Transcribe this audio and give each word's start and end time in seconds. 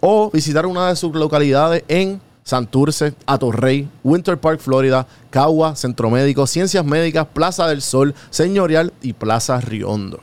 o 0.00 0.30
visitar 0.30 0.66
una 0.66 0.88
de 0.88 0.96
sus 0.96 1.14
localidades 1.14 1.84
en 1.88 2.20
Santurce, 2.42 3.14
Atorrey, 3.26 3.88
Winter 4.02 4.38
Park, 4.38 4.60
Florida, 4.60 5.06
Cagua, 5.30 5.76
Centro 5.76 6.10
Médico, 6.10 6.46
Ciencias 6.46 6.84
Médicas, 6.84 7.26
Plaza 7.32 7.68
del 7.68 7.82
Sol, 7.82 8.14
Señorial 8.30 8.92
y 9.02 9.12
Plaza 9.12 9.60
Riondo. 9.60 10.20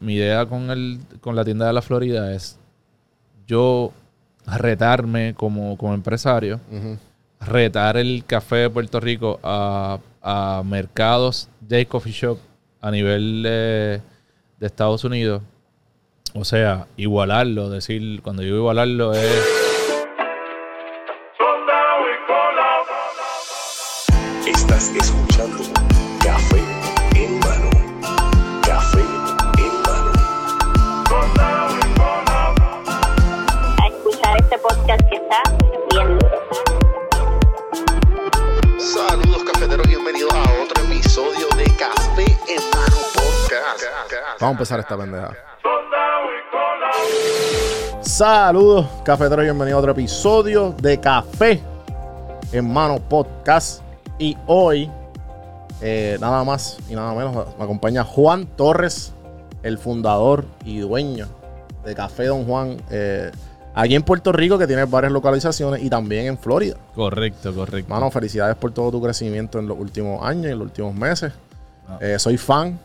Mi 0.00 0.14
idea 0.14 0.46
con, 0.46 0.70
el, 0.70 1.00
con 1.20 1.34
la 1.34 1.44
tienda 1.44 1.66
de 1.66 1.72
la 1.72 1.82
Florida 1.82 2.34
es 2.34 2.58
yo 3.46 3.92
retarme 4.46 5.34
como, 5.34 5.76
como 5.76 5.94
empresario, 5.94 6.60
retar 7.40 7.96
el 7.96 8.24
café 8.26 8.56
de 8.56 8.70
Puerto 8.70 9.00
Rico 9.00 9.40
a, 9.42 9.98
a 10.22 10.62
mercados 10.64 11.48
de 11.60 11.86
coffee 11.86 12.12
shop 12.12 12.38
a 12.80 12.90
nivel 12.90 13.42
de, 13.42 14.02
de 14.58 14.66
Estados 14.66 15.04
Unidos. 15.04 15.42
O 16.34 16.44
sea, 16.44 16.86
igualarlo, 16.96 17.70
decir, 17.70 18.20
cuando 18.22 18.42
yo 18.42 18.56
igualarlo 18.56 19.14
es... 19.14 19.44
Estás 24.46 24.90
escuchando 24.94 25.58
Café 26.22 26.58
en 27.14 27.38
mano. 27.40 27.70
Café 28.62 29.00
en 29.00 29.82
mano. 29.82 30.12
a 33.78 33.86
escuchar 33.86 34.36
este 34.38 34.58
podcast 34.58 35.00
que 35.08 35.16
está 35.16 35.42
bien. 35.90 36.18
Saludos 38.78 39.44
cafeteros, 39.44 39.86
bienvenidos 39.86 40.32
a 40.34 40.42
otro 40.62 40.84
episodio 40.84 41.48
de 41.56 41.64
Café 41.76 42.26
en 42.48 42.62
mano 42.70 42.96
podcast. 43.14 43.84
Vamos 44.40 44.42
a 44.42 44.50
empezar 44.50 44.80
esta 44.80 44.96
pendeja. 44.96 45.48
Saludos, 48.18 48.84
cafeteros, 49.04 49.44
bienvenidos 49.44 49.76
a 49.76 49.78
otro 49.78 49.92
episodio 49.92 50.74
de 50.82 50.98
Café 50.98 51.60
en 52.50 52.68
Mano 52.68 52.98
Podcast. 52.98 53.80
Y 54.18 54.36
hoy, 54.48 54.90
eh, 55.80 56.18
nada 56.20 56.42
más 56.42 56.78
y 56.90 56.96
nada 56.96 57.14
menos, 57.14 57.46
me 57.56 57.62
acompaña 57.62 58.02
Juan 58.02 58.46
Torres, 58.56 59.12
el 59.62 59.78
fundador 59.78 60.46
y 60.64 60.80
dueño 60.80 61.28
de 61.84 61.94
Café 61.94 62.26
Don 62.26 62.44
Juan, 62.44 62.78
eh, 62.90 63.30
aquí 63.72 63.94
en 63.94 64.02
Puerto 64.02 64.32
Rico, 64.32 64.58
que 64.58 64.66
tiene 64.66 64.84
varias 64.86 65.12
localizaciones, 65.12 65.80
y 65.84 65.88
también 65.88 66.26
en 66.26 66.38
Florida. 66.38 66.74
Correcto, 66.96 67.54
correcto. 67.54 67.88
Mano, 67.88 68.10
felicidades 68.10 68.56
por 68.56 68.72
todo 68.72 68.90
tu 68.90 69.00
crecimiento 69.00 69.60
en 69.60 69.68
los 69.68 69.78
últimos 69.78 70.26
años 70.26 70.46
y 70.46 70.50
en 70.50 70.58
los 70.58 70.66
últimos 70.66 70.92
meses. 70.92 71.32
Ah. 71.88 71.98
Eh, 72.00 72.18
soy 72.18 72.36
fan. 72.36 72.80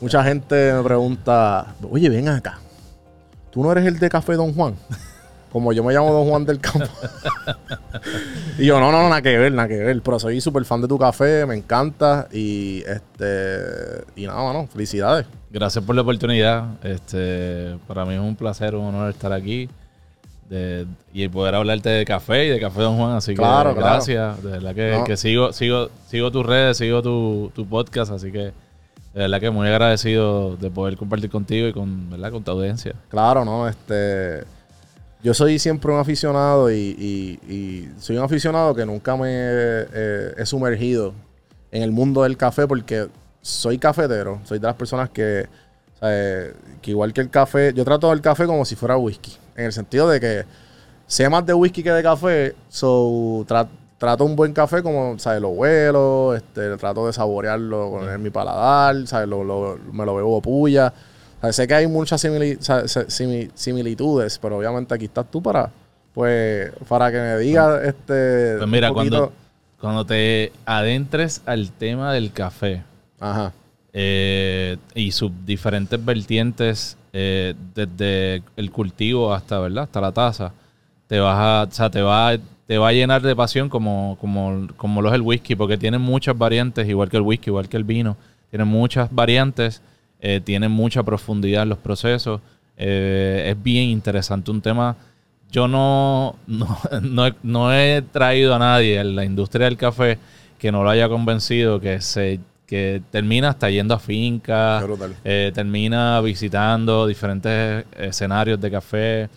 Mucha 0.00 0.22
gente 0.22 0.74
me 0.74 0.82
pregunta, 0.84 1.74
oye, 1.90 2.08
ven 2.08 2.28
acá. 2.28 2.60
¿Tú 3.54 3.62
no 3.62 3.70
eres 3.70 3.86
el 3.86 3.98
de 4.00 4.08
Café 4.10 4.34
Don 4.34 4.52
Juan? 4.52 4.74
Como 5.52 5.72
yo 5.72 5.84
me 5.84 5.94
llamo 5.94 6.12
Don 6.12 6.28
Juan 6.28 6.44
del 6.44 6.58
Campo. 6.58 6.88
y 8.58 8.66
yo, 8.66 8.80
no, 8.80 8.90
no, 8.90 9.08
nada 9.08 9.22
que 9.22 9.38
ver, 9.38 9.52
nada 9.52 9.68
que 9.68 9.76
ver. 9.76 10.02
Pero 10.02 10.18
soy 10.18 10.40
súper 10.40 10.64
fan 10.64 10.80
de 10.82 10.88
tu 10.88 10.98
café, 10.98 11.46
me 11.46 11.54
encanta. 11.54 12.26
Y 12.32 12.82
este 12.86 14.02
y 14.16 14.26
nada, 14.26 14.42
mano, 14.42 14.66
felicidades. 14.66 15.26
Gracias 15.50 15.84
por 15.84 15.94
la 15.94 16.02
oportunidad. 16.02 16.64
Este, 16.82 17.76
para 17.86 18.04
mí 18.04 18.14
es 18.14 18.20
un 18.20 18.34
placer, 18.34 18.74
un 18.74 18.86
honor 18.86 19.10
estar 19.10 19.32
aquí. 19.32 19.68
De, 20.48 20.86
y 21.12 21.26
poder 21.28 21.54
hablarte 21.54 21.88
de 21.88 22.04
café 22.04 22.46
y 22.46 22.48
de 22.50 22.58
Café 22.60 22.80
Don 22.82 22.96
Juan. 22.98 23.12
Así 23.12 23.30
que 23.32 23.36
Claro, 23.36 23.72
claro. 23.74 23.92
gracias. 23.94 24.42
De 24.42 24.50
verdad 24.50 24.74
que, 24.74 24.90
No. 24.98 25.04
que 25.04 25.16
sigo, 25.16 25.52
sigo, 25.52 25.88
sigo 26.08 26.30
tus 26.32 26.44
redes, 26.44 26.76
sigo 26.78 27.00
tu, 27.00 27.52
tu 27.54 27.64
podcast. 27.66 28.10
Así 28.10 28.32
que 28.32 28.52
de 29.14 29.20
verdad 29.20 29.40
que 29.40 29.50
muy 29.50 29.68
agradecido 29.68 30.56
de 30.56 30.70
poder 30.70 30.96
compartir 30.96 31.30
contigo 31.30 31.68
y 31.68 31.72
con, 31.72 32.10
¿verdad? 32.10 32.32
con 32.32 32.42
tu 32.42 32.50
audiencia. 32.50 32.94
Claro, 33.08 33.44
¿no? 33.44 33.68
Este. 33.68 34.42
Yo 35.22 35.32
soy 35.32 35.58
siempre 35.58 35.90
un 35.90 35.98
aficionado 35.98 36.70
y, 36.70 37.88
soy 37.98 38.18
un 38.18 38.24
aficionado 38.24 38.74
que 38.74 38.84
nunca 38.84 39.16
me 39.16 39.28
eh, 39.30 40.34
he 40.36 40.44
sumergido 40.44 41.14
en 41.70 41.82
el 41.82 41.92
mundo 41.92 42.24
del 42.24 42.36
café 42.36 42.66
porque 42.66 43.08
soy 43.40 43.78
cafetero. 43.78 44.40
Soy 44.44 44.58
de 44.58 44.66
las 44.66 44.76
personas 44.76 45.08
que, 45.08 45.46
eh, 46.02 46.52
que 46.82 46.90
igual 46.90 47.14
que 47.14 47.22
el 47.22 47.30
café, 47.30 47.72
yo 47.72 47.84
trato 47.84 48.12
el 48.12 48.20
café 48.20 48.44
como 48.44 48.66
si 48.66 48.74
fuera 48.74 48.98
whisky. 48.98 49.32
En 49.56 49.66
el 49.66 49.72
sentido 49.72 50.08
de 50.10 50.20
que 50.20 50.44
sé 51.06 51.26
más 51.30 51.46
de 51.46 51.54
whisky 51.54 51.82
que 51.82 51.92
de 51.92 52.02
café, 52.02 52.54
so 52.68 53.46
trato 53.98 54.24
un 54.24 54.36
buen 54.36 54.52
café 54.52 54.82
como, 54.82 55.18
¿sabes? 55.18 55.40
Lo 55.40 55.50
huelo, 55.50 56.34
este, 56.34 56.76
trato 56.76 57.06
de 57.06 57.12
saborearlo 57.12 57.90
con 57.90 58.22
mi 58.22 58.30
paladar, 58.30 59.06
¿sabes? 59.06 59.28
Lo, 59.28 59.44
lo- 59.44 59.78
me 59.92 60.04
lo 60.04 60.14
bebo 60.16 60.40
puya. 60.42 60.92
Sea, 61.40 61.52
sé 61.52 61.68
que 61.68 61.74
hay 61.74 61.86
muchas 61.86 62.22
simili- 62.24 62.58
sa- 62.60 62.88
sa- 62.88 63.06
simi- 63.08 63.50
similitudes, 63.54 64.38
pero 64.38 64.56
obviamente 64.58 64.94
aquí 64.94 65.04
estás 65.06 65.26
tú 65.30 65.42
para, 65.42 65.70
pues, 66.12 66.70
para 66.88 67.10
que 67.12 67.18
me 67.18 67.38
digas, 67.38 67.82
este, 67.84 68.56
Pues 68.58 68.68
mira, 68.70 68.90
cuando, 68.92 69.32
cuando 69.80 70.04
te 70.06 70.52
adentres 70.64 71.42
al 71.46 71.70
tema 71.70 72.12
del 72.12 72.32
café, 72.32 72.82
Ajá, 73.20 73.52
eh, 73.92 74.76
y 74.94 75.12
sus 75.12 75.30
diferentes 75.46 76.02
vertientes 76.04 76.96
eh, 77.12 77.54
desde 77.74 78.42
el 78.56 78.70
cultivo 78.72 79.32
hasta 79.32 79.60
verdad 79.60 79.84
hasta 79.84 80.00
la 80.00 80.10
taza 80.10 80.52
te 81.06 81.20
vas 81.20 81.36
a 81.38 81.68
o 81.70 81.72
sea, 81.72 81.88
te 81.90 82.02
va 82.02 82.36
te 82.66 82.78
va 82.78 82.88
a 82.88 82.92
llenar 82.92 83.22
de 83.22 83.36
pasión 83.36 83.68
como 83.68 84.16
como 84.20 84.68
como 84.76 85.02
lo 85.02 85.08
es 85.10 85.14
el 85.14 85.22
whisky 85.22 85.54
porque 85.54 85.76
tiene 85.76 85.98
muchas 85.98 86.36
variantes 86.36 86.88
igual 86.88 87.10
que 87.10 87.18
el 87.18 87.22
whisky 87.22 87.50
igual 87.50 87.68
que 87.68 87.76
el 87.76 87.84
vino. 87.84 88.16
Tiene 88.50 88.64
muchas 88.64 89.12
variantes 89.12 89.82
eh, 90.26 90.40
tiene 90.42 90.68
mucha 90.68 91.02
profundidad 91.02 91.64
en 91.64 91.68
los 91.68 91.78
procesos. 91.78 92.40
Eh, 92.78 93.50
es 93.50 93.62
bien 93.62 93.90
interesante 93.90 94.50
un 94.50 94.62
tema. 94.62 94.96
Yo 95.50 95.68
no, 95.68 96.36
no, 96.46 96.78
no, 97.02 97.26
he, 97.26 97.34
no 97.42 97.74
he 97.74 98.00
traído 98.00 98.54
a 98.54 98.58
nadie 98.58 98.98
en 98.98 99.16
la 99.16 99.26
industria 99.26 99.66
del 99.66 99.76
café 99.76 100.18
que 100.58 100.72
no 100.72 100.82
lo 100.82 100.88
haya 100.88 101.10
convencido, 101.10 101.78
que 101.78 102.00
se 102.00 102.40
que 102.66 103.02
termina 103.10 103.50
hasta 103.50 103.68
yendo 103.68 103.92
a 103.92 103.98
fincas, 103.98 104.82
eh, 105.22 105.52
termina 105.54 106.18
visitando 106.22 107.06
diferentes 107.06 107.84
escenarios 107.94 108.58
de 108.58 108.70
café, 108.70 109.28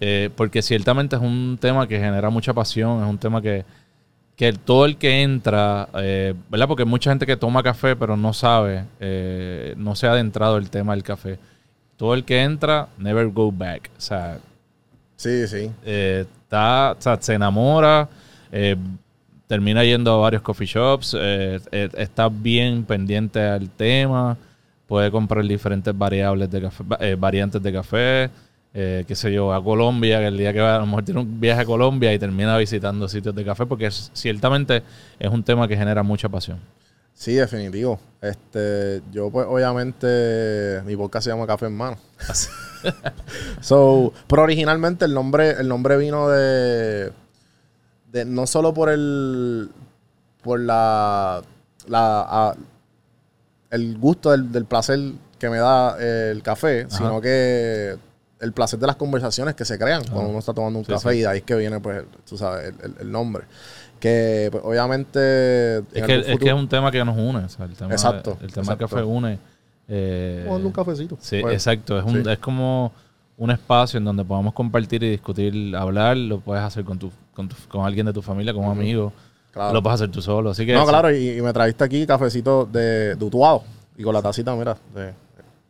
eh, 0.00 0.30
porque 0.34 0.62
ciertamente 0.62 1.16
es 1.16 1.22
un 1.22 1.58
tema 1.60 1.86
que 1.86 1.98
genera 1.98 2.30
mucha 2.30 2.52
pasión, 2.54 3.02
es 3.02 3.08
un 3.08 3.18
tema 3.18 3.40
que, 3.42 3.64
que 4.36 4.52
todo 4.54 4.86
el 4.86 4.96
que 4.96 5.22
entra, 5.22 5.88
eh, 5.94 6.34
¿verdad? 6.48 6.66
Porque 6.66 6.82
hay 6.84 6.88
mucha 6.88 7.10
gente 7.10 7.26
que 7.26 7.36
toma 7.36 7.62
café 7.62 7.94
pero 7.96 8.16
no 8.16 8.32
sabe, 8.32 8.84
eh, 8.98 9.74
no 9.76 9.94
se 9.94 10.06
ha 10.06 10.12
adentrado 10.12 10.56
el 10.56 10.70
tema 10.70 10.94
del 10.94 11.02
café. 11.02 11.38
Todo 11.96 12.14
el 12.14 12.24
que 12.24 12.42
entra, 12.42 12.88
never 12.96 13.28
go 13.28 13.52
back. 13.52 13.90
O 13.98 14.00
sea, 14.00 14.38
sí, 15.16 15.46
sí. 15.46 15.70
está, 15.84 16.92
o 16.98 17.00
sea, 17.02 17.18
se 17.20 17.34
enamora, 17.34 18.08
termina 19.46 19.84
yendo 19.84 20.12
a 20.14 20.16
varios 20.16 20.40
coffee 20.42 20.66
shops, 20.66 21.14
está 21.70 22.28
bien 22.30 22.84
pendiente 22.84 23.42
al 23.42 23.68
tema, 23.68 24.36
puede 24.86 25.10
comprar 25.10 25.44
diferentes 25.44 25.96
variables 25.96 26.50
de 26.50 26.62
café, 26.62 26.84
va- 26.84 26.98
variantes 27.18 27.62
de 27.62 27.72
café, 27.72 28.30
eh, 28.74 29.04
qué 29.08 29.14
sé 29.14 29.32
yo, 29.32 29.52
a 29.52 29.62
Colombia, 29.62 30.18
que 30.20 30.26
el 30.28 30.36
día 30.38 30.52
que 30.52 30.60
va 30.60 30.76
a 30.76 30.78
lo 30.78 30.86
mejor 30.86 31.04
tiene 31.04 31.20
un 31.20 31.40
viaje 31.40 31.62
a 31.62 31.64
Colombia 31.64 32.12
y 32.14 32.18
termina 32.18 32.56
visitando 32.56 33.08
sitios 33.08 33.34
de 33.34 33.44
café, 33.44 33.66
porque 33.66 33.86
es- 33.86 34.10
ciertamente 34.14 34.82
es 35.18 35.30
un 35.30 35.42
tema 35.42 35.66
que 35.66 35.76
genera 35.76 36.02
mucha 36.02 36.28
pasión. 36.28 36.58
Sí, 37.14 37.34
definitivo. 37.34 37.98
Este, 38.22 39.02
yo 39.12 39.30
pues 39.30 39.46
obviamente 39.48 40.80
mi 40.86 40.96
podcast 40.96 41.24
se 41.24 41.30
llama 41.30 41.46
Café 41.46 41.66
en 41.66 41.76
Mano. 41.76 41.96
so, 43.60 44.12
pero 44.26 44.42
originalmente 44.42 45.04
el 45.04 45.14
nombre, 45.14 45.50
el 45.50 45.68
nombre 45.68 45.96
vino 45.96 46.28
de, 46.28 47.12
de 48.12 48.24
no 48.24 48.46
solo 48.46 48.72
por 48.74 48.88
el 48.90 49.70
por 50.42 50.60
la, 50.60 51.42
la 51.88 52.20
a- 52.22 52.56
el 53.70 53.98
gusto 53.98 54.30
del, 54.30 54.50
del 54.50 54.64
placer 54.64 54.98
que 55.38 55.50
me 55.50 55.58
da 55.58 55.96
eh, 56.00 56.30
el 56.32 56.42
café, 56.42 56.86
sino 56.88 57.20
que 57.20 57.96
el 58.40 58.52
placer 58.52 58.78
de 58.78 58.86
las 58.86 58.96
conversaciones 58.96 59.54
que 59.54 59.64
se 59.64 59.78
crean 59.78 60.02
cuando 60.10 60.30
uno 60.30 60.38
está 60.38 60.52
tomando 60.54 60.78
un 60.78 60.84
Sí, 60.84 60.92
café 60.92 61.10
sí. 61.12 61.18
y 61.18 61.20
de 61.20 61.26
ahí 61.28 61.38
es 61.38 61.44
que 61.44 61.54
viene 61.56 61.78
pues 61.80 62.04
tú 62.28 62.36
sabes 62.38 62.68
el, 62.68 62.74
el- 62.92 62.94
el 63.00 63.12
nombre 63.12 63.44
que 64.00 64.48
pues, 64.50 64.64
obviamente 64.64 65.76
en 65.76 65.84
Es 65.92 66.02
que, 66.04 66.18
es 66.20 66.24
que 66.26 66.32
futuro- 66.32 66.46
es 66.56 66.62
un 66.62 66.68
tema 66.68 66.90
que 66.90 67.04
nos 67.04 67.16
une. 67.16 67.44
o 67.44 67.48
sea, 67.48 67.66
el 67.66 67.74
tema, 67.74 67.92
Exacto, 67.92 68.30
El 68.40 68.50
tema 68.52 68.62
exacto. 68.72 68.84
del 68.86 68.88
café 68.90 69.02
une. 69.02 69.38
eh, 69.88 70.46
un 70.48 70.72
cafecito. 70.72 71.18
Sí, 71.20 71.40
Pues, 71.42 71.54
exacto. 71.54 71.98
Es, 71.98 72.04
un, 72.04 72.22
sí. 72.24 72.30
es 72.30 72.38
como 72.38 72.92
un 73.36 73.50
espacio 73.50 73.98
en 73.98 74.04
donde 74.04 74.24
podamos 74.24 74.54
compartir 74.54 75.02
y 75.02 75.10
discutir, 75.10 75.74
hablar, 75.76 76.16
lo 76.16 76.40
puedes 76.40 76.62
hacer 76.62 76.84
con 76.84 76.98
tu, 76.98 77.10
con, 77.34 77.48
tu- 77.48 77.56
con 77.68 77.84
alguien 77.84 78.06
de 78.06 78.12
tu 78.12 78.22
familia, 78.22 78.52
con 78.54 78.64
un 78.64 78.70
amigo, 78.70 79.12
Claro. 79.52 79.74
lo 79.74 79.82
puedes 79.82 79.96
hacer 80.00 80.10
tú 80.12 80.22
solo. 80.22 80.50
Así 80.50 80.64
que 80.64 80.72
No, 80.74 80.86
claro, 80.86 81.10
y, 81.14 81.30
y 81.38 81.42
me 81.42 81.52
trajiste 81.52 81.82
aquí 81.84 82.06
cafecito 82.06 82.68
de, 82.70 83.16
de 83.16 83.24
Utuado. 83.24 83.64
Y 83.98 84.02
con 84.04 84.14
la 84.14 84.22
tacita, 84.22 84.54
mira, 84.54 84.76
de, 84.94 85.12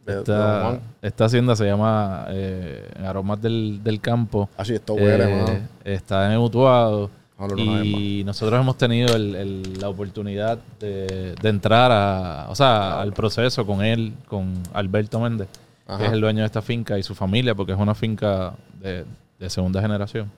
esta, 0.06 1.24
hacienda 1.24 1.54
se 1.56 1.66
llama 1.66 2.26
eh, 2.30 2.88
Aromas 3.04 3.40
del, 3.40 3.80
del 3.82 4.00
Campo. 4.00 4.48
Así, 4.56 4.74
esto 4.74 4.94
huele, 4.94 5.24
Eh, 5.52 5.62
está 5.84 6.32
en 6.32 6.38
Utuado. 6.40 7.10
No, 7.38 7.82
y 7.82 8.22
nosotros 8.24 8.60
hemos 8.60 8.76
tenido 8.76 9.16
el- 9.16 9.34
el- 9.34 9.80
la 9.80 9.88
oportunidad 9.88 10.58
de, 10.78 11.34
de 11.40 11.48
entrar 11.48 11.90
a, 11.90 12.46
o 12.50 12.54
sea, 12.54 13.00
al 13.00 13.14
proceso 13.14 13.64
con 13.64 13.82
él, 13.82 14.12
con 14.28 14.62
Alberto 14.74 15.18
Méndez, 15.20 15.48
Ajá. 15.86 15.98
que 16.00 16.06
es 16.06 16.12
el 16.12 16.20
dueño 16.20 16.40
de 16.40 16.46
esta 16.46 16.60
finca 16.60 16.98
y 16.98 17.02
su 17.02 17.14
familia, 17.14 17.54
porque 17.54 17.72
es 17.72 17.78
una 17.78 17.94
finca 17.94 18.52
de, 18.78 19.06
de 19.38 19.48
segunda 19.50 19.80
generación. 19.80 20.30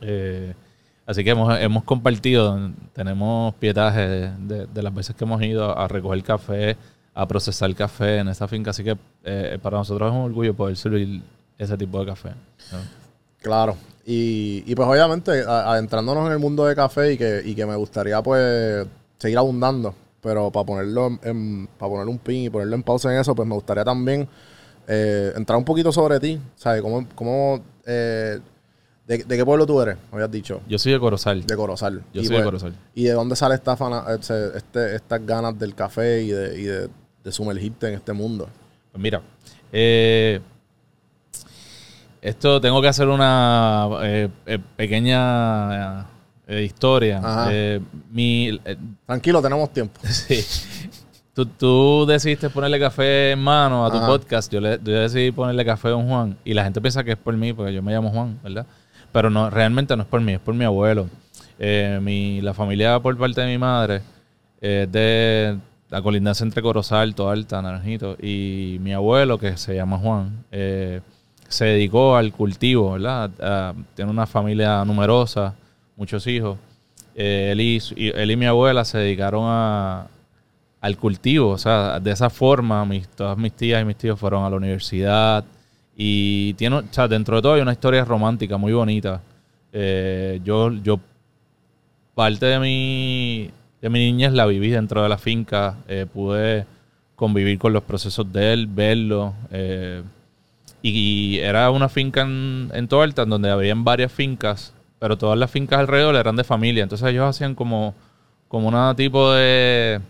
Eh, 0.00 0.54
así 1.06 1.22
que 1.22 1.30
hemos, 1.30 1.56
hemos 1.60 1.84
compartido, 1.84 2.58
tenemos 2.92 3.54
pietaje 3.54 4.00
de, 4.08 4.30
de- 4.38 4.66
de 4.66 4.82
las 4.82 4.92
veces 4.92 5.14
que 5.14 5.24
hemos 5.24 5.40
ido 5.42 5.78
a 5.78 5.86
recoger 5.86 6.22
café, 6.24 6.76
a 7.14 7.26
procesar 7.28 7.74
café 7.74 8.18
en 8.18 8.28
esta 8.28 8.48
finca. 8.48 8.70
Así 8.70 8.82
que 8.84 8.96
eh, 9.24 9.58
para 9.62 9.78
nosotros 9.78 10.10
es 10.10 10.14
un 10.16 10.22
orgullo 10.24 10.54
poder 10.54 10.76
servir 10.76 11.22
ese 11.58 11.76
tipo 11.76 12.00
de 12.00 12.06
café. 12.06 12.30
¿no? 12.72 12.78
Claro. 13.40 13.76
Y, 14.04 14.64
y 14.66 14.74
pues 14.74 14.88
obviamente 14.88 15.42
adentrándonos 15.46 16.26
en 16.26 16.32
el 16.32 16.38
mundo 16.38 16.64
de 16.66 16.74
café 16.74 17.12
y 17.12 17.18
que, 17.18 17.42
y 17.44 17.54
que 17.54 17.64
me 17.66 17.76
gustaría 17.76 18.20
pues 18.22 18.86
seguir 19.18 19.38
abundando, 19.38 19.94
pero 20.20 20.50
para 20.50 20.66
ponerlo 20.66 21.18
en, 21.22 21.68
para 21.78 21.90
poner 21.92 22.08
un 22.08 22.18
pin 22.18 22.44
y 22.44 22.50
ponerlo 22.50 22.74
en 22.74 22.82
pausa 22.82 23.12
en 23.14 23.20
eso, 23.20 23.34
pues 23.34 23.46
me 23.48 23.54
gustaría 23.54 23.84
también 23.84 24.28
eh, 24.88 25.32
entrar 25.36 25.56
un 25.56 25.64
poquito 25.64 25.92
sobre 25.92 26.18
ti, 26.18 26.40
¿sabes? 26.56 26.82
¿Cómo, 26.82 27.06
cómo, 27.14 27.62
eh, 27.86 28.40
de, 29.06 29.18
de 29.18 29.36
qué 29.36 29.44
pueblo 29.44 29.66
tú 29.66 29.80
eres? 29.80 29.96
Me 30.10 30.16
habías 30.16 30.30
dicho. 30.32 30.60
Yo 30.68 30.78
soy 30.78 30.92
de 30.92 30.98
Corozal. 30.98 31.46
De 31.46 31.54
Corozal. 31.56 32.02
Yo 32.12 32.22
y 32.22 32.26
soy 32.26 32.36
de 32.38 32.42
Corozal. 32.42 32.74
¿Y 32.94 33.04
de 33.04 33.12
dónde 33.12 33.36
sale 33.36 33.54
esta 33.54 33.76
fana- 33.76 34.04
ese- 34.18 34.56
este- 34.56 34.96
estas 34.96 35.24
ganas 35.24 35.56
del 35.56 35.76
café 35.76 36.22
y 36.22 36.30
de, 36.30 36.60
y 36.60 36.64
de, 36.64 36.88
de 37.22 37.32
sumergirte 37.32 37.88
en 37.88 37.94
este 37.94 38.12
mundo? 38.12 38.48
Pues 38.90 39.02
mira, 39.02 39.22
eh, 39.72 40.40
esto 42.20 42.60
tengo 42.60 42.80
que 42.82 42.88
hacer 42.88 43.08
una 43.08 43.88
eh, 44.02 44.28
eh, 44.46 44.58
pequeña 44.76 46.06
historia. 46.48 47.48
Mi, 48.10 48.60
Tranquilo, 49.06 49.40
tenemos 49.40 49.72
tiempo. 49.72 50.00
sí. 50.08 50.44
Tú, 51.34 51.46
tú 51.46 52.04
decidiste 52.06 52.50
ponerle 52.50 52.78
café 52.78 53.30
en 53.30 53.38
mano 53.38 53.86
a 53.86 53.90
tu 53.90 53.96
Ajá. 53.96 54.06
podcast. 54.06 54.52
Yo, 54.52 54.60
le, 54.60 54.78
yo 54.84 54.92
decidí 55.00 55.32
ponerle 55.32 55.64
café 55.64 55.88
a 55.88 55.92
Don 55.92 56.06
Juan. 56.06 56.36
Y 56.44 56.52
la 56.52 56.64
gente 56.64 56.80
piensa 56.82 57.02
que 57.02 57.12
es 57.12 57.16
por 57.16 57.34
mí, 57.34 57.54
porque 57.54 57.72
yo 57.72 57.82
me 57.82 57.90
llamo 57.90 58.10
Juan, 58.10 58.38
¿verdad? 58.42 58.66
Pero 59.12 59.30
no, 59.30 59.48
realmente 59.48 59.96
no 59.96 60.02
es 60.02 60.08
por 60.08 60.20
mí, 60.20 60.34
es 60.34 60.40
por 60.40 60.54
mi 60.54 60.66
abuelo. 60.66 61.08
Eh, 61.58 62.00
mi, 62.02 62.40
la 62.40 62.52
familia 62.54 62.98
por 63.00 63.16
parte 63.16 63.40
de 63.40 63.46
mi 63.46 63.56
madre 63.56 64.02
eh, 64.60 64.86
de 64.90 65.56
la 65.92 66.00
colindancia 66.00 66.42
entre 66.44 66.62
Corozal, 66.62 67.14
Toalta, 67.14 67.60
Naranjito. 67.60 68.16
Y 68.18 68.78
mi 68.80 68.94
abuelo, 68.94 69.36
que 69.38 69.58
se 69.58 69.74
llama 69.74 69.98
Juan, 69.98 70.42
eh, 70.50 71.02
se 71.48 71.66
dedicó 71.66 72.16
al 72.16 72.32
cultivo, 72.32 72.92
¿verdad? 72.92 73.74
Tiene 73.94 74.10
una 74.10 74.26
familia 74.26 74.86
numerosa, 74.86 75.54
muchos 75.94 76.26
hijos. 76.26 76.56
Eh, 77.14 77.50
él, 77.52 77.60
y, 77.60 77.78
él 78.08 78.30
y 78.30 78.36
mi 78.36 78.46
abuela 78.46 78.86
se 78.86 78.96
dedicaron 78.96 79.44
al 80.80 80.96
cultivo, 80.96 81.50
o 81.50 81.58
sea, 81.58 82.00
de 82.00 82.10
esa 82.10 82.30
forma 82.30 82.86
mis, 82.86 83.06
todas 83.08 83.36
mis 83.36 83.52
tías 83.52 83.82
y 83.82 83.84
mis 83.84 83.96
tíos 83.96 84.18
fueron 84.18 84.44
a 84.44 84.50
la 84.50 84.56
universidad 84.56 85.44
y 85.94 86.54
tiene, 86.54 86.84
dentro 87.10 87.36
de 87.36 87.42
todo 87.42 87.52
hay 87.52 87.60
una 87.60 87.72
historia 87.72 88.02
romántica 88.02 88.56
muy 88.56 88.72
bonita. 88.72 89.20
Eh, 89.74 90.40
yo, 90.42 90.72
yo 90.72 90.98
parte 92.14 92.46
de 92.46 92.58
mi, 92.58 93.50
de 93.82 93.90
mi 93.90 93.98
niñez 93.98 94.32
la 94.32 94.46
viví 94.46 94.70
dentro 94.70 95.02
de 95.02 95.08
la 95.10 95.18
finca, 95.18 95.76
eh, 95.88 96.06
pude 96.10 96.64
convivir 97.16 97.58
con 97.58 97.72
los 97.72 97.82
procesos 97.82 98.32
de 98.32 98.52
él, 98.54 98.66
verlo. 98.68 99.34
eh, 99.50 100.02
y, 100.82 101.38
era 101.38 101.70
una 101.70 101.88
finca 101.88 102.22
en, 102.22 102.70
en 102.74 102.88
Toalta 102.88 103.24
donde 103.24 103.50
habían 103.50 103.84
varias 103.84 104.10
fincas, 104.10 104.72
pero 104.98 105.16
todas 105.18 105.38
las 105.38 105.50
fincas 105.50 105.78
alrededor 105.80 106.16
eran 106.16 106.36
de 106.36 106.44
familia. 106.44 106.82
Entonces 106.82 107.08
ellos 107.08 107.28
hacían 107.28 107.54
como, 107.54 107.94
como 108.48 108.68
una 108.68 108.94
tipo 108.96 109.32
de, 109.32 110.00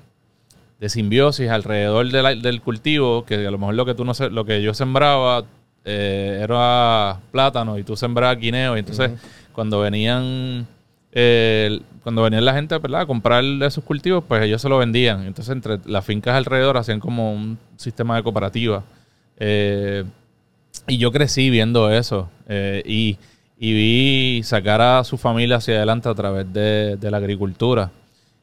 de 0.80 0.88
simbiosis 0.88 1.50
alrededor 1.50 2.10
de 2.10 2.22
la- 2.22 2.34
del 2.34 2.60
cultivo, 2.62 3.24
que 3.24 3.46
a 3.46 3.50
lo 3.50 3.58
mejor 3.58 3.74
lo 3.74 3.84
que 3.84 3.94
tú 3.94 4.04
no 4.04 4.12
lo 4.30 4.44
que 4.44 4.62
yo 4.62 4.72
sembraba 4.74 5.44
eh, 5.84 6.40
era 6.42 7.20
plátano 7.30 7.78
y 7.78 7.84
tú 7.84 7.96
sembrabas 7.96 8.38
guineo. 8.38 8.76
Y 8.76 8.80
entonces 8.80 9.10
cuando 9.52 9.80
venían 9.80 10.66
cuando 12.02 12.22
venían 12.22 12.44
la 12.44 12.54
gente 12.54 12.74
a 12.74 13.06
comprar 13.06 13.44
esos 13.44 13.84
cultivos, 13.84 14.24
pues 14.26 14.42
ellos 14.42 14.62
se 14.62 14.68
lo 14.68 14.78
vendían. 14.78 15.24
Entonces 15.26 15.52
entre 15.54 15.78
las 15.84 16.04
fincas 16.04 16.34
alrededor 16.34 16.76
hacían 16.78 17.00
como 17.00 17.32
un 17.32 17.58
sistema 17.76 18.16
de 18.16 18.22
cooperativa. 18.22 18.82
Eh, 19.36 20.04
y 20.88 20.96
yo 20.98 21.12
crecí 21.12 21.50
viendo 21.50 21.90
eso 21.90 22.30
eh, 22.48 22.82
y, 22.86 23.18
y 23.58 23.72
vi 23.74 24.42
sacar 24.42 24.80
a 24.80 25.04
su 25.04 25.18
familia 25.18 25.56
hacia 25.56 25.76
adelante 25.76 26.08
a 26.08 26.14
través 26.14 26.50
de, 26.52 26.96
de 26.96 27.10
la 27.10 27.18
agricultura. 27.18 27.90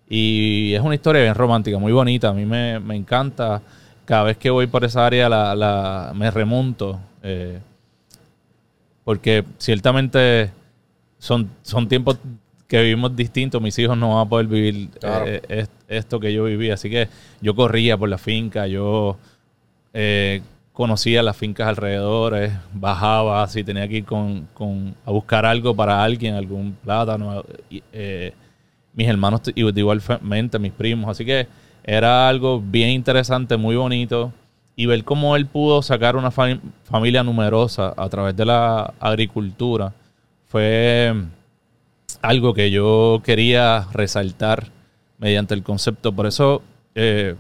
Y 0.08 0.74
es 0.74 0.82
una 0.82 0.96
historia 0.96 1.22
bien 1.24 1.36
romántica, 1.36 1.78
muy 1.80 1.92
bonita. 1.92 2.30
A 2.30 2.34
mí 2.34 2.46
me, 2.46 2.80
me 2.80 2.96
encanta. 2.96 3.62
Cada 4.06 4.24
vez 4.24 4.38
que 4.38 4.50
voy 4.50 4.68
por 4.68 4.84
esa 4.84 5.06
área 5.06 5.28
la, 5.30 5.56
la- 5.56 6.14
me 6.16 6.32
remonto. 6.32 7.00
eh, 7.24 7.60
porque 9.04 9.44
ciertamente 9.58 10.52
son, 11.18 11.50
son 11.64 11.88
tiempos 11.88 12.20
que 12.70 12.82
vivimos 12.82 13.14
distintos. 13.16 13.62
Mis 13.62 13.78
hijos 13.80 13.98
no 13.98 14.16
van 14.16 14.26
a 14.28 14.30
poder 14.30 14.48
vivir 14.48 14.90
Claro. 15.00 15.26
eh, 15.28 15.42
es- 15.50 15.70
esto 15.90 16.20
que 16.22 16.32
yo 16.32 16.46
viví. 16.46 16.70
Así 16.70 16.90
que 16.90 17.10
yo 17.42 17.54
corría 17.56 17.98
por 17.98 18.08
la 18.08 18.18
finca, 18.18 18.66
yo 18.68 19.18
eh, 19.94 20.42
conocía 20.72 21.24
las 21.24 21.36
fincas 21.36 21.68
alrededores, 21.68 22.54
bajaba, 22.74 23.46
si 23.48 23.64
tenía 23.64 23.88
que 23.88 23.98
ir 23.98 24.06
con, 24.06 24.48
con- 24.54 24.96
a 25.06 25.12
buscar 25.12 25.46
algo 25.46 25.76
para 25.76 26.02
alguien, 26.04 26.36
algún 26.36 26.74
plátano. 26.82 27.44
eh, 27.92 28.34
mis 28.94 29.08
hermanos 29.08 29.42
igualmente, 29.56 30.60
mis 30.60 30.72
primos. 30.72 31.10
Así 31.10 31.26
que 31.26 31.48
era 31.84 32.30
algo 32.30 32.62
bien 32.62 32.90
interesante, 32.90 33.58
muy 33.58 33.76
bonito. 33.76 34.32
Y 34.76 34.86
ver 34.86 35.04
cómo 35.04 35.36
él 35.36 35.46
pudo 35.48 35.82
sacar 35.82 36.16
una 36.16 36.32
fami- 36.32 36.60
familia 36.84 37.24
numerosa 37.24 37.94
a 37.98 38.08
través 38.10 38.36
de 38.36 38.46
la 38.46 38.94
agricultura 39.00 39.92
fue 40.48 41.14
algo 42.22 42.54
que 42.54 42.72
yo 42.72 43.22
quería 43.24 43.88
resaltar 43.94 44.68
mediante 45.18 45.54
el 45.54 45.64
concepto. 45.64 46.12
Por 46.14 46.26
eso 46.28 46.62
eh, 46.96 47.36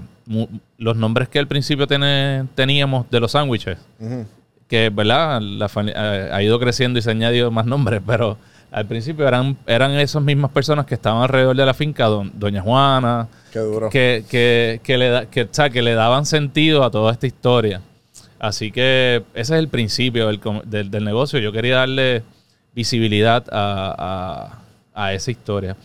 los 0.78 0.96
nombres 0.96 1.28
que 1.30 1.40
al 1.40 1.48
principio 1.48 1.88
teníamos 1.88 3.10
de 3.10 3.20
los 3.20 3.32
sándwiches, 3.32 3.78
que 4.68 4.90
verdad 4.90 5.42
la 5.42 5.70
eh, 5.86 6.30
ha 6.32 6.44
ido 6.44 6.60
creciendo 6.60 7.00
y 7.00 7.02
se 7.02 7.12
han 7.12 7.18
añadido 7.18 7.50
más 7.52 7.66
nombres, 7.66 8.02
pero 8.06 8.38
al 8.72 8.86
principio 8.86 9.28
eran, 9.28 9.58
eran 9.66 9.92
esas 9.94 10.22
mismas 10.22 10.52
personas 10.52 10.86
que 10.86 10.94
estaban 10.94 11.24
alrededor 11.24 11.56
de 11.56 11.66
la 11.66 11.74
finca, 11.74 12.06
don- 12.06 12.32
Doña 12.36 12.62
Juana, 12.62 13.28
que, 13.90 14.24
que, 14.30 14.80
que 14.84 14.98
le 15.00 15.10
da- 15.10 15.26
que, 15.26 15.42
o 15.44 15.48
sea, 15.50 15.72
que 15.72 15.82
le 15.82 15.96
daban 15.96 16.28
sentido 16.28 16.84
a 16.84 16.92
toda 16.92 17.12
esta 17.12 17.26
historia. 17.26 17.82
Así 18.38 18.72
que 18.72 19.24
ese 19.34 19.56
es 19.56 19.60
el 19.60 19.68
principio 19.70 20.28
del, 20.28 20.40
del- 20.66 20.92
del 20.92 21.04
negocio. 21.04 21.40
Yo 21.40 21.52
quería 21.52 21.78
darle 21.78 22.22
visibilidad 22.76 23.44
a, 23.52 23.96
a- 23.98 24.59
a 25.04 25.14
esa 25.14 25.32
historia. 25.32 25.76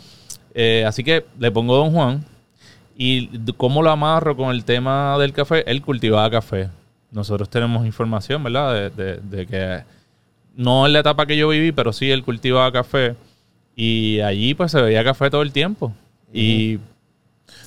Eh, 0.54 0.84
así 0.86 1.02
que 1.04 1.24
le 1.38 1.50
pongo 1.50 1.76
Don 1.76 1.92
Juan. 1.92 2.24
¿Y 2.96 3.28
cómo 3.54 3.82
lo 3.82 3.90
amarro 3.90 4.36
con 4.36 4.50
el 4.54 4.64
tema 4.64 5.18
del 5.18 5.32
café? 5.32 5.68
Él 5.70 5.82
cultivaba 5.82 6.30
café. 6.30 6.68
Nosotros 7.10 7.48
tenemos 7.50 7.84
información, 7.86 8.42
¿verdad? 8.44 8.74
De, 8.74 8.90
de- 8.90 9.16
de 9.20 9.46
que 9.46 9.84
no 10.56 10.86
en 10.86 10.92
la 10.92 11.00
etapa 11.00 11.26
que 11.26 11.36
yo 11.36 11.48
viví, 11.48 11.72
pero 11.72 11.92
sí 11.92 12.10
él 12.10 12.22
cultivaba 12.24 12.70
café. 12.70 13.16
Y 13.74 14.20
allí 14.20 14.54
pues 14.54 14.70
se 14.70 14.80
veía 14.80 15.02
café 15.02 15.30
todo 15.30 15.42
el 15.42 15.50
tiempo. 15.52 15.92
Y 16.32 16.78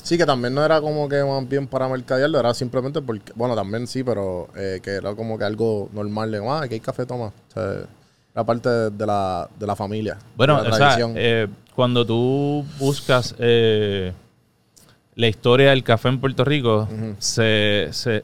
Sí, 0.04 0.18
que 0.18 0.26
también 0.26 0.54
no 0.56 0.64
era 0.64 0.80
como 0.82 1.08
que 1.10 1.22
más 1.24 1.48
bien 1.48 1.68
para 1.68 1.88
mercadearlo, 1.90 2.40
era 2.40 2.54
simplemente 2.54 3.02
porque, 3.02 3.34
bueno, 3.36 3.56
también 3.56 3.86
sí, 3.88 4.04
pero 4.04 4.48
eh, 4.56 4.80
que 4.82 4.92
era 4.92 5.14
como 5.16 5.38
que 5.38 5.44
algo 5.44 5.90
normal 5.94 6.32
de, 6.32 6.40
ah, 6.48 6.62
aquí 6.64 6.76
hay 6.76 6.80
café, 6.80 7.06
toma. 7.06 7.26
O 7.28 7.52
sea, 7.54 7.86
era 8.38 8.44
parte 8.46 8.70
de, 8.70 9.06
la, 9.08 9.50
de 9.60 9.66
la 9.66 9.76
familia. 9.76 10.16
Bueno, 10.36 10.60
o 10.60 10.64
la 10.64 10.78
sea, 10.78 10.96
eh, 11.18 11.48
cuando 11.74 12.06
tú 12.06 12.64
buscas 12.78 13.34
eh, 13.40 14.14
la 15.16 15.28
historia 15.28 15.72
del 15.72 15.84
café 15.84 16.10
en 16.10 16.20
Puerto 16.20 16.46
Rico, 16.46 16.88
se, 17.18 17.88
se- 17.92 18.24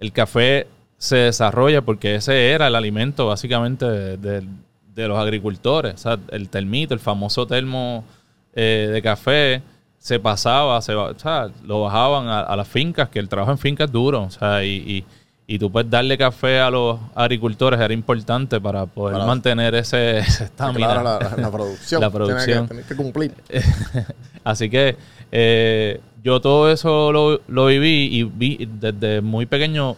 el 0.00 0.12
café 0.12 0.66
se 0.98 1.16
desarrolla 1.16 1.80
porque 1.80 2.16
ese 2.16 2.50
era 2.50 2.66
el 2.66 2.74
alimento 2.74 3.26
básicamente 3.28 3.86
de, 3.86 4.16
de- 4.18 4.46
de 4.94 5.08
los 5.08 5.18
agricultores. 5.18 5.94
O 5.94 5.98
sea, 5.98 6.18
el 6.30 6.50
termito, 6.50 6.92
el 6.92 7.00
famoso 7.00 7.46
termo 7.46 8.04
eh, 8.54 8.90
de 8.92 9.00
café, 9.00 9.62
se 9.96 10.18
pasaba, 10.20 10.82
se, 10.82 10.94
o 10.94 11.18
sea, 11.18 11.48
lo 11.64 11.82
bajaban 11.82 12.28
a, 12.28 12.40
a 12.40 12.54
las 12.56 12.68
fincas, 12.68 13.08
que 13.08 13.18
el 13.18 13.28
trabajo 13.30 13.52
en 13.52 13.58
fincas 13.58 13.86
es 13.86 13.92
duro. 13.92 14.24
O 14.24 14.30
sea, 14.30 14.62
y, 14.62 14.68
y- 14.76 15.04
Y 15.50 15.58
tú 15.58 15.72
puedes 15.72 15.90
darle 15.90 16.18
café 16.18 16.60
a 16.60 16.70
los 16.70 17.00
agricultores, 17.14 17.80
era 17.80 17.94
importante 17.94 18.60
para 18.60 18.84
poder 18.84 19.14
Para- 19.14 19.24
mantener 19.26 19.74
ese 19.74 20.18
estamina. 20.44 20.86
Claro, 20.88 21.02
la, 21.02 21.18
la- 21.18 21.36
la 21.38 21.50
producción. 21.50 22.00
La 22.02 22.08
que- 22.08 22.14
producción. 22.14 22.68
Tiene 22.68 22.82
que, 22.84 22.94
cumplir. 22.94 23.34
Así 24.44 24.68
que 24.68 24.96
eh, 25.32 26.00
yo 26.22 26.40
todo 26.40 26.70
eso 26.70 27.10
lo, 27.12 27.40
lo 27.48 27.66
viví 27.66 28.08
y 28.12 28.24
vi 28.24 28.68
desde 28.78 29.20
muy 29.22 29.46
pequeño 29.46 29.96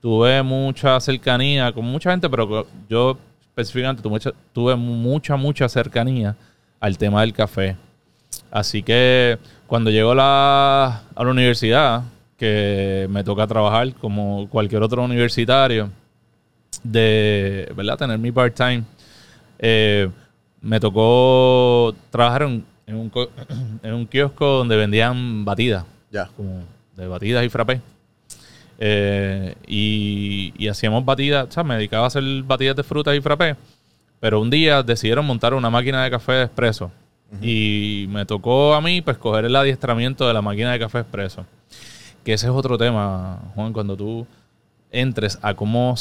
tuve 0.00 0.42
mucha 0.42 0.98
cercanía 1.00 1.72
con 1.72 1.84
mucha 1.84 2.10
gente, 2.10 2.28
pero 2.30 2.66
yo 2.88 3.18
específicamente 3.50 4.02
tuve, 4.02 4.10
mucha- 4.12 4.32
tuve 4.54 4.76
mucha, 4.76 5.36
mucha 5.36 5.68
cercanía 5.68 6.34
al 6.80 6.96
tema 6.96 7.20
del 7.20 7.34
café. 7.34 7.76
Así 8.50 8.82
que 8.82 9.38
cuando 9.66 9.90
llego 9.90 10.12
a 10.12 10.14
la, 10.14 11.02
a 11.14 11.24
la 11.24 11.30
universidad, 11.30 12.02
que 12.36 13.06
me 13.10 13.24
toca 13.24 13.46
trabajar 13.46 13.94
como 13.94 14.48
cualquier 14.48 14.82
otro 14.82 15.02
universitario, 15.02 15.90
de 16.82 17.72
¿verdad? 17.76 17.96
tener 17.98 18.18
mi 18.18 18.30
part-time, 18.32 18.84
eh, 19.58 20.08
me 20.60 20.78
tocó 20.80 21.94
trabajar 22.10 22.42
en, 22.42 22.64
en 22.86 22.96
un, 22.96 23.12
en 23.82 23.94
un 23.94 24.06
kiosco 24.06 24.46
donde 24.58 24.76
vendían 24.76 25.44
batidas, 25.44 25.84
Ya. 26.10 26.26
como 26.36 26.62
de 26.96 27.06
batidas 27.06 27.44
y 27.44 27.48
frappé. 27.48 27.80
Eh, 28.78 29.54
y, 29.66 30.52
y 30.58 30.68
hacíamos 30.68 31.04
batidas, 31.04 31.48
o 31.48 31.50
sea, 31.52 31.64
me 31.64 31.76
dedicaba 31.76 32.04
a 32.04 32.06
hacer 32.08 32.22
batidas 32.42 32.76
de 32.76 32.82
frutas 32.82 33.16
y 33.16 33.20
frappé. 33.20 33.56
Pero 34.20 34.40
un 34.40 34.50
día 34.50 34.82
decidieron 34.82 35.24
montar 35.26 35.54
una 35.54 35.70
máquina 35.70 36.02
de 36.04 36.10
café 36.10 36.42
expreso. 36.42 36.90
Y 37.42 38.06
me 38.08 38.24
tocó 38.24 38.74
a 38.74 38.80
mí, 38.80 39.02
pues, 39.02 39.18
coger 39.18 39.46
el 39.46 39.56
adiestramiento 39.56 40.26
de 40.28 40.32
la 40.32 40.40
máquina 40.42 40.72
de 40.72 40.78
café 40.78 41.00
expreso. 41.00 41.44
Que 42.26 42.32
ese 42.32 42.46
es 42.48 42.52
otro 42.52 42.76
tema, 42.76 43.38
Juan, 43.54 43.72
cuando 43.72 43.96
tú 43.96 44.26
entres 44.90 45.38
a 45.42 45.54
cómo, 45.54 45.94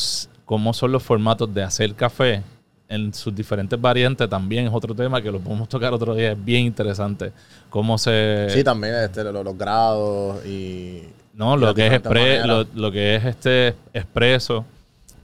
cómo 0.43 0.73
son 0.73 0.91
los 0.91 1.03
formatos 1.03 1.53
de 1.53 1.61
hacer 1.61 1.93
café 1.93 2.41
en 2.89 3.13
sus 3.13 3.33
diferentes 3.35 3.79
variantes, 3.79 4.27
también 4.27 4.65
es 4.65 4.73
otro 4.73 4.95
tema 4.95 5.21
que 5.21 5.31
lo 5.31 5.39
podemos 5.39 5.69
tocar 5.69 5.93
otro 5.93 6.15
día. 6.15 6.31
Es 6.31 6.43
bien 6.43 6.65
interesante. 6.65 7.31
Cómo 7.69 7.99
se... 7.99 8.47
Sí, 8.49 8.63
también 8.63 8.95
este, 8.95 9.23
lo- 9.23 9.43
los, 9.43 9.55
grados 9.55 10.43
y. 10.47 11.03
No, 11.35 11.57
y 11.57 11.59
lo 11.59 11.75
que 11.75 11.85
es 11.87 11.93
expre- 11.93 12.67
lo, 12.73 12.91
que 12.91 13.15
es 13.15 13.25
este 13.25 13.75
expreso 13.93 14.65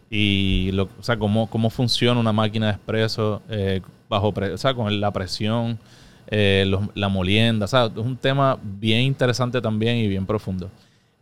y 0.10 0.70
lo, 0.74 0.84
o 1.00 1.04
sea, 1.04 1.18
cómo, 1.18 1.50
cómo 1.50 1.70
funciona 1.72 2.20
una 2.20 2.34
máquina 2.34 2.68
de 2.68 2.74
expreso 2.74 3.42
eh, 3.50 3.82
bajo 4.08 4.32
pre- 4.34 4.52
o 4.54 4.58
sea, 4.58 4.74
con 4.76 5.00
la 5.00 5.10
presión, 5.12 5.80
eh, 6.28 6.66
los- 6.68 6.82
la 6.94 7.10
molienda, 7.10 7.66
o 7.66 7.68
sea, 7.68 7.86
es 7.86 7.96
un 7.98 8.18
tema 8.18 8.60
bien 8.62 9.02
interesante 9.02 9.62
también 9.62 9.98
y 9.98 10.08
bien 10.08 10.26
profundo. 10.28 10.70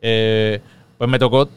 Eh, 0.01 0.61
pues 0.97 1.09
me 1.09 1.19
tocó, 1.19 1.49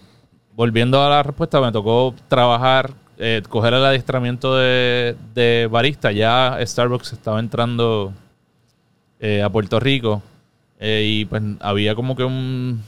volviendo 0.55 1.03
a 1.03 1.09
la 1.09 1.23
respuesta, 1.23 1.61
me 1.61 1.73
tocó 1.73 2.15
trabajar, 2.29 2.91
eh, 3.19 3.43
coger 3.49 3.75
el 3.75 3.85
adiestramiento 3.85 4.57
de, 4.57 5.17
de 5.35 5.69
barista. 5.71 6.13
Ya 6.13 6.59
Starbucks 6.65 7.13
estaba 7.13 7.41
entrando 7.41 8.13
eh, 9.21 9.43
a 9.43 9.49
Puerto 9.51 9.79
Rico 9.81 10.23
y 10.85 11.25
pues 11.27 11.43
había 11.61 11.95
como 11.95 12.17
que 12.17 12.25
un- 12.25 12.83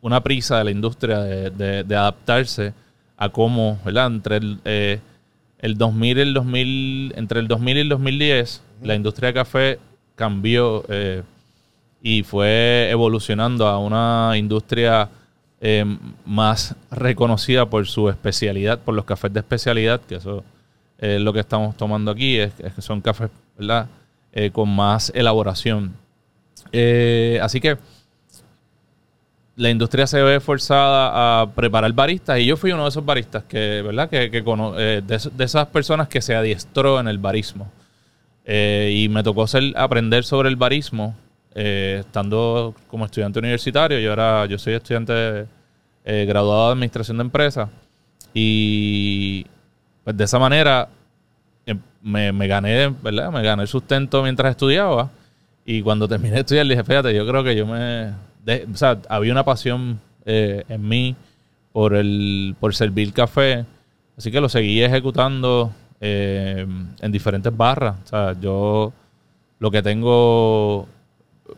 una 0.00 0.22
prisa 0.22 0.58
de 0.58 0.64
la 0.64 0.70
industria 0.70 1.18
de, 1.20 1.50
de- 1.50 1.84
de 1.84 1.96
adaptarse 1.96 2.72
a 3.16 3.28
cómo, 3.28 3.78
¿verdad? 3.84 4.06
Entre 4.06 4.36
el, 4.38 4.58
el 5.58 5.76
2000 5.78 6.18
y 6.18 6.20
el 6.22 6.34
2000, 6.34 7.12
entre 7.16 7.40
el 7.40 7.48
2000 7.48 7.76
y 7.76 7.80
el 7.80 7.88
2010, 7.90 8.62
la 8.82 8.94
industria 8.94 9.28
de 9.28 9.34
café 9.34 9.78
cambió 10.14 10.84
eh, 10.88 11.22
y 12.06 12.22
fue 12.22 12.88
evolucionando 12.90 13.66
a 13.66 13.78
una 13.78 14.32
industria 14.36 15.08
eh, 15.62 15.86
más 16.26 16.76
reconocida 16.90 17.64
por 17.70 17.86
su 17.86 18.10
especialidad, 18.10 18.78
por 18.78 18.94
los 18.94 19.06
cafés 19.06 19.32
de 19.32 19.40
especialidad, 19.40 20.02
que 20.02 20.16
eso 20.16 20.44
es 20.98 21.18
lo 21.18 21.32
que 21.32 21.40
estamos 21.40 21.74
tomando 21.78 22.10
aquí, 22.10 22.36
es, 22.36 22.52
que 22.52 22.82
son 22.82 23.00
cafés, 23.00 23.30
¿verdad? 23.58 23.86
Eh, 24.34 24.50
con 24.50 24.68
más 24.68 25.10
elaboración. 25.14 25.94
Eh, 26.72 27.38
así 27.42 27.58
que 27.58 27.78
la 29.56 29.70
industria 29.70 30.06
se 30.06 30.20
ve 30.20 30.40
forzada 30.40 31.40
a 31.40 31.46
preparar 31.54 31.90
baristas 31.94 32.38
y 32.38 32.44
yo 32.44 32.58
fui 32.58 32.72
uno 32.72 32.82
de 32.82 32.90
esos 32.90 33.04
baristas 33.06 33.44
que, 33.44 33.80
¿verdad? 33.80 34.10
Que, 34.10 34.30
que 34.30 34.42
de, 34.42 35.14
es- 35.14 35.34
de 35.34 35.44
esas 35.44 35.68
personas 35.68 36.08
que 36.08 36.20
se 36.20 36.34
adiestró 36.34 37.00
en 37.00 37.08
el 37.08 37.16
barismo. 37.16 37.72
Y 38.46 39.08
me 39.08 39.22
tocó 39.22 39.46
ser, 39.46 39.72
aprender 39.74 40.24
sobre 40.24 40.50
el 40.50 40.56
barismo 40.56 41.14
eh, 41.54 41.98
estando 42.00 42.74
como 42.88 43.04
estudiante 43.04 43.38
universitario. 43.38 43.98
Yo, 44.00 44.12
era, 44.12 44.46
yo 44.46 44.58
soy 44.58 44.74
estudiante 44.74 45.46
eh, 46.04 46.24
graduado 46.26 46.66
de 46.66 46.72
Administración 46.72 47.16
de 47.18 47.22
Empresas 47.22 47.68
y 48.34 49.46
pues 50.02 50.16
de 50.16 50.24
esa 50.24 50.38
manera 50.38 50.88
eh, 51.64 51.76
me, 52.02 52.46
gané, 52.48 52.88
¿verdad? 52.88 53.30
Me 53.30 53.42
gané 53.42 53.62
el 53.62 53.68
sustento 53.68 54.22
mientras 54.22 54.50
estudiaba. 54.50 55.10
Y 55.64 55.80
cuando 55.80 56.08
terminé 56.08 56.34
de 56.34 56.40
estudiar, 56.40 56.66
dije, 56.66 56.84
fíjate, 56.84 57.14
yo 57.14 57.26
creo 57.26 57.42
que 57.42 57.56
yo 57.56 57.66
me... 57.66 58.10
o 58.10 58.76
sea, 58.76 58.98
había 59.08 59.32
una 59.32 59.44
pasión 59.44 59.98
eh, 60.26 60.64
en 60.68 60.86
mí 60.86 61.16
por, 61.72 61.94
el, 61.94 62.54
por 62.60 62.74
servir 62.74 63.12
café. 63.12 63.64
Así 64.18 64.30
que 64.30 64.40
lo 64.40 64.48
seguí 64.48 64.82
ejecutando 64.82 65.72
en 66.00 67.12
diferentes 67.12 67.56
barras. 67.56 67.96
O 68.04 68.06
sea, 68.06 68.38
yo 68.38 68.92
lo 69.58 69.70
que 69.70 69.82
tengo 69.82 70.86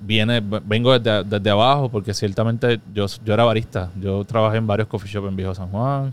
viene, 0.01 0.41
vengo 0.65 0.99
desde, 0.99 1.23
desde 1.25 1.51
abajo 1.51 1.89
porque 1.89 2.13
ciertamente 2.15 2.81
yo, 2.95 3.07
yo 3.25 3.35
era 3.35 3.45
barista. 3.45 3.91
Yo 4.01 4.25
trabajé 4.25 4.59
en 4.59 4.67
varios 4.67 4.89
coffee 4.89 5.11
shops 5.11 5.29
en 5.29 5.37
Viejo 5.37 5.55
San 5.55 5.69
Juan. 5.69 6.11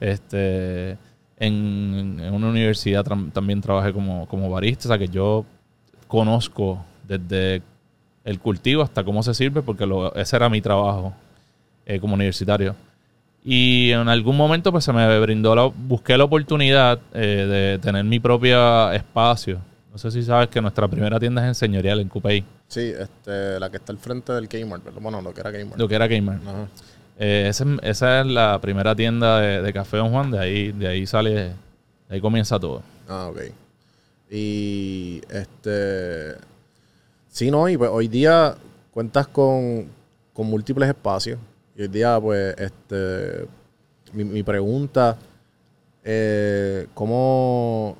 Este, 0.00 0.92
en, 1.38 2.18
en 2.20 2.32
una 2.34 2.48
universidad 2.48 3.04
también 3.32 3.60
trabajé 3.60 3.92
como, 3.92 4.26
como 4.26 4.48
barista, 4.50 4.88
o 4.88 4.88
sea 4.88 4.98
que 4.98 5.08
yo 5.08 5.44
conozco 6.08 6.84
desde 7.06 7.62
el 8.24 8.38
cultivo 8.40 8.82
hasta 8.82 9.04
cómo 9.04 9.22
se 9.22 9.34
sirve, 9.34 9.62
porque 9.62 9.86
lo- 9.86 10.14
ese 10.14 10.36
era 10.36 10.48
mi 10.48 10.60
trabajo 10.60 11.12
eh, 11.86 11.98
como 12.00 12.14
universitario. 12.14 12.74
Y 13.42 13.90
en 13.92 14.08
algún 14.08 14.36
momento 14.36 14.70
pues 14.70 14.84
se 14.84 14.92
me 14.92 15.18
brindó 15.20 15.54
la, 15.54 15.64
busqué 15.64 16.16
la 16.18 16.24
oportunidad 16.24 16.98
eh, 17.14 17.46
de 17.74 17.78
tener 17.78 18.04
mi 18.04 18.20
propio 18.20 18.92
espacio. 18.92 19.58
No 19.90 19.98
sé 19.98 20.10
si 20.10 20.22
sabes 20.22 20.48
que 20.48 20.60
nuestra 20.60 20.86
primera 20.88 21.18
tienda 21.18 21.42
es 21.42 21.48
en 21.48 21.54
Señorial, 21.54 22.00
en 22.00 22.08
Cupey, 22.08 22.44
Sí, 22.70 22.92
este, 22.96 23.58
la 23.58 23.68
que 23.68 23.78
está 23.78 23.90
al 23.92 23.98
frente 23.98 24.32
del 24.32 24.48
Kmart, 24.48 24.84
¿verdad? 24.84 25.00
Bueno, 25.02 25.20
lo 25.20 25.34
que 25.34 25.40
era 25.40 25.50
Kmart. 25.52 25.76
lo 25.76 25.88
que 25.88 25.94
era 25.96 26.06
Gamer. 26.06 26.36
Ajá. 26.46 26.68
Eh, 27.18 27.46
ese- 27.48 27.64
esa 27.82 28.20
es 28.20 28.26
la 28.26 28.58
primera 28.60 28.94
tienda 28.94 29.40
de, 29.40 29.60
de 29.60 29.72
Café 29.72 29.96
Don 29.96 30.10
Juan, 30.10 30.30
de 30.30 30.38
ahí, 30.38 30.70
de 30.72 30.86
ahí 30.86 31.04
sale, 31.06 31.30
de 31.34 31.52
ahí 32.08 32.20
comienza 32.20 32.58
todo. 32.60 32.82
Ah, 33.08 33.26
ok. 33.30 33.40
Y 34.30 35.20
este. 35.28 36.36
Sí, 37.28 37.50
no, 37.50 37.68
y 37.68 37.76
pues 37.76 37.90
hoy 37.92 38.06
día 38.08 38.54
cuentas 38.92 39.26
con, 39.26 39.88
con 40.32 40.46
múltiples 40.46 40.88
espacios. 40.88 41.38
Y 41.76 41.82
hoy 41.82 41.88
día, 41.88 42.20
pues, 42.20 42.54
este. 42.56 43.46
Mi, 44.12 44.22
mi 44.24 44.42
pregunta. 44.44 45.16
Eh, 46.04 46.86
¿Cómo. 46.94 47.96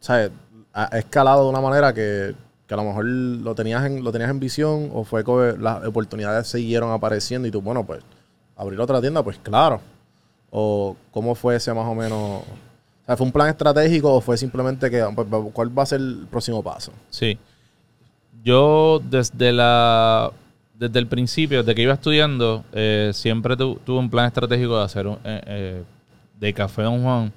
¿Sabes? 0.00 0.30
Ha 0.72 0.98
escalado 0.98 1.44
de 1.44 1.50
una 1.50 1.60
manera 1.60 1.92
que, 1.94 2.34
que 2.66 2.74
a 2.74 2.76
lo 2.76 2.84
mejor 2.84 3.04
lo 3.04 3.54
tenías 3.54 3.84
en, 3.84 4.02
lo 4.02 4.10
tenías 4.12 4.30
en 4.30 4.40
visión 4.40 4.90
o 4.94 5.04
fue 5.04 5.24
que 5.24 5.54
las 5.58 5.84
oportunidades 5.84 6.46
siguieron 6.48 6.90
apareciendo 6.92 7.46
y 7.46 7.50
tú, 7.50 7.60
bueno, 7.60 7.84
pues, 7.84 8.02
abrir 8.56 8.80
otra 8.80 9.00
tienda, 9.00 9.22
pues 9.22 9.38
claro. 9.42 9.80
¿O 10.50 10.96
cómo 11.10 11.34
fue 11.34 11.56
ese 11.56 11.74
más 11.74 11.86
o 11.86 11.94
menos? 11.94 12.18
O 12.42 12.44
sea, 13.06 13.16
¿Fue 13.16 13.26
un 13.26 13.32
plan 13.32 13.48
estratégico 13.48 14.14
o 14.14 14.20
fue 14.20 14.36
simplemente 14.38 14.90
que, 14.90 15.04
pues, 15.14 15.26
cuál 15.52 15.76
va 15.78 15.82
a 15.82 15.86
ser 15.86 16.00
el 16.00 16.26
próximo 16.30 16.62
paso? 16.62 16.92
Sí. 17.10 17.36
Yo 18.44 19.00
desde 19.04 19.52
la 19.52 20.30
desde 20.78 20.98
el 20.98 21.06
principio, 21.06 21.58
desde 21.62 21.74
que 21.74 21.82
iba 21.82 21.94
estudiando, 21.94 22.64
eh, 22.72 23.10
siempre 23.14 23.56
tu- 23.56 23.76
tuve 23.86 23.98
un 24.00 24.10
plan 24.10 24.26
estratégico 24.26 24.76
de 24.78 24.84
hacer 24.84 25.06
un- 25.06 25.18
eh, 25.24 25.40
eh, 25.46 25.82
de 26.40 26.52
Café 26.52 26.82
Don 26.82 27.02
Juan 27.02 27.32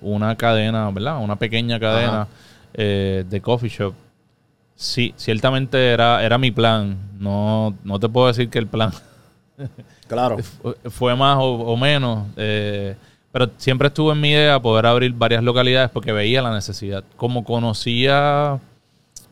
una 0.00 0.34
cadena, 0.36 0.90
¿verdad? 0.90 1.22
Una 1.22 1.36
pequeña 1.36 1.78
cadena 1.78 2.22
Ajá. 2.22 2.28
Eh, 2.76 3.24
de 3.28 3.40
coffee 3.40 3.68
shop. 3.70 3.94
Sí, 4.76 5.14
ciertamente 5.16 5.88
era, 5.90 6.22
era 6.24 6.36
mi 6.38 6.50
plan. 6.50 6.96
No, 7.18 7.74
no 7.82 7.98
te 7.98 8.08
puedo 8.08 8.26
decir 8.28 8.48
que 8.50 8.58
el 8.58 8.66
plan 8.66 8.92
Claro. 10.08 10.38
Fu- 10.38 10.74
fue 10.90 11.16
más 11.16 11.38
o, 11.38 11.44
o 11.54 11.76
menos. 11.76 12.26
eh, 12.36 12.94
pero 13.32 13.50
siempre 13.58 13.88
estuvo 13.88 14.12
en 14.12 14.20
mi 14.20 14.30
idea 14.30 14.60
poder 14.60 14.86
abrir 14.86 15.12
varias 15.12 15.42
localidades 15.42 15.90
porque 15.90 16.12
veía 16.12 16.40
la 16.42 16.54
necesidad. 16.54 17.04
Como 17.16 17.44
conocía 17.44 18.58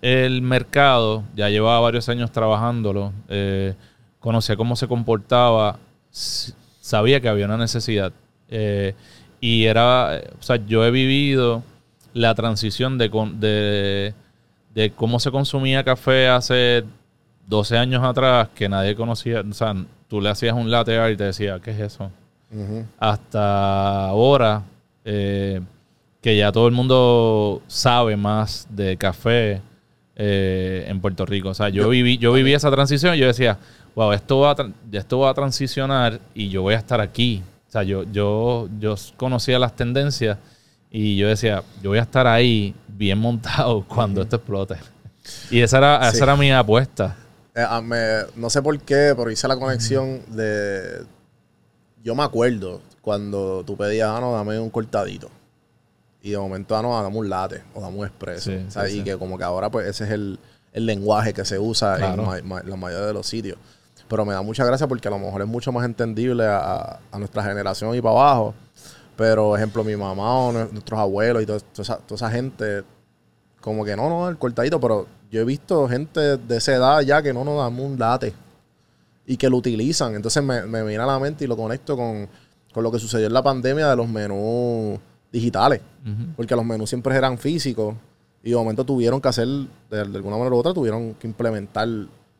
el 0.02 0.42
mercado, 0.42 1.22
ya 1.34 1.48
llevaba 1.48 1.80
varios 1.80 2.08
años 2.10 2.30
trabajándolo, 2.30 3.12
eh, 3.28 3.74
conocía 4.20 4.56
cómo 4.56 4.76
se 4.76 4.88
comportaba, 4.88 5.78
sabía 6.10 7.20
que 7.20 7.28
había 7.28 7.46
una 7.46 7.56
necesidad. 7.56 8.12
eh, 8.50 8.94
y 9.40 9.64
era, 9.64 10.20
o 10.38 10.42
sea, 10.42 10.56
yo 10.56 10.84
he 10.84 10.90
vivido 10.90 11.62
la 12.14 12.34
transición 12.34 12.96
de, 12.96 13.10
con- 13.10 13.38
de, 13.40 14.14
de 14.74 14.90
cómo 14.92 15.20
se 15.20 15.30
consumía 15.30 15.84
café 15.84 16.28
hace 16.28 16.84
12 17.48 17.76
años 17.76 18.02
atrás 18.02 18.48
que 18.54 18.68
nadie 18.68 18.94
conocía. 18.94 19.42
O 19.48 19.52
sea, 19.52 19.74
tú 20.08 20.20
le 20.20 20.30
hacías 20.30 20.54
un 20.54 20.70
latte 20.70 20.96
art 20.96 21.12
y 21.12 21.16
te 21.16 21.24
decía, 21.24 21.60
¿qué 21.62 21.72
es 21.72 21.80
eso? 21.80 22.10
Hasta 22.98 24.06
ahora, 24.06 24.62
eh, 25.04 25.60
que 26.22 26.36
ya 26.36 26.50
todo 26.52 26.66
el 26.68 26.72
mundo 26.72 27.60
sabe 27.66 28.16
más 28.16 28.66
de 28.70 28.96
café 28.96 29.60
eh, 30.16 30.84
en 30.88 31.00
Puerto 31.00 31.26
Rico. 31.26 31.50
O 31.50 31.54
sea, 31.54 31.68
yo, 31.68 31.88
viví, 31.88 32.16
yo 32.18 32.32
viví 32.32 32.54
esa 32.54 32.70
transición 32.70 33.14
y 33.14 33.18
yo 33.18 33.26
decía, 33.26 33.58
wow, 33.94 34.12
esto 34.12 34.38
va 34.38 34.52
a, 34.52 34.56
esto 34.92 35.18
va 35.18 35.30
a 35.30 35.34
transicionar 35.34 36.20
y 36.34 36.48
yo 36.48 36.62
voy 36.62 36.74
a 36.74 36.78
estar 36.78 37.00
aquí. 37.00 37.42
O 37.68 37.70
sea, 37.72 37.82
yo, 37.82 38.04
yo, 38.04 38.68
yo 38.78 38.94
conocía 39.16 39.58
las 39.58 39.74
tendencias 39.74 40.38
y 40.96 41.16
yo 41.16 41.26
decía, 41.26 41.64
yo 41.82 41.90
voy 41.90 41.98
a 41.98 42.02
estar 42.02 42.26
ahí 42.28 42.72
bien 42.86 43.18
montado 43.18 43.84
cuando 43.88 44.22
esto 44.22 44.36
explote. 44.36 44.76
Y 45.50 45.60
esa 45.60 45.78
era, 45.78 46.10
Sí. 46.10 46.16
esa 46.16 46.24
era 46.24 46.36
mi 46.36 46.52
apuesta. 46.52 47.16
Eh, 47.54 47.64
ah, 47.68 47.80
me- 47.80 48.22
no 48.36 48.48
sé 48.48 48.62
por 48.62 48.78
qué, 48.80 49.12
pero 49.16 49.28
hice 49.30 49.48
la 49.48 49.56
conexión 49.56 50.20
de. 50.28 51.04
Yo 52.02 52.14
me 52.14 52.22
acuerdo 52.22 52.80
cuando 53.00 53.64
tú 53.64 53.76
pedías, 53.76 54.08
ah, 54.08 54.20
no, 54.20 54.32
dame 54.34 54.58
un 54.60 54.70
cortadito. 54.70 55.30
Y 56.22 56.30
de 56.30 56.38
momento, 56.38 56.76
ah, 56.76 56.82
no, 56.82 57.02
dame 57.02 57.16
un 57.16 57.28
latte 57.28 57.62
o 57.74 57.80
dame 57.80 57.96
un 57.98 58.06
expreso. 58.06 58.50
Sí, 58.50 58.58
sí, 58.68 58.98
y 59.00 59.02
que 59.04 59.16
como 59.16 59.36
que 59.38 59.44
ahora, 59.44 59.70
pues, 59.70 59.86
ese 59.88 60.04
es 60.04 60.10
el, 60.10 60.38
el 60.72 60.86
lenguaje 60.86 61.32
que 61.32 61.44
se 61.44 61.58
usa 61.58 61.96
Claro. 61.96 62.34
en 62.36 62.46
ma- 62.46 62.56
ma- 62.56 62.62
la 62.64 62.76
mayoría 62.76 63.06
de 63.06 63.12
los 63.12 63.26
sitios. 63.26 63.56
Pero 64.08 64.24
me 64.26 64.34
da 64.34 64.42
mucha 64.42 64.64
gracia 64.64 64.86
porque 64.86 65.08
a 65.08 65.10
lo 65.10 65.18
mejor 65.18 65.40
es 65.42 65.48
mucho 65.48 65.72
más 65.72 65.84
entendible 65.84 66.44
a, 66.46 66.98
a 67.10 67.18
nuestra 67.18 67.42
generación 67.42 67.94
y 67.96 68.00
para 68.02 68.12
abajo. 68.14 68.54
Pero, 69.16 69.56
ejemplo, 69.56 69.84
mi 69.84 69.96
mamá 69.96 70.34
o 70.38 70.52
nue- 70.52 70.70
nuestros 70.72 70.98
abuelos 70.98 71.42
y 71.42 71.46
toda 71.46 71.58
esa, 71.78 71.98
toda 71.98 72.16
esa 72.16 72.30
gente, 72.30 72.82
como 73.60 73.84
que 73.84 73.94
no, 73.96 74.08
no, 74.08 74.28
el 74.28 74.36
cortadito, 74.38 74.80
pero 74.80 75.06
yo 75.30 75.40
he 75.40 75.44
visto 75.44 75.88
gente 75.88 76.36
de 76.36 76.56
esa 76.56 76.74
edad 76.74 77.00
ya 77.02 77.22
que 77.22 77.32
no 77.32 77.44
nos 77.44 77.56
damos 77.58 77.84
un 77.86 77.98
latte 77.98 78.32
y 79.26 79.36
que 79.36 79.48
lo 79.48 79.56
utilizan. 79.56 80.14
Entonces 80.14 80.42
me, 80.42 80.62
me 80.66 80.82
viene 80.82 81.02
a 81.02 81.06
la 81.06 81.18
mente 81.18 81.44
y 81.44 81.48
lo 81.48 81.56
conecto 81.56 81.96
con, 81.96 82.28
con 82.72 82.82
lo 82.82 82.90
que 82.92 82.98
sucedió 82.98 83.26
en 83.26 83.32
la 83.32 83.42
pandemia 83.42 83.88
de 83.88 83.96
los 83.96 84.08
menús 84.08 84.98
digitales. 85.32 85.80
Porque 86.36 86.54
los 86.56 86.64
menús 86.64 86.88
siempre 86.90 87.16
eran 87.16 87.38
físicos 87.38 87.94
y 88.42 88.50
de 88.50 88.56
momento 88.56 88.84
tuvieron 88.84 89.20
que 89.20 89.28
hacer, 89.28 89.46
de, 89.46 89.68
de 89.90 90.00
alguna 90.02 90.36
manera 90.36 90.54
u 90.54 90.58
otra, 90.58 90.74
tuvieron 90.74 91.14
que 91.14 91.26
implementar 91.26 91.88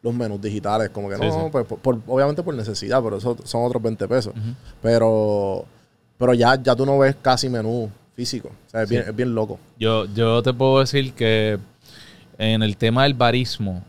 los 0.02 0.14
menús 0.14 0.40
digitales. 0.40 0.90
Como 0.90 1.09
que 1.09 1.14
Sí, 1.16 1.23
no, 1.23 1.45
sí. 1.45 1.49
pues, 1.50 1.64
por- 1.66 2.00
obviamente 2.07 2.43
por 2.43 2.54
necesidad, 2.54 3.02
pero 3.02 3.16
eso 3.16 3.37
son 3.45 3.64
otros 3.64 3.83
20 3.83 4.07
pesos. 4.07 4.35
Pero, 4.83 5.64
pero 6.18 6.35
ya, 6.35 6.61
ya 6.62 6.75
tú 6.76 6.85
no 6.87 6.99
ves 6.99 7.16
casi 7.21 7.49
menú 7.49 7.90
físico. 8.14 8.49
O 8.66 8.71
sea, 8.71 8.83
es, 8.83 8.88
Sí. 8.88 8.94
bien, 8.97 9.09
es 9.09 9.16
bien 9.16 9.35
loco. 9.35 9.59
Yo, 9.78 10.06
yo 10.14 10.42
te 10.42 10.52
puedo 10.52 10.80
decir 10.80 11.12
que 11.14 11.59
en 12.38 12.62
el 12.62 12.76
tema 12.76 13.02
del 13.04 13.14
barismo, 13.14 13.83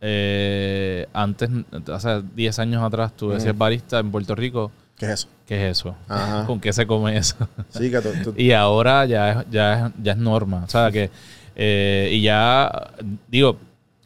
eh, 0.00 1.06
antes, 1.12 1.48
hace 1.92 2.22
10 2.34 2.58
años 2.58 2.82
atrás, 2.82 3.12
tú 3.16 3.30
decías 3.30 3.56
barista 3.56 3.98
en 3.98 4.10
Puerto 4.10 4.34
Rico. 4.34 4.70
¿Qué 4.96 5.06
es 5.06 5.12
eso? 5.12 5.28
¿Qué 5.46 5.66
es 5.68 5.78
eso? 5.78 5.94
Ajá. 6.08 6.44
¿Con 6.46 6.60
qué 6.60 6.72
se 6.72 6.86
come 6.86 7.16
eso? 7.16 7.36
Sí, 7.70 7.90
que 7.90 8.00
tú- 8.00 8.10
tú- 8.24 8.34
y 8.36 8.52
ahora 8.52 9.04
ya 9.06 9.30
es, 9.32 9.46
ya 9.50 9.86
es, 9.86 9.92
ya 10.02 10.12
es 10.12 10.18
norma. 10.18 10.62
O 10.64 10.68
sea 10.68 10.90
que, 10.90 11.10
eh, 11.56 12.10
y 12.12 12.22
ya, 12.22 12.90
digo, 13.28 13.56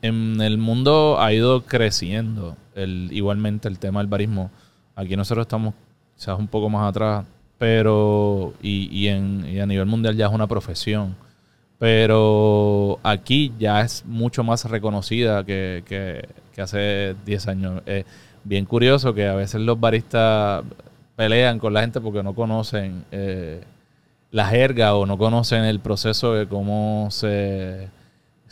en 0.03 0.41
el 0.41 0.59
mundo 0.59 1.17
ha 1.21 1.33
ido 1.33 1.63
creciendo 1.65 2.57
el, 2.75 3.09
igualmente 3.13 3.69
el 3.69 3.79
tema 3.79 4.01
del 4.01 4.09
barismo. 4.09 4.51
Aquí 4.97 5.17
nosotros 5.17 5.45
estamos 5.45 5.75
quizás 6.17 6.39
un 6.39 6.47
poco 6.49 6.69
más 6.69 6.89
atrás, 6.89 7.25
pero, 7.65 8.53
y, 8.61 8.91
y, 8.93 9.09
en, 9.09 9.59
a 9.59 9.65
nivel 9.65 9.87
mundial 9.87 10.15
ya 10.17 10.27
es 10.27 10.33
una 10.35 10.47
profesión. 10.47 11.17
Pero 11.79 12.99
aquí 13.03 13.55
ya 13.59 13.81
es 13.81 14.05
mucho 14.05 14.45
más 14.45 14.67
reconocida 14.67 15.43
que, 15.45 15.83
que- 15.87 16.29
hace 16.61 17.17
10 17.25 17.49
años. 17.49 17.83
Es 17.87 18.05
bien 18.45 18.67
curioso 18.67 19.15
que 19.15 19.27
a 19.27 19.35
veces 19.35 19.63
los 19.63 19.81
baristas 19.81 20.63
pelean 21.17 21.59
con 21.59 21.73
la 21.73 21.81
gente 21.81 22.03
porque 22.03 22.23
no 22.23 22.35
conocen 22.35 23.07
eh, 23.11 23.63
la 24.31 24.45
jerga 24.47 24.95
o 24.95 25.07
no 25.07 25.17
conocen 25.17 25.65
el 25.65 25.81
proceso 25.81 26.35
de 26.35 26.47
cómo 26.47 27.09
se, 27.11 27.89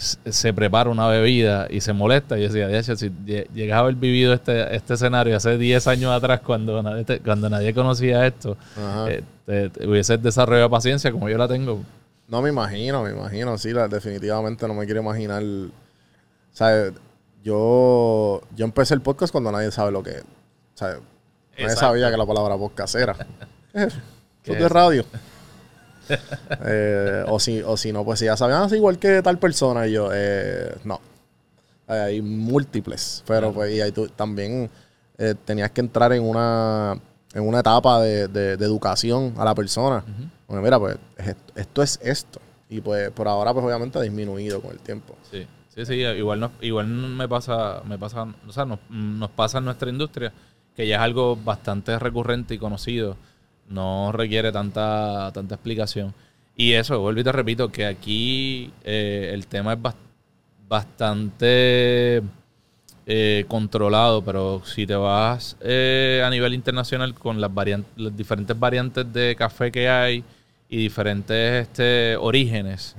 se 0.02 0.52
prepara 0.52 0.90
una 0.90 1.06
bebida 1.08 1.66
y 1.70 1.80
se 1.80 1.92
molesta. 1.92 2.38
Y 2.38 2.42
decía, 2.42 2.66
de 2.68 2.78
hecho, 2.78 2.96
si 2.96 3.10
lle- 3.10 3.46
llegas 3.54 3.76
a 3.76 3.80
haber 3.80 3.94
vivido 3.94 4.32
este, 4.32 4.74
este 4.74 4.94
escenario 4.94 5.36
hace 5.36 5.56
10 5.58 5.86
años 5.86 6.10
atrás 6.12 6.40
cuando 6.40 6.82
nadie, 6.82 7.04
te- 7.04 7.20
cuando 7.20 7.48
nadie 7.48 7.72
conocía 7.74 8.26
esto, 8.26 8.56
eh, 9.08 9.22
te, 9.46 9.70
te 9.70 9.86
hubieses 9.86 10.22
desarrollado 10.22 10.68
paciencia 10.70 11.10
como 11.12 11.28
yo 11.28 11.38
la 11.38 11.46
tengo. 11.48 11.80
No 12.28 12.40
me 12.42 12.48
imagino, 12.48 13.02
me 13.02 13.10
imagino, 13.10 13.56
sí, 13.58 13.72
la- 13.72 13.88
definitivamente 13.88 14.66
no 14.66 14.74
me 14.74 14.84
quiero 14.86 15.00
imaginar. 15.02 15.42
O 15.42 15.70
sea, 16.56 16.90
yo, 17.44 18.40
yo 18.56 18.64
empecé 18.64 18.94
el 18.94 19.00
podcast 19.00 19.32
cuando 19.32 19.50
nadie 19.52 19.70
sabe 19.70 19.90
lo 19.92 20.02
que 20.02 20.10
es. 20.10 20.22
O 20.22 20.78
sea, 20.78 20.88
nadie 20.88 21.00
Exacto. 21.56 21.80
sabía 21.80 22.10
que 22.10 22.16
la 22.16 22.26
palabra 22.26 22.56
podcast 22.56 22.94
era. 22.94 23.14
¿Qué 23.72 23.78
es 23.78 23.84
eso? 23.88 23.98
¿Qué 24.42 24.52
Eso 24.52 24.58
es 24.58 24.58
de 24.62 24.68
radio. 24.68 25.04
Eh, 26.64 27.24
o, 27.28 27.38
si, 27.40 27.60
o 27.62 27.76
si 27.76 27.92
no, 27.92 28.04
pues 28.04 28.18
si 28.18 28.26
ya 28.26 28.36
sabían, 28.36 28.62
ah, 28.62 28.68
sí, 28.68 28.76
igual 28.76 28.98
que 28.98 29.22
tal 29.22 29.38
persona. 29.38 29.86
Y 29.86 29.92
yo, 29.92 30.10
eh, 30.12 30.74
no. 30.84 31.00
Hay, 31.86 31.98
hay 31.98 32.22
múltiples. 32.22 33.22
Pero 33.26 33.40
Claro. 33.40 33.54
pues, 33.54 33.74
y 33.74 33.80
ahí 33.80 33.92
tú 33.92 34.06
también 34.08 34.70
eh, 35.18 35.34
tenías 35.44 35.70
que 35.70 35.80
entrar 35.80 36.12
en 36.12 36.22
una, 36.22 36.98
en 37.34 37.42
una 37.46 37.60
etapa 37.60 38.00
de, 38.00 38.28
de- 38.28 38.56
de 38.56 38.64
educación 38.64 39.34
a 39.36 39.44
la 39.44 39.54
persona. 39.54 40.04
Porque 40.46 40.62
mira, 40.62 40.78
pues 40.78 40.96
es 41.16 41.28
esto, 41.28 41.52
esto 41.56 41.82
es 41.82 42.00
esto. 42.02 42.40
Y 42.68 42.80
pues 42.80 43.10
por 43.10 43.28
ahora, 43.28 43.52
pues 43.52 43.64
obviamente 43.64 43.98
ha 43.98 44.02
disminuido 44.02 44.60
con 44.60 44.70
el 44.72 44.78
tiempo. 44.78 45.16
Sí, 45.30 45.46
sí, 45.74 45.84
sí, 45.84 45.94
igual, 45.94 46.40
nos- 46.40 46.52
igual 46.60 46.86
me 46.86 47.28
pasa, 47.28 47.82
me 47.86 47.98
pasa, 47.98 48.26
o 48.46 48.52
sea, 48.52 48.64
nos, 48.64 48.78
nos 48.90 49.30
pasa 49.30 49.58
en 49.58 49.64
nuestra 49.66 49.90
industria, 49.90 50.32
que 50.76 50.86
ya 50.86 50.96
es 50.96 51.02
algo 51.02 51.36
bastante 51.36 51.98
recurrente 51.98 52.54
y 52.54 52.58
conocido, 52.58 53.16
no 53.72 54.12
requiere 54.12 54.52
tanta, 54.52 55.30
tanta 55.32 55.54
explicación. 55.54 56.14
Y 56.54 56.72
eso, 56.72 57.00
vuelvo 57.00 57.20
y 57.20 57.24
te 57.24 57.32
repito, 57.32 57.72
que 57.72 57.86
aquí 57.86 58.70
eh, 58.84 59.30
el 59.32 59.46
tema 59.46 59.72
es 59.72 59.78
bas- 59.80 59.94
bastante 60.68 62.22
eh, 63.06 63.44
controlado, 63.48 64.22
pero 64.22 64.62
si 64.64 64.86
te 64.86 64.94
vas 64.94 65.56
eh, 65.60 66.22
a 66.24 66.30
nivel 66.30 66.54
internacional 66.54 67.14
con 67.14 67.40
las, 67.40 67.50
diferentes 68.16 68.58
variantes 68.58 69.10
de 69.12 69.34
café 69.36 69.72
que 69.72 69.88
hay 69.88 70.24
y 70.68 70.76
diferentes 70.76 71.62
este, 71.68 72.16
orígenes, 72.16 72.96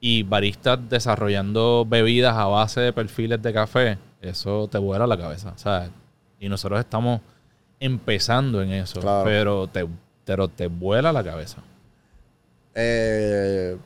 y 0.00 0.22
baristas 0.22 0.78
desarrollando 0.88 1.84
bebidas 1.86 2.34
a 2.36 2.46
base 2.46 2.80
de 2.80 2.92
perfiles 2.92 3.42
de 3.42 3.52
café, 3.52 3.98
eso 4.22 4.68
te 4.70 4.78
vuela 4.78 5.06
la 5.06 5.18
cabeza, 5.18 5.52
¿sabes? 5.56 5.90
Y 6.38 6.48
nosotros 6.48 6.80
estamos 6.80 7.20
empezando 7.78 8.62
en 8.62 8.72
eso, 8.72 9.00
Claro. 9.00 9.24
pero, 9.24 9.66
te, 9.66 9.86
pero 10.30 10.46
te 10.46 10.68
vuela 10.68 11.12
la 11.12 11.24
cabeza. 11.24 11.56
Eh, 12.74 13.76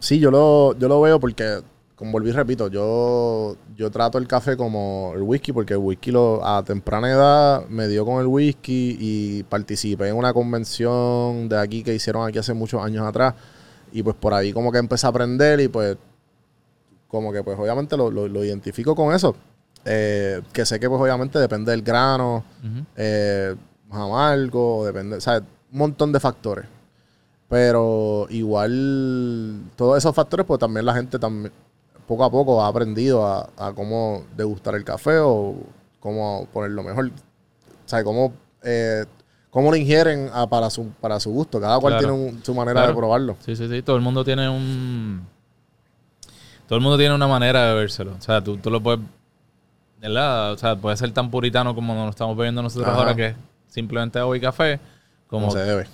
sí, 0.00 0.18
yo 0.18 0.30
lo, 0.30 0.74
yo 0.78 0.88
lo 0.88 1.02
veo 1.02 1.20
porque, 1.20 1.60
como 1.96 2.12
volví 2.12 2.30
y 2.30 2.32
repito, 2.32 2.68
yo, 2.68 3.56
yo 3.76 3.90
trato 3.90 4.16
el 4.16 4.26
café 4.26 4.56
como 4.56 5.12
el 5.14 5.20
whisky, 5.20 5.52
porque 5.52 5.74
el 5.74 5.80
whisky 5.80 6.10
lo, 6.10 6.42
a 6.42 6.64
temprana 6.64 7.10
edad 7.10 7.66
me 7.68 7.88
dio 7.88 8.06
con 8.06 8.22
el 8.22 8.26
whisky 8.26 8.96
y 8.98 9.42
participé 9.42 10.08
en 10.08 10.16
una 10.16 10.32
convención 10.32 11.48
de 11.50 11.58
aquí 11.58 11.82
que 11.82 11.94
hicieron 11.94 12.26
aquí 12.26 12.38
hace 12.38 12.54
muchos 12.54 12.82
años 12.82 13.06
atrás. 13.06 13.34
Y 13.92 14.02
pues 14.02 14.16
por 14.16 14.32
ahí 14.32 14.50
como 14.54 14.72
que 14.72 14.78
empecé 14.78 15.06
a 15.06 15.10
aprender 15.10 15.60
y 15.60 15.68
pues 15.68 15.98
como 17.08 17.30
que 17.34 17.42
pues 17.44 17.58
obviamente 17.58 17.98
lo, 17.98 18.10
lo- 18.10 18.28
lo 18.28 18.42
identifico 18.42 18.94
con 18.94 19.14
eso. 19.14 19.36
Eh, 19.84 20.40
que 20.54 20.64
sé 20.64 20.80
que 20.80 20.88
pues 20.88 21.02
obviamente 21.02 21.38
depende 21.38 21.70
del 21.72 21.82
grano, 21.82 22.44
eh, 22.96 23.54
más 23.90 24.00
amargo, 24.00 24.86
depende, 24.86 25.16
o 25.16 25.20
sea, 25.20 25.42
un 25.72 25.78
montón 25.78 26.12
de 26.12 26.20
factores. 26.20 26.66
Pero 27.48 28.26
igual, 28.30 29.62
todos 29.76 29.98
esos 29.98 30.14
factores, 30.14 30.46
pues 30.46 30.58
también 30.60 30.86
la 30.86 30.94
gente 30.94 31.18
también 31.18 31.52
poco 32.06 32.24
a 32.24 32.30
poco 32.30 32.62
ha 32.62 32.68
aprendido 32.68 33.26
a, 33.26 33.48
a 33.56 33.72
cómo 33.74 34.24
degustar 34.36 34.74
el 34.74 34.84
café 34.84 35.18
o 35.18 35.54
cómo 36.00 36.46
ponerlo 36.52 36.82
mejor. 36.82 37.06
O 37.08 37.88
sea, 37.88 38.02
cómo, 38.04 38.32
eh, 38.62 39.04
cómo 39.50 39.70
lo 39.70 39.76
ingieren 39.76 40.30
a- 40.32 40.46
para, 40.46 40.70
su, 40.70 40.88
para 41.00 41.20
su 41.20 41.30
gusto. 41.30 41.60
Cada 41.60 41.78
cual 41.78 41.98
Claro. 41.98 42.14
tiene 42.14 42.28
un- 42.30 42.44
su 42.44 42.54
manera 42.54 42.80
Claro. 42.80 42.88
de 42.92 42.96
probarlo. 42.96 43.36
Sí, 43.44 43.54
sí, 43.54 43.68
sí. 43.68 43.82
Todo 43.82 43.96
el 43.96 44.02
mundo 44.02 44.24
tiene 44.24 44.48
un. 44.48 45.26
Todo 46.66 46.78
el 46.78 46.82
mundo 46.82 46.96
tiene 46.96 47.14
una 47.14 47.26
manera 47.28 47.66
de 47.66 47.74
bebérselo. 47.74 48.12
O 48.18 48.20
sea, 48.22 48.42
tú, 48.42 48.56
tú 48.56 48.70
lo 48.70 48.82
puedes. 48.82 49.00
¿Verdad? 50.00 50.52
O 50.52 50.58
sea, 50.58 50.74
puede 50.74 50.96
ser 50.96 51.12
tan 51.12 51.30
puritano 51.30 51.74
como 51.74 51.94
nos 51.94 52.04
lo 52.04 52.10
estamos 52.10 52.36
bebiendo 52.36 52.62
nosotros 52.62 52.88
Ajá. 52.88 52.98
ahora, 52.98 53.14
que 53.14 53.26
es 53.28 53.36
simplemente 53.68 54.18
agua 54.18 54.36
y 54.36 54.40
café. 54.40 54.80
Como 55.32 55.46
Como, 55.48 55.58
se 55.58 55.64
debe. 55.64 55.86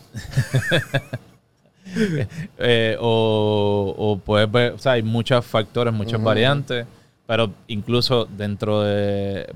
eh, 2.58 2.96
o, 3.00 3.94
o 3.96 4.18
puedes 4.18 4.50
ver. 4.50 4.72
O 4.72 4.78
sea, 4.78 4.92
hay 4.92 5.02
muchos 5.02 5.44
factores, 5.46 5.94
muchas 5.94 6.22
variantes. 6.22 6.86
Pero 7.26 7.52
incluso 7.68 8.24
dentro 8.26 8.82
de. 8.82 9.46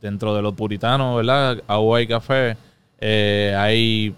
Dentro 0.00 0.34
de 0.34 0.40
lo 0.42 0.52
puritano, 0.54 1.16
¿verdad? 1.16 1.62
Agua 1.66 2.00
y 2.00 2.06
café. 2.06 2.56
eh, 3.00 3.54
hay 3.58 4.14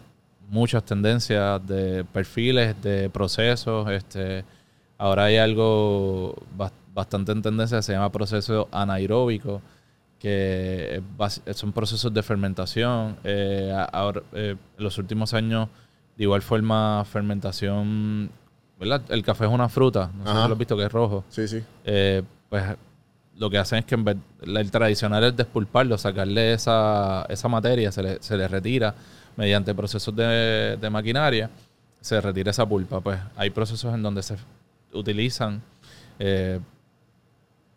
muchas 0.49 0.85
tendencias 0.85 1.67
de 1.67 2.05
perfiles, 2.05 2.81
de 2.83 3.09
procesos. 3.11 3.91
Este, 3.91 4.45
ahora 4.99 5.25
hay 5.25 5.39
algo 5.39 6.37
bas- 6.57 6.71
bastante 6.95 7.33
en 7.33 7.41
tendencia 7.43 7.81
se 7.83 7.93
llama 7.95 8.13
proceso 8.13 8.69
anaeróbico, 8.71 9.61
que 10.23 10.97
es 10.97 11.03
basi- 11.19 11.43
son 11.53 11.73
procesos 11.73 12.15
de 12.15 12.23
fermentación. 12.23 13.17
Eh, 13.25 13.75
ahora, 13.93 14.23
eh, 14.33 14.55
en 14.79 14.85
los 14.85 14.97
últimos 14.99 15.35
años, 15.35 15.69
de 16.17 16.23
igual 16.23 16.43
forma, 16.43 17.05
fermentación, 17.11 18.31
¿verdad? 18.79 19.03
El 19.09 19.25
café 19.25 19.47
es 19.47 19.51
una 19.51 19.69
fruta, 19.69 20.11
no 20.17 20.25
sé 20.25 20.31
si 20.31 20.37
lo 20.49 20.53
has 20.53 20.59
visto 20.59 20.77
que 20.77 20.85
es 20.85 20.93
rojo. 20.93 21.25
Sí, 21.29 21.49
sí. 21.49 21.61
Eh, 21.85 22.23
pues 22.49 22.63
lo 23.37 23.51
que 23.51 23.59
hacen 23.59 23.81
es 23.81 23.85
que 23.85 23.97
en 23.97 24.05
vez, 24.05 24.17
el 24.43 24.71
tradicional 24.71 25.25
es 25.25 25.37
despulparlo, 25.37 25.99
sacarle 25.99 26.53
esa, 26.53 27.27
esa 27.29 27.49
materia, 27.49 27.91
se 27.91 28.03
le, 28.05 28.23
se 28.23 28.37
le 28.37 28.47
retira 28.47 28.95
mediante 29.37 29.75
procesos 29.75 30.15
de, 30.15 30.79
de 30.81 30.91
maquinaria, 30.91 31.51
se 32.01 32.21
retira 32.21 32.51
esa 32.53 32.65
pulpa. 32.65 33.01
Pues 33.01 33.19
hay 33.37 33.51
procesos 33.51 33.93
en 33.93 34.03
donde 34.05 34.23
se 34.23 34.37
utilizan 34.93 35.61
eh, 36.21 36.61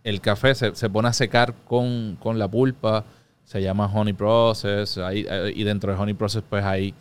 el 0.06 0.22
café, 0.22 0.56
se, 0.56 0.74
se 0.76 0.90
pone 0.90 1.10
a 1.10 1.14
secar 1.14 1.54
con, 1.68 2.16
con 2.22 2.40
la 2.40 2.48
pulpa, 2.48 3.04
se 3.44 3.62
llama 3.62 3.88
honey 3.94 4.14
process, 4.14 4.98
hay- 5.00 5.26
eh, 5.30 5.52
y 5.54 5.64
dentro 5.66 5.92
del 5.92 6.00
honey 6.02 6.14
process 6.14 6.42
pues 6.50 6.64
hay 6.64 6.94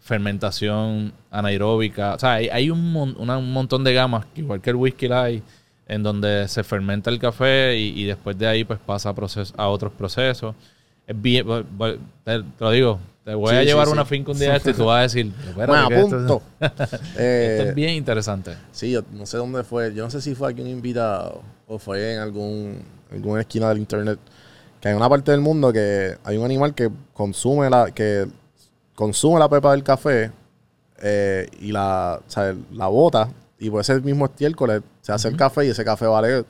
fermentación 0.00 1.12
anaeróbica, 1.30 2.14
o 2.14 2.18
sea, 2.18 2.34
hay, 2.34 2.48
hay 2.48 2.70
un, 2.70 2.92
mon- 2.92 3.16
una- 3.18 3.38
un 3.38 3.52
montón 3.52 3.82
de 3.84 3.92
gamas, 3.94 4.26
que 4.34 4.42
igual 4.42 4.60
que 4.60 4.70
el 4.70 4.76
whisky 4.76 5.08
la 5.08 5.24
hay, 5.24 5.42
en 5.88 6.02
donde 6.02 6.46
se 6.48 6.62
fermenta 6.62 7.10
el 7.10 7.18
café 7.18 7.76
y, 7.76 8.00
y 8.00 8.04
después 8.04 8.38
de 8.38 8.46
ahí 8.46 8.64
pues 8.64 8.78
pasa 8.78 9.08
a, 9.10 9.14
proces- 9.14 9.52
a 9.56 9.68
otros 9.68 9.92
procesos. 9.92 10.54
Es 11.06 11.20
bien, 11.20 11.46
te, 12.24 12.38
te 12.42 12.44
lo 12.60 12.70
digo, 12.70 13.00
te 13.24 13.34
voy 13.34 13.50
Sí, 13.50 13.56
a 13.56 13.64
llevar 13.64 13.86
sí. 13.86 13.92
una 13.92 14.04
finca 14.04 14.30
un 14.32 14.38
día 14.38 14.56
este 14.56 14.70
y 14.70 14.74
tú 14.74 14.84
vas 14.86 14.98
a 14.98 15.02
decir, 15.02 15.26
"Espérate, 15.48 15.66
Bueno, 15.66 15.88
esto- 15.90 16.16
punto. 16.16 16.42
esto 16.60 16.84
Eh, 17.18 17.64
es 17.68 17.74
bien 17.74 17.90
interesante. 17.90 18.54
Sí, 18.72 18.90
yo 18.92 19.02
no 19.12 19.26
sé 19.26 19.36
dónde 19.38 19.64
fue. 19.64 19.92
Yo 19.94 20.04
no 20.04 20.10
sé 20.10 20.20
si 20.22 20.34
fue 20.34 20.50
aquí 20.50 20.60
un 20.62 20.68
invitado 20.68 21.42
o 21.66 21.78
fue 21.78 22.14
en 22.14 22.20
algún 22.20 22.82
alguna 23.10 23.40
esquina 23.40 23.68
del 23.68 23.78
internet. 23.78 24.18
Que 24.80 24.88
hay 24.88 24.94
una 24.94 25.08
parte 25.08 25.30
del 25.30 25.40
mundo 25.40 25.72
que 25.72 26.16
hay 26.24 26.36
un 26.36 26.44
animal 26.44 26.74
que 26.74 26.90
consume 27.12 27.70
la 27.70 27.90
que 27.90 28.26
consume 28.94 29.38
la 29.38 29.48
pepa 29.48 29.72
del 29.72 29.82
café 29.82 30.30
eh, 31.02 31.48
y 31.60 31.72
la, 31.72 32.20
o 32.26 32.30
sea, 32.30 32.54
la 32.72 32.86
bota 32.88 33.28
y 33.58 33.70
por 33.70 33.80
ese 33.80 34.00
mismo 34.00 34.26
estiércol 34.26 34.82
se 35.00 35.12
hace 35.12 35.28
el 35.28 35.36
café 35.36 35.66
y 35.66 35.70
ese 35.70 35.84
café 35.84 36.06
vale 36.06 36.44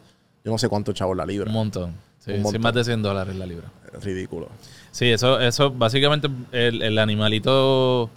yo 0.44 0.50
no 0.50 0.58
sé 0.58 0.68
cuánto 0.68 0.92
chavos 0.92 1.16
la 1.16 1.24
libra. 1.24 1.46
Un 1.48 1.54
montón. 1.54 1.94
Sí, 2.18 2.32
Un 2.32 2.38
sí, 2.38 2.42
montón. 2.42 2.62
más 2.62 2.74
de 2.74 2.84
100 2.84 3.02
dólares 3.02 3.36
la 3.36 3.46
libra. 3.46 3.70
Es 3.96 4.04
ridículo. 4.04 4.48
Sí, 4.90 5.10
eso, 5.10 5.40
eso 5.40 5.70
básicamente 5.70 6.28
el, 6.52 6.82
el 6.82 6.98
animalito 6.98 8.10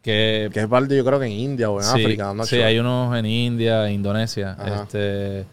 que... 0.00 0.48
Que 0.52 0.60
es 0.60 0.66
parte 0.68 0.96
yo 0.96 1.04
creo 1.04 1.20
que 1.20 1.26
en 1.26 1.32
India 1.32 1.68
o 1.70 1.78
en 1.78 1.84
sí, 1.84 2.02
África. 2.02 2.32
Not 2.32 2.46
sí, 2.46 2.56
sure. 2.56 2.64
hay 2.64 2.78
unos 2.78 3.14
en 3.16 3.26
India, 3.26 3.90
Indonesia. 3.90 4.56
Ajá. 4.58 4.82
Este, 4.84 5.44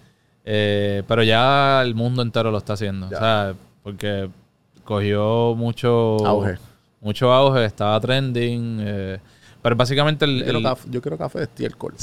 eh, 0.45 1.03
pero 1.07 1.23
ya 1.23 1.81
el 1.81 1.95
mundo 1.95 2.21
entero 2.21 2.51
lo 2.51 2.57
está 2.57 2.73
haciendo. 2.73 3.09
Ya. 3.09 3.17
O 3.17 3.19
sea, 3.19 3.53
porque 3.83 4.29
cogió 4.83 5.55
mucho 5.55 6.17
Auge. 6.25 6.57
Mucho 7.01 7.31
auge, 7.33 7.65
estaba 7.65 7.99
trending. 7.99 8.77
eh, 8.81 9.19
pero 9.61 9.75
básicamente 9.75 10.25
el... 10.25 10.39
Yo 10.39 10.43
quiero, 10.43 10.57
el- 10.59 10.63
café, 10.63 10.87
yo 10.91 11.01
quiero 11.01 11.17
café 11.17 11.37
de 11.39 11.43
estiércol. 11.45 11.93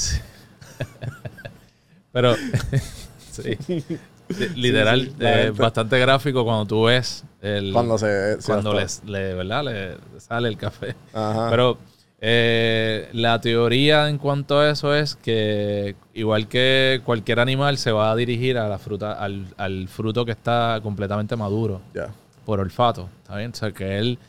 Pero 2.11 2.35
sí, 3.31 3.57
literal, 4.55 5.01
Sí, 5.07 5.13
eh, 5.19 5.51
bastante 5.55 5.97
gráfico 5.99 6.43
cuando 6.43 6.65
tú 6.65 6.83
ves 6.85 7.23
el... 7.41 7.71
Cuando 7.73 7.97
se... 7.97 8.41
se 8.41 8.51
cuando 8.51 8.73
les, 8.73 9.03
le, 9.05 9.33
¿verdad? 9.35 9.63
le 9.63 9.97
sale 10.19 10.49
el 10.49 10.57
café. 10.57 10.95
Ajá. 11.13 11.49
Pero 11.49 11.77
eh, 12.23 13.09
la 13.13 13.41
teoría 13.41 14.07
en 14.07 14.17
cuanto 14.19 14.59
a 14.59 14.69
eso 14.69 14.93
es 14.93 15.15
que 15.15 15.95
igual 16.13 16.47
que 16.47 17.01
cualquier 17.03 17.39
animal 17.39 17.77
se 17.79 17.91
va 17.91 18.11
a 18.11 18.15
dirigir 18.15 18.57
a 18.59 18.67
la 18.69 18.77
fruta, 18.77 19.13
al, 19.13 19.47
al 19.57 19.87
fruto 19.87 20.23
que 20.23 20.31
está 20.31 20.79
completamente 20.83 21.35
maduro 21.35 21.81
por 22.45 22.59
olfato, 22.59 23.09
¿está 23.23 23.37
bien? 23.37 23.51
O 23.51 23.55
sea 23.55 23.71
que 23.71 23.97
él 23.97 24.19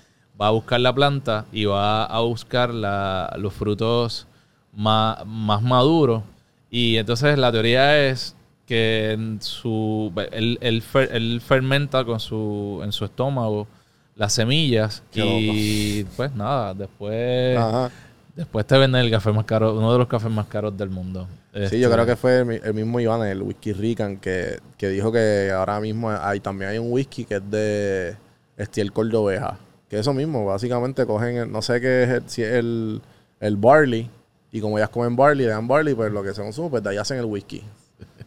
va 0.40 0.48
a 0.48 0.50
buscar 0.52 0.81
la 0.81 0.94
planta 0.94 1.44
y 1.52 1.66
va 1.66 2.05
a 2.07 2.20
buscar 2.20 2.72
la- 2.72 3.35
los 3.38 3.52
frutos 3.52 4.26
más, 4.74 5.24
más 5.26 5.61
maduros. 5.62 6.22
Y 6.70 6.96
entonces 6.96 7.37
la 7.38 7.52
teoría 7.52 8.07
es 8.09 8.35
que 8.66 9.12
en 9.12 9.42
su, 9.42 10.11
él, 10.33 10.59
él 10.62 11.40
fermenta 11.42 12.05
con 12.05 12.18
su, 12.20 12.81
en 12.83 12.90
su 12.92 13.05
estómago 13.05 13.66
las 14.14 14.33
semillas 14.33 15.03
Qué 15.11 15.25
y 15.25 16.05
pues 16.16 16.35
nada, 16.35 16.75
después, 16.75 17.57
Ajá. 17.57 17.90
después 18.37 18.66
te 18.66 18.77
venden 18.79 19.03
el 19.05 19.11
café 19.11 19.33
más 19.33 19.44
caro, 19.44 19.77
uno 19.77 19.92
de 19.92 19.98
los 19.98 20.09
cafés 20.09 20.31
más 20.31 20.46
caros 20.46 20.77
del 20.77 20.90
mundo. 20.90 21.27
Sí, 21.68 21.79
yo 21.81 21.90
creo 21.90 22.07
que 22.07 22.16
fue 22.16 22.38
el, 22.40 22.46
mi- 22.46 22.61
el 22.62 22.72
mismo 22.75 22.98
Iván, 23.01 23.27
el 23.27 23.42
Whisky 23.42 23.72
Rican, 23.75 24.16
que, 24.16 24.59
que 24.79 24.88
dijo 24.88 25.12
que 25.12 25.51
ahora 25.55 25.81
mismo 25.81 26.11
hay 26.11 26.40
también 26.40 26.70
hay 26.70 26.79
un 26.79 26.90
whisky 26.90 27.25
que 27.27 27.37
es 27.37 27.51
de 27.51 28.16
estiércol 28.57 29.11
de 29.11 29.16
oveja. 29.18 29.59
Que 29.88 29.98
eso 29.98 30.14
mismo, 30.14 30.46
básicamente 30.46 31.05
cogen, 31.05 31.37
el- 31.37 31.53
no 31.53 31.61
sé 31.61 31.79
qué 31.81 32.05
es, 32.05 32.09
el- 32.09 32.22
si 32.29 32.42
es 32.42 32.53
el, 32.55 33.03
el 33.40 33.57
barley, 33.57 34.09
y 34.51 34.61
como 34.61 34.79
ellas 34.79 34.88
comen 34.90 35.14
barley, 35.14 35.44
le 35.46 35.53
dan 35.53 35.68
barley, 35.68 35.94
pues 35.94 36.11
lo 36.11 36.22
que 36.22 36.33
se 36.33 36.40
consume, 36.42 36.70
pues 36.70 36.83
de 36.83 36.88
ahí 36.90 36.96
hacen 36.96 37.18
el 37.18 37.27
whisky. 37.27 37.62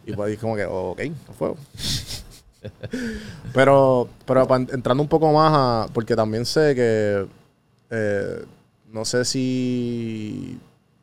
Y 0.05 0.13
pues 0.13 0.29
ahí 0.29 0.37
como 0.37 0.55
que, 0.55 0.65
ok, 0.65 1.01
no 1.27 1.33
fue. 1.33 1.53
Pero, 3.53 4.07
pero 4.25 4.47
entrando 4.71 5.01
un 5.03 5.09
poco 5.09 5.31
más 5.31 5.51
a, 5.53 5.87
porque 5.93 6.15
también 6.15 6.45
sé 6.45 6.75
que, 6.75 7.25
eh, 7.89 8.45
no 8.91 9.05
sé 9.05 9.25
si 9.25 10.59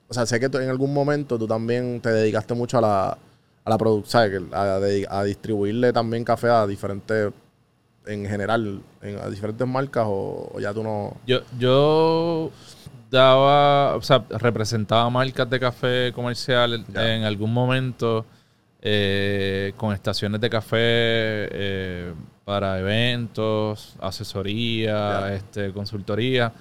o 0.08 0.14
sea, 0.14 0.26
sé 0.26 0.38
que 0.38 0.48
tú 0.50 0.58
en 0.58 0.68
algún 0.68 0.92
momento 0.92 1.38
tú 1.38 1.46
también 1.46 2.00
te 2.02 2.10
dedicaste 2.10 2.52
mucho 2.54 2.76
a 2.78 2.80
la, 2.82 3.18
a 3.64 3.70
la 3.70 3.78
producción, 3.78 4.50
A, 4.52 4.78
a 5.08 5.24
distribuirle 5.24 5.92
también 5.92 6.22
café 6.22 6.48
a 6.50 6.66
diferentes, 6.66 7.32
en 8.06 8.26
general, 8.26 8.82
en- 9.00 9.18
a 9.18 9.30
diferentes 9.30 9.66
marcas 9.66 10.04
o, 10.06 10.50
o 10.52 10.60
ya 10.60 10.74
tú 10.74 10.82
no... 10.82 11.16
Yo, 11.26 11.40
yo 11.58 12.50
daba, 13.10 13.96
o 13.96 14.02
sea, 14.02 14.22
representaba 14.30 15.08
marcas 15.08 15.48
de 15.48 15.60
café 15.60 16.12
comercial 16.14 16.84
en 16.94 17.24
algún 17.24 17.52
momento 17.52 18.26
eh, 18.82 19.72
con 19.76 19.94
estaciones 19.94 20.40
de 20.40 20.50
café 20.50 20.76
eh, 20.78 22.12
para 22.44 22.78
eventos, 22.80 23.94
asesoría, 24.00 25.32
este, 25.34 25.72
consultoría, 25.72 26.52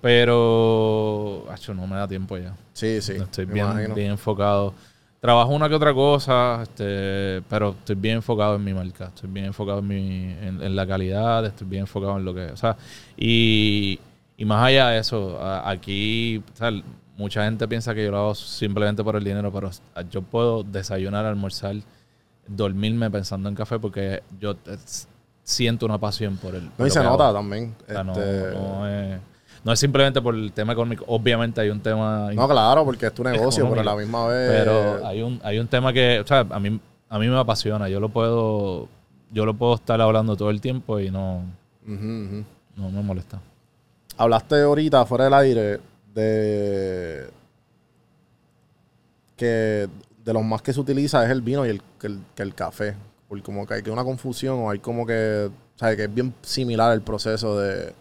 pero 0.00 1.46
acho, 1.50 1.74
no 1.74 1.86
me 1.86 1.96
da 1.96 2.06
tiempo 2.08 2.36
ya. 2.38 2.54
Sí, 2.72 3.00
sí, 3.00 3.14
Estoy 3.14 3.46
bien, 3.46 3.66
imagino. 3.66 3.94
bien 3.94 4.10
enfocado. 4.12 4.74
Trabajo 5.20 5.52
una 5.52 5.68
que 5.68 5.74
otra 5.74 5.92
cosa, 5.92 6.60
este, 6.62 7.42
pero 7.48 7.70
estoy 7.78 7.96
bien 7.96 8.16
enfocado 8.16 8.56
en 8.56 8.64
mi 8.64 8.72
marca, 8.72 9.06
estoy 9.08 9.28
bien 9.30 9.46
enfocado 9.46 9.80
en, 9.80 9.86
mi, 9.88 9.96
en, 10.32 10.62
en 10.62 10.76
la 10.76 10.86
calidad, 10.86 11.44
estoy 11.44 11.66
bien 11.66 11.82
enfocado 11.82 12.16
en 12.16 12.24
lo 12.24 12.34
que, 12.34 12.46
o 12.46 12.56
sea, 12.56 12.76
y, 13.18 13.98
y 14.38 14.44
más 14.46 14.64
allá 14.64 14.88
de 14.88 14.98
eso, 14.98 15.38
aquí, 15.42 16.42
o 16.54 16.56
sea, 16.56 16.72
mucha 17.20 17.44
gente 17.44 17.68
piensa 17.68 17.94
que 17.94 18.04
yo 18.04 18.10
lo 18.10 18.18
hago 18.18 18.34
simplemente 18.34 19.04
por 19.04 19.14
el 19.14 19.22
dinero, 19.22 19.52
pero 19.52 19.70
yo 20.10 20.22
puedo 20.22 20.62
desayunar, 20.64 21.24
almorzar, 21.26 21.76
dormirme 22.46 23.10
pensando 23.10 23.48
en 23.48 23.54
café 23.54 23.78
porque 23.78 24.22
yo 24.40 24.52
eh, 24.66 24.76
siento 25.44 25.86
una 25.86 25.98
pasión 25.98 26.36
por 26.38 26.54
el. 26.54 26.62
por 26.68 26.80
No, 26.80 26.86
y 26.86 26.90
se 26.90 27.02
nota 27.02 27.24
hago. 27.28 27.34
también. 27.34 27.74
O 27.88 27.92
sea, 27.92 28.02
no, 28.04 28.12
este- 28.12 28.54
no 28.54 28.88
es, 28.88 29.20
no 29.62 29.72
es 29.72 29.78
simplemente 29.78 30.20
por 30.22 30.34
el 30.34 30.50
tema 30.52 30.72
económico. 30.72 31.04
Obviamente 31.08 31.60
hay 31.60 31.68
un 31.70 31.80
tema 31.80 32.30
No, 32.32 32.48
claro, 32.48 32.84
porque 32.84 33.06
es 33.06 33.14
tu 33.14 33.22
negocio, 33.22 33.68
pero 33.68 33.82
a 33.82 33.84
la 33.84 33.96
misma 33.96 34.26
vez... 34.26 34.50
pero 34.64 35.06
hay 35.06 35.22
un, 35.22 35.38
hay 35.44 35.58
un 35.58 35.68
tema 35.68 35.92
que, 35.92 36.20
o 36.20 36.26
sea, 36.26 36.46
a 36.50 36.58
mí, 36.58 36.80
a 37.08 37.18
mí 37.18 37.28
me 37.28 37.38
apasiona. 37.38 37.88
Yo 37.88 38.00
lo 38.00 38.08
puedo, 38.08 38.88
yo 39.30 39.44
lo 39.44 39.54
puedo 39.54 39.74
estar 39.74 40.00
hablando 40.00 40.34
todo 40.36 40.50
el 40.50 40.60
tiempo 40.60 40.98
y 40.98 41.10
no, 41.10 41.42
no 41.84 42.90
me 42.90 43.02
molesta. 43.02 43.38
Hablaste 44.16 44.62
ahorita, 44.62 45.04
fuera 45.06 45.24
del 45.24 45.34
aire, 45.34 45.80
de 46.14 47.28
que 49.36 49.88
de 50.24 50.32
los 50.32 50.44
más 50.44 50.62
que 50.62 50.72
se 50.72 50.80
utiliza 50.80 51.24
es 51.24 51.30
el 51.30 51.40
vino 51.42 51.64
y 51.66 51.70
el, 51.70 51.82
que 51.98 52.06
el, 52.08 52.20
que 52.34 52.42
el 52.42 52.54
café. 52.54 52.94
Porque 53.28 53.42
como 53.42 53.66
que 53.66 53.74
hay 53.74 53.82
que 53.82 53.90
una 53.90 54.04
confusión 54.04 54.58
o 54.60 54.70
hay 54.70 54.78
como 54.80 55.06
que, 55.06 55.48
¿sabes? 55.76 55.96
Que 55.96 56.04
es 56.04 56.14
bien 56.14 56.34
similar 56.42 56.92
el 56.92 57.00
proceso 57.00 57.58
de, 57.58 57.92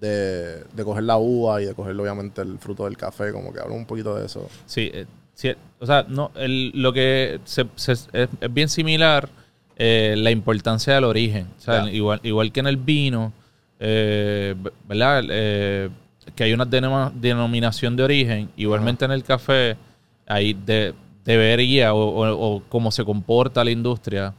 de, 0.00 0.64
de 0.64 0.84
coger 0.84 1.02
la 1.04 1.18
uva 1.18 1.60
y 1.60 1.66
de 1.66 1.74
coger 1.74 1.98
obviamente 2.00 2.40
el 2.42 2.58
fruto 2.58 2.84
del 2.84 2.96
café. 2.96 3.32
Como 3.32 3.52
que 3.52 3.60
habla 3.60 3.74
un 3.74 3.84
poquito 3.86 4.14
de 4.14 4.24
eso. 4.26 4.48
Sí, 4.66 4.90
eh, 4.94 5.04
sí, 5.34 5.52
o 5.80 5.86
sea, 5.86 6.04
no, 6.08 6.30
el- 6.36 6.70
lo 6.74 6.92
que 6.92 7.40
se, 7.44 7.66
se- 7.74 7.92
es, 7.92 8.08
es 8.12 8.28
bien 8.54 8.68
similar 8.68 9.28
eh, 9.76 10.14
la 10.16 10.30
importancia 10.30 10.94
del 10.94 11.04
origen. 11.04 11.48
O 11.58 11.60
sea, 11.60 11.90
igual, 11.90 12.20
igual 12.22 12.50
que 12.52 12.60
en 12.60 12.66
el 12.68 12.76
vino, 12.76 13.32
eh, 13.80 14.54
¿verdad? 14.88 15.22
Que 16.34 16.44
hay 16.44 16.52
una 16.52 16.64
denominación 16.64 17.96
de 17.96 18.02
origen, 18.02 18.50
igualmente 18.56 19.04
en 19.04 19.12
el 19.12 19.24
café, 19.24 19.76
ahí 20.26 20.54
de, 20.54 20.94
debería 21.24 21.94
o, 21.94 21.98
o, 21.98 22.56
o 22.56 22.62
cómo 22.68 22.90
se 22.90 23.04
comporta 23.04 23.64
la 23.64 23.70
industria, 23.70 24.34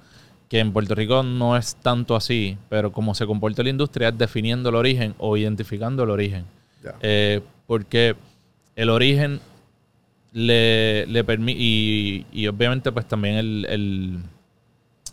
que 0.50 0.60
en 0.60 0.74
Puerto 0.74 0.96
Rico 0.96 1.22
no 1.22 1.56
es 1.56 1.76
tanto 1.76 2.16
así, 2.16 2.58
pero 2.70 2.92
cómo 2.92 3.14
se 3.14 3.26
comporta 3.28 3.62
la 3.62 3.70
industria 3.70 4.10
es 4.10 4.18
definiendo 4.18 4.70
el 4.70 4.76
origen 4.76 5.14
o 5.20 5.38
identificando 5.38 6.04
el 6.04 6.10
origen. 6.10 6.46
Eh, 7.02 7.42
porque 7.68 8.16
el 8.76 8.90
origen 8.90 9.40
le, 10.34 11.06
le 11.06 11.24
permite, 11.24 11.60
y, 11.62 12.26
y 12.32 12.48
obviamente 12.48 12.92
pues 12.92 13.08
también 13.08 13.36
el, 13.36 13.66
el, 13.70 14.20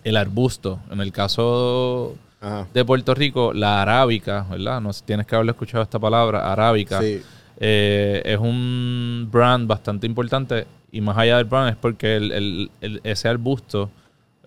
el 0.04 0.16
arbusto, 0.16 0.80
en 0.90 1.00
el 1.00 1.12
caso 1.12 2.16
Ajá. 2.40 2.66
de 2.72 2.84
Puerto 2.84 3.14
Rico, 3.14 3.52
la 3.54 3.82
arábica, 3.82 4.46
¿verdad? 4.50 4.80
No 4.80 4.92
sé, 4.92 5.02
tienes 5.06 5.26
que 5.26 5.34
haberlo 5.34 5.52
escuchado 5.52 5.82
esta 5.82 5.98
palabra, 5.98 6.52
arábica. 6.52 7.00
Sí. 7.00 7.22
Eh, 7.58 8.22
es 8.24 8.38
un 8.38 9.28
brand 9.32 9.66
bastante 9.66 10.06
importante 10.06 10.66
y 10.92 11.00
más 11.00 11.16
allá 11.16 11.36
del 11.38 11.46
brand 11.46 11.70
es 11.70 11.76
porque 11.76 12.16
el- 12.16 12.32
el- 12.32 12.70
el- 12.82 13.00
ese 13.04 13.28
arbusto 13.28 13.90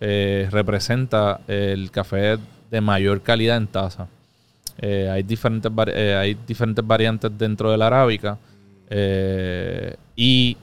eh, 0.02 0.47
representa 0.52 1.41
el 1.47 1.91
café 1.91 2.38
de 2.71 2.80
mayor 2.82 3.21
calidad 3.21 3.58
en 3.58 3.67
taza. 3.67 4.08
Eh, 4.78 5.10
hay, 5.12 5.23
diferentes 5.23 5.69
hay 5.95 6.38
diferentes 6.47 6.86
variantes 6.88 7.32
dentro 7.38 7.69
de 7.71 7.78
la 7.78 7.88
arábica 7.88 8.38
y 10.15 10.56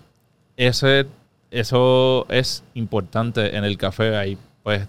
ese, 0.56 1.06
eso 1.50 2.26
es 2.30 2.62
importante 2.74 3.56
en 3.56 3.64
el 3.64 3.76
café. 3.76 4.16
Hay, 4.16 4.38
pues, 4.62 4.86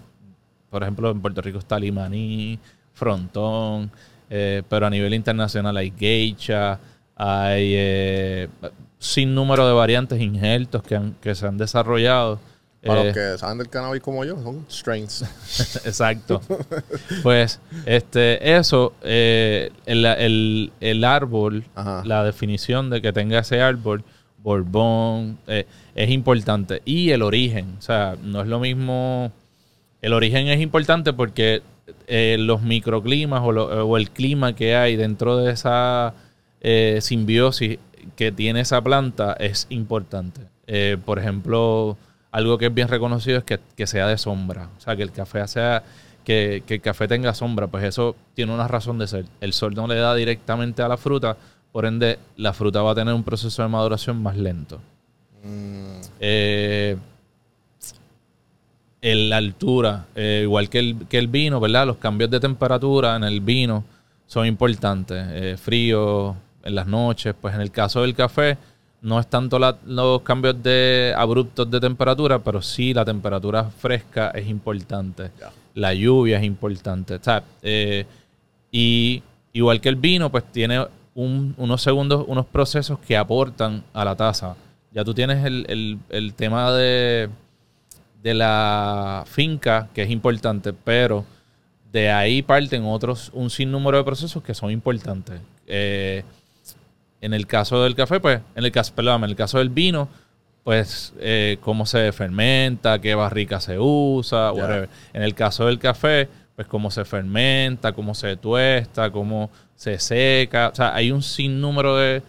por 0.70 0.82
ejemplo, 0.82 1.10
en 1.10 1.20
Puerto 1.20 1.40
Rico 1.40 1.58
está 1.58 1.78
Limaní, 1.78 2.58
Frontón, 2.94 3.90
eh, 4.30 4.62
pero 4.68 4.86
a 4.86 4.90
nivel 4.90 5.14
internacional 5.14 5.76
hay 5.76 5.92
Geisha, 5.96 6.78
hay 7.16 7.72
eh, 7.74 8.48
sin 8.98 9.34
número 9.34 9.66
de 9.66 9.72
variantes 9.72 10.20
injertos 10.20 10.82
que, 10.82 10.96
han- 10.96 11.14
que 11.20 11.34
se 11.34 11.46
han 11.46 11.56
desarrollado. 11.58 12.38
Para 12.84 13.00
Eh, 13.00 13.04
los 13.06 13.14
que 13.14 13.38
saben 13.38 13.58
del 13.58 13.68
cannabis 13.68 14.00
como 14.02 14.24
yo, 14.24 14.40
son 14.40 14.64
strains. 14.70 15.22
Exacto. 15.84 16.40
pues, 17.22 17.60
este, 17.86 18.56
eso, 18.56 18.92
eh, 19.02 19.70
el, 19.86 20.04
el- 20.04 20.72
el 20.80 21.04
árbol, 21.04 21.64
Ajá. 21.74 22.02
la 22.04 22.22
definición 22.24 22.88
de 22.90 23.00
que 23.02 23.12
tenga 23.12 23.40
ese 23.40 23.60
árbol, 23.60 24.04
Borbón, 24.40 25.38
eh, 25.48 25.66
es 25.94 26.10
importante. 26.10 26.80
Y 26.84 27.10
el 27.10 27.22
origen, 27.22 27.74
o 27.78 27.82
sea, 27.82 28.16
no 28.22 28.40
es 28.42 28.46
lo 28.46 28.60
mismo. 28.60 29.32
El 30.02 30.12
origen 30.12 30.48
es 30.48 30.60
importante 30.60 31.12
porque 31.12 31.62
eh, 32.06 32.36
los 32.38 32.62
microclimas 32.62 33.42
o, 33.44 33.52
lo- 33.52 33.86
o 33.86 33.96
el 33.96 34.10
clima 34.10 34.54
que 34.54 34.76
hay 34.76 34.96
dentro 34.96 35.36
de 35.38 35.52
esa 35.52 36.14
eh, 36.60 36.98
simbiosis 37.00 37.78
que 38.16 38.32
tiene 38.32 38.60
esa 38.60 38.80
planta 38.80 39.34
es 39.34 39.66
importante. 39.70 40.42
Eh, 40.66 40.96
por 41.04 41.18
ejemplo, 41.18 41.96
algo 42.30 42.58
que 42.58 42.66
es 42.66 42.74
bien 42.74 42.88
reconocido 42.88 43.38
es 43.38 43.44
que, 43.44 43.58
que 43.76 43.86
sea 43.86 44.06
de 44.06 44.18
sombra. 44.18 44.68
O 44.76 44.80
sea, 44.80 44.94
que 44.96 45.02
el 45.02 45.12
café 45.12 45.46
sea. 45.48 45.82
Que, 46.24 46.62
que 46.66 46.74
el 46.74 46.80
café 46.82 47.08
tenga 47.08 47.32
sombra, 47.32 47.68
pues 47.68 47.84
eso 47.84 48.14
tiene 48.34 48.52
una 48.52 48.68
razón 48.68 48.98
de 48.98 49.06
ser. 49.06 49.24
El 49.40 49.54
sol 49.54 49.72
no 49.74 49.86
le 49.86 49.94
da 49.94 50.14
directamente 50.14 50.82
a 50.82 50.88
la 50.88 50.98
fruta, 50.98 51.38
por 51.72 51.86
ende, 51.86 52.18
la 52.36 52.52
fruta 52.52 52.82
va 52.82 52.90
a 52.90 52.94
tener 52.94 53.14
un 53.14 53.24
proceso 53.24 53.62
de 53.62 53.68
maduración 53.68 54.22
más 54.22 54.36
lento. 54.36 54.78
Mm, 55.42 56.00
El- 59.00 59.30
la 59.30 59.36
altura, 59.36 60.06
eh, 60.16 60.40
igual 60.42 60.68
que 60.68 60.78
el, 60.80 60.96
que 61.08 61.18
el 61.18 61.28
vino, 61.28 61.60
¿verdad? 61.60 61.86
Los 61.86 61.98
cambios 61.98 62.30
de 62.30 62.40
temperatura 62.40 63.14
en 63.16 63.24
el 63.24 63.40
vino 63.40 63.84
son 64.26 64.46
importantes. 64.46 65.24
Eh, 65.30 65.56
frío 65.56 66.34
en 66.64 66.74
las 66.74 66.86
noches, 66.86 67.34
pues 67.40 67.54
en 67.54 67.60
el 67.60 67.70
caso 67.70 68.02
del 68.02 68.14
café 68.14 68.58
no 69.00 69.20
es 69.20 69.28
tanto 69.28 69.58
la- 69.60 69.76
los 69.86 70.22
cambios 70.22 70.60
de 70.62 71.14
abruptos 71.16 71.70
de 71.70 71.78
temperatura, 71.80 72.40
pero 72.40 72.60
sí 72.60 72.92
la 72.92 73.04
temperatura 73.04 73.64
fresca 73.64 74.30
es 74.34 74.48
importante. 74.48 75.30
La 75.74 75.94
lluvia 75.94 76.38
es 76.38 76.44
importante. 76.44 77.14
O 77.14 77.22
sea, 77.22 77.44
eh, 77.62 78.04
y 78.72 79.22
igual 79.52 79.80
que 79.80 79.88
el 79.88 79.96
vino, 79.96 80.30
pues 80.30 80.44
tiene 80.50 80.84
un- 81.14 81.54
unos 81.56 81.80
segundos, 81.82 82.24
unos 82.26 82.46
procesos 82.46 82.98
que 82.98 83.16
aportan 83.16 83.84
a 83.94 84.04
la 84.04 84.16
taza. 84.16 84.56
Ya 84.92 85.04
tú 85.04 85.14
tienes 85.14 85.44
el, 85.44 85.64
el- 85.68 85.98
el 86.10 86.34
tema 86.34 86.72
de, 86.72 87.28
de 88.22 88.34
la 88.34 89.24
finca, 89.26 89.88
que 89.94 90.02
es 90.02 90.10
importante, 90.10 90.72
pero 90.72 91.24
de 91.92 92.10
ahí 92.10 92.42
parten 92.42 92.84
otros, 92.84 93.30
un 93.32 93.50
sinnúmero 93.50 93.98
de 93.98 94.04
procesos 94.04 94.42
que 94.42 94.54
son 94.54 94.70
importantes. 94.70 95.40
Eh, 95.66 96.22
en 97.20 97.34
el 97.34 97.46
caso 97.46 97.82
del 97.82 97.94
café, 97.94 98.20
pues, 98.20 98.40
en 98.54 98.64
el 98.64 98.72
caso, 98.72 98.94
perdón, 98.94 99.24
en 99.24 99.30
el 99.30 99.36
caso 99.36 99.58
del 99.58 99.70
vino, 99.70 100.08
pues, 100.64 101.14
eh, 101.18 101.58
cómo 101.60 101.86
se 101.86 102.12
fermenta, 102.12 103.00
qué 103.00 103.14
barrica 103.14 103.60
se 103.60 103.78
usa, 103.78 104.52
whatever. 104.52 104.88
En 105.12 105.22
el 105.22 105.34
caso 105.34 105.66
del 105.66 105.78
café, 105.78 106.28
pues, 106.54 106.68
cómo 106.68 106.90
se 106.90 107.04
fermenta, 107.04 107.92
cómo 107.92 108.14
se 108.14 108.36
tuesta, 108.36 109.10
cómo 109.10 109.50
se 109.74 109.98
seca. 109.98 110.68
O 110.68 110.74
sea, 110.74 110.94
hay 110.94 111.10
un 111.10 111.22
sinnúmero 111.22 111.96
de, 111.96 112.22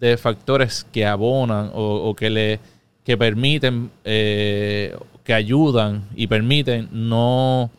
de 0.00 0.16
factores 0.16 0.86
que 0.90 1.04
abonan 1.04 1.70
o, 1.74 2.08
o 2.08 2.14
que 2.14 2.30
le 2.30 2.60
que 3.04 3.16
permiten, 3.16 3.90
eh, 4.04 4.96
que 5.24 5.34
ayudan 5.34 6.08
y 6.14 6.26
permiten 6.26 6.88
no 6.92 7.70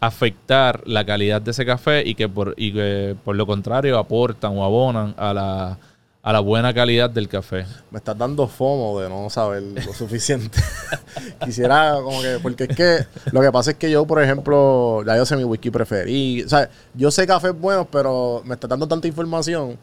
afectar 0.00 0.82
la 0.86 1.04
calidad 1.04 1.42
de 1.42 1.50
ese 1.50 1.66
café 1.66 2.02
y 2.06 2.14
que 2.14 2.28
por, 2.28 2.54
y 2.56 2.72
que 2.72 3.16
por 3.24 3.36
lo 3.36 3.46
contrario 3.46 3.98
aportan 3.98 4.56
o 4.56 4.64
abonan 4.64 5.14
a 5.18 5.34
la, 5.34 5.78
a 6.22 6.32
la 6.32 6.40
buena 6.40 6.72
calidad 6.72 7.10
del 7.10 7.28
café. 7.28 7.66
me 7.90 7.98
estás 7.98 8.16
dando 8.16 8.46
fomo 8.46 9.00
de 9.00 9.08
no 9.08 9.28
saber 9.28 9.62
lo 9.62 9.92
suficiente. 9.92 10.58
Quisiera 11.44 11.94
como 12.02 12.20
que, 12.22 12.38
porque 12.42 12.64
es 12.64 12.76
que 12.76 13.06
lo 13.32 13.40
que 13.40 13.52
pasa 13.52 13.72
es 13.72 13.76
que 13.76 13.90
yo, 13.90 14.06
por 14.06 14.22
ejemplo, 14.22 15.02
ya 15.06 15.16
yo 15.16 15.24
sé 15.24 15.36
mi 15.36 15.44
whisky 15.44 15.70
preferido. 15.70 16.46
O 16.46 16.48
sea, 16.48 16.70
yo 16.94 17.10
sé 17.10 17.26
cafés 17.26 17.58
buenos, 17.58 17.86
pero 17.90 18.42
me 18.44 18.54
estás 18.54 18.70
dando 18.70 18.86
tanta 18.86 19.06
información 19.06 19.78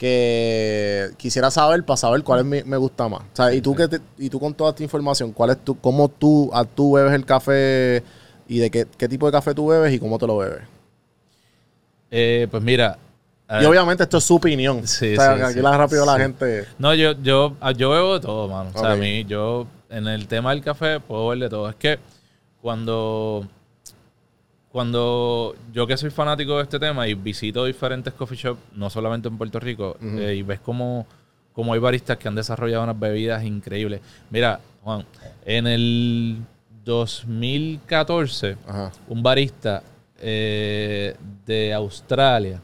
que 0.00 1.10
quisiera 1.18 1.50
saber 1.50 1.84
para 1.84 1.98
saber 1.98 2.22
cuál 2.24 2.40
es 2.40 2.46
mi- 2.46 2.62
me 2.64 2.78
gusta 2.78 3.06
más. 3.06 3.20
O 3.20 3.36
sea, 3.36 3.52
y 3.52 3.60
tú, 3.60 3.74
que 3.74 3.86
te- 3.86 4.00
y 4.16 4.30
tú 4.30 4.40
con 4.40 4.54
toda 4.54 4.70
esta 4.70 4.82
información, 4.82 5.30
¿cuál 5.32 5.50
es 5.50 5.58
tu, 5.62 5.78
cómo 5.78 6.08
tú, 6.08 6.50
a, 6.54 6.64
tú 6.64 6.94
bebes 6.94 7.12
el 7.12 7.26
café 7.26 8.02
y 8.48 8.60
de 8.60 8.70
qué, 8.70 8.86
qué 8.96 9.06
tipo 9.08 9.26
de 9.26 9.32
café 9.32 9.52
tú 9.54 9.66
bebes 9.66 9.92
y 9.92 9.98
cómo 9.98 10.18
te 10.18 10.26
lo 10.26 10.38
bebes? 10.38 10.62
Eh, 12.10 12.48
pues 12.50 12.62
mira. 12.62 12.96
Y 13.60 13.64
obviamente 13.66 14.04
esto 14.04 14.16
es 14.16 14.24
su 14.24 14.36
opinión. 14.36 14.86
Sí, 14.88 15.12
o 15.12 15.16
sea, 15.16 15.32
sí, 15.34 15.38
que 15.40 15.44
aquí 15.44 15.54
sí. 15.54 15.60
la 15.60 15.76
rápido 15.76 16.06
la 16.06 16.16
gente... 16.18 16.64
No, 16.78 16.94
yo, 16.94 17.12
yo, 17.20 17.56
ah, 17.60 17.72
yo 17.72 17.90
bebo 17.90 18.14
de 18.14 18.20
todo, 18.20 18.48
mano. 18.48 18.70
O 18.72 18.78
sea, 18.80 18.92
a 18.92 18.96
mí, 18.96 19.24
yo, 19.26 19.66
en 19.90 20.06
el 20.08 20.28
tema 20.28 20.50
del 20.50 20.62
café, 20.62 20.98
puedo 20.98 21.28
beber 21.28 21.44
de 21.44 21.50
todo. 21.50 21.68
Es 21.68 21.74
que 21.76 21.98
cuando, 22.62 23.46
cuando 24.72 25.54
yo 25.72 25.86
que 25.86 25.96
soy 25.96 26.10
fanático 26.10 26.56
de 26.56 26.62
este 26.64 26.78
tema 26.78 27.06
y 27.08 27.14
visito 27.14 27.64
diferentes 27.64 28.12
coffee 28.14 28.36
shops, 28.38 28.60
no 28.74 28.88
solamente 28.90 29.28
en 29.28 29.36
Puerto 29.36 29.58
Rico, 29.58 29.96
eh, 30.00 30.34
y 30.38 30.42
ves 30.42 30.60
cómo, 30.60 31.06
cómo 31.52 31.72
hay 31.74 31.80
baristas 31.80 32.16
que 32.18 32.28
han 32.28 32.34
desarrollado 32.34 32.84
unas 32.84 32.98
bebidas 32.98 33.42
increíbles. 33.44 34.00
Mira, 34.30 34.60
Juan, 34.82 35.04
en 35.44 35.66
el 35.66 36.36
2014, 36.84 38.56
Ajá. 38.66 38.92
un 39.08 39.22
barista 39.22 39.82
eh, 40.18 41.16
de 41.46 41.72
Australia, 41.74 42.60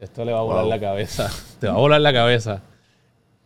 esto 0.00 0.24
le 0.24 0.32
va 0.32 0.40
a 0.40 0.42
volar 0.42 0.62
Wow. 0.62 0.70
la 0.70 0.80
cabeza, 0.80 1.30
te 1.60 1.66
va 1.68 1.74
a 1.74 1.76
volar 1.76 2.00
la 2.00 2.12
cabeza, 2.12 2.60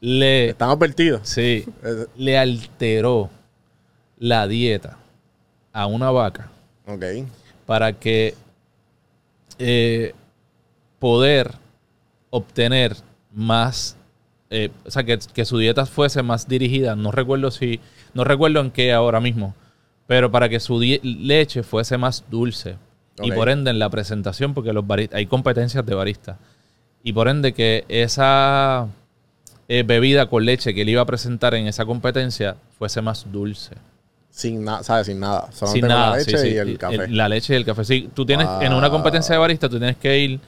le, 0.00 0.50
Están 0.50 0.70
advertidos. 0.70 1.28
sí, 1.28 1.64
Eh, 1.82 2.06
le 2.16 2.38
alteró 2.38 3.28
la 4.18 4.46
dieta 4.48 4.96
a 5.72 5.86
una 5.86 6.10
vaca 6.10 6.48
Ok. 6.86 7.04
Para 7.66 7.92
que 7.92 8.34
eh, 9.58 10.14
poder 10.98 11.52
obtener 12.30 12.96
más, 13.32 13.96
eh, 14.50 14.70
o 14.84 14.90
sea, 14.90 15.04
que, 15.04 15.18
que 15.34 15.44
su 15.44 15.58
dieta 15.58 15.84
fuese 15.86 16.22
más 16.22 16.48
dirigida. 16.48 16.96
No 16.96 17.12
recuerdo 17.12 17.50
si, 17.50 17.80
no 18.14 18.24
recuerdo 18.24 18.60
en 18.60 18.70
qué 18.70 18.92
ahora 18.92 19.20
mismo, 19.20 19.54
pero 20.06 20.30
para 20.30 20.48
que 20.48 20.60
su 20.60 20.80
leche 20.80 21.62
fuese 21.62 21.98
más 21.98 22.24
dulce. 22.30 22.76
Y 23.22 23.32
por 23.32 23.48
ende 23.48 23.70
en 23.70 23.78
la 23.78 23.88
presentación, 23.88 24.52
porque 24.52 24.74
los 24.74 24.84
hay 25.12 25.26
competencias 25.26 25.84
de 25.86 25.94
baristas. 25.94 26.36
Y 27.02 27.14
por 27.14 27.28
ende 27.28 27.54
que 27.54 27.84
esa 27.88 28.88
eh, 29.68 29.84
bebida 29.84 30.26
con 30.26 30.44
leche 30.44 30.74
que 30.74 30.82
él 30.82 30.90
iba 30.90 31.02
a 31.02 31.06
presentar 31.06 31.54
en 31.54 31.66
esa 31.66 31.86
competencia 31.86 32.56
fuese 32.78 33.00
más 33.00 33.26
dulce. 33.32 33.76
Sin 34.36 34.62
nada, 34.64 34.82
¿sabes? 34.82 35.06
Sin 35.06 35.18
nada. 35.18 35.48
Solamente 35.50 35.80
Sin 35.80 35.88
nada, 35.88 36.10
la 36.10 36.16
leche 36.18 36.36
sí, 36.36 36.48
sí. 36.48 36.48
y 36.54 36.56
el 36.58 36.76
café. 36.78 37.08
la 37.08 37.28
leche 37.30 37.52
y 37.54 37.56
el 37.56 37.64
café. 37.64 37.84
Sí, 37.86 38.10
tú 38.12 38.26
tienes, 38.26 38.46
en 38.60 38.74
una 38.74 38.88
Wow. 38.88 38.96
competencia 38.98 39.32
de 39.34 39.38
barista, 39.38 39.66
tú 39.66 39.78
tienes 39.78 39.96
que 39.96 40.18
ir. 40.18 40.40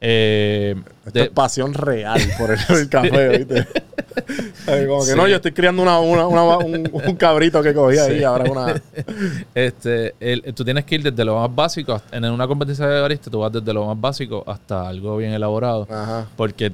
eh, 0.00 0.74
Esto 1.06 1.18
de- 1.18 1.24
es 1.24 1.30
pasión 1.30 1.72
real 1.74 2.20
por 2.38 2.50
el, 2.50 2.58
el 2.68 2.88
café, 2.88 3.38
¿viste? 3.38 3.66
Como 4.86 5.00
que 5.00 5.10
Sí. 5.10 5.16
no, 5.16 5.26
yo 5.28 5.36
estoy 5.36 5.52
criando 5.52 5.82
una, 5.82 5.98
una- 6.00 6.26
una- 6.26 6.56
un, 6.58 6.90
un 6.92 7.16
cabrito 7.16 7.62
que 7.62 7.72
cogí 7.74 7.98
ahí, 7.98 8.22
ahora 8.24 8.50
una... 8.50 8.74
este, 9.54 10.14
el- 10.20 10.54
tú 10.54 10.64
tienes 10.64 10.84
que 10.84 10.94
ir 10.96 11.02
desde 11.02 11.24
lo 11.24 11.36
más 11.38 11.54
básico. 11.54 11.92
hasta- 11.94 12.16
En 12.16 12.24
una 12.24 12.46
competencia 12.46 12.86
de 12.86 13.00
barista, 13.00 13.30
tú 13.30 13.40
vas 13.40 13.52
desde 13.52 13.72
lo 13.72 13.84
más 13.86 14.00
básico 14.00 14.42
hasta 14.46 14.88
algo 14.88 15.16
bien 15.18 15.32
elaborado. 15.32 15.86
Ajá. 15.90 16.26
Porque, 16.36 16.72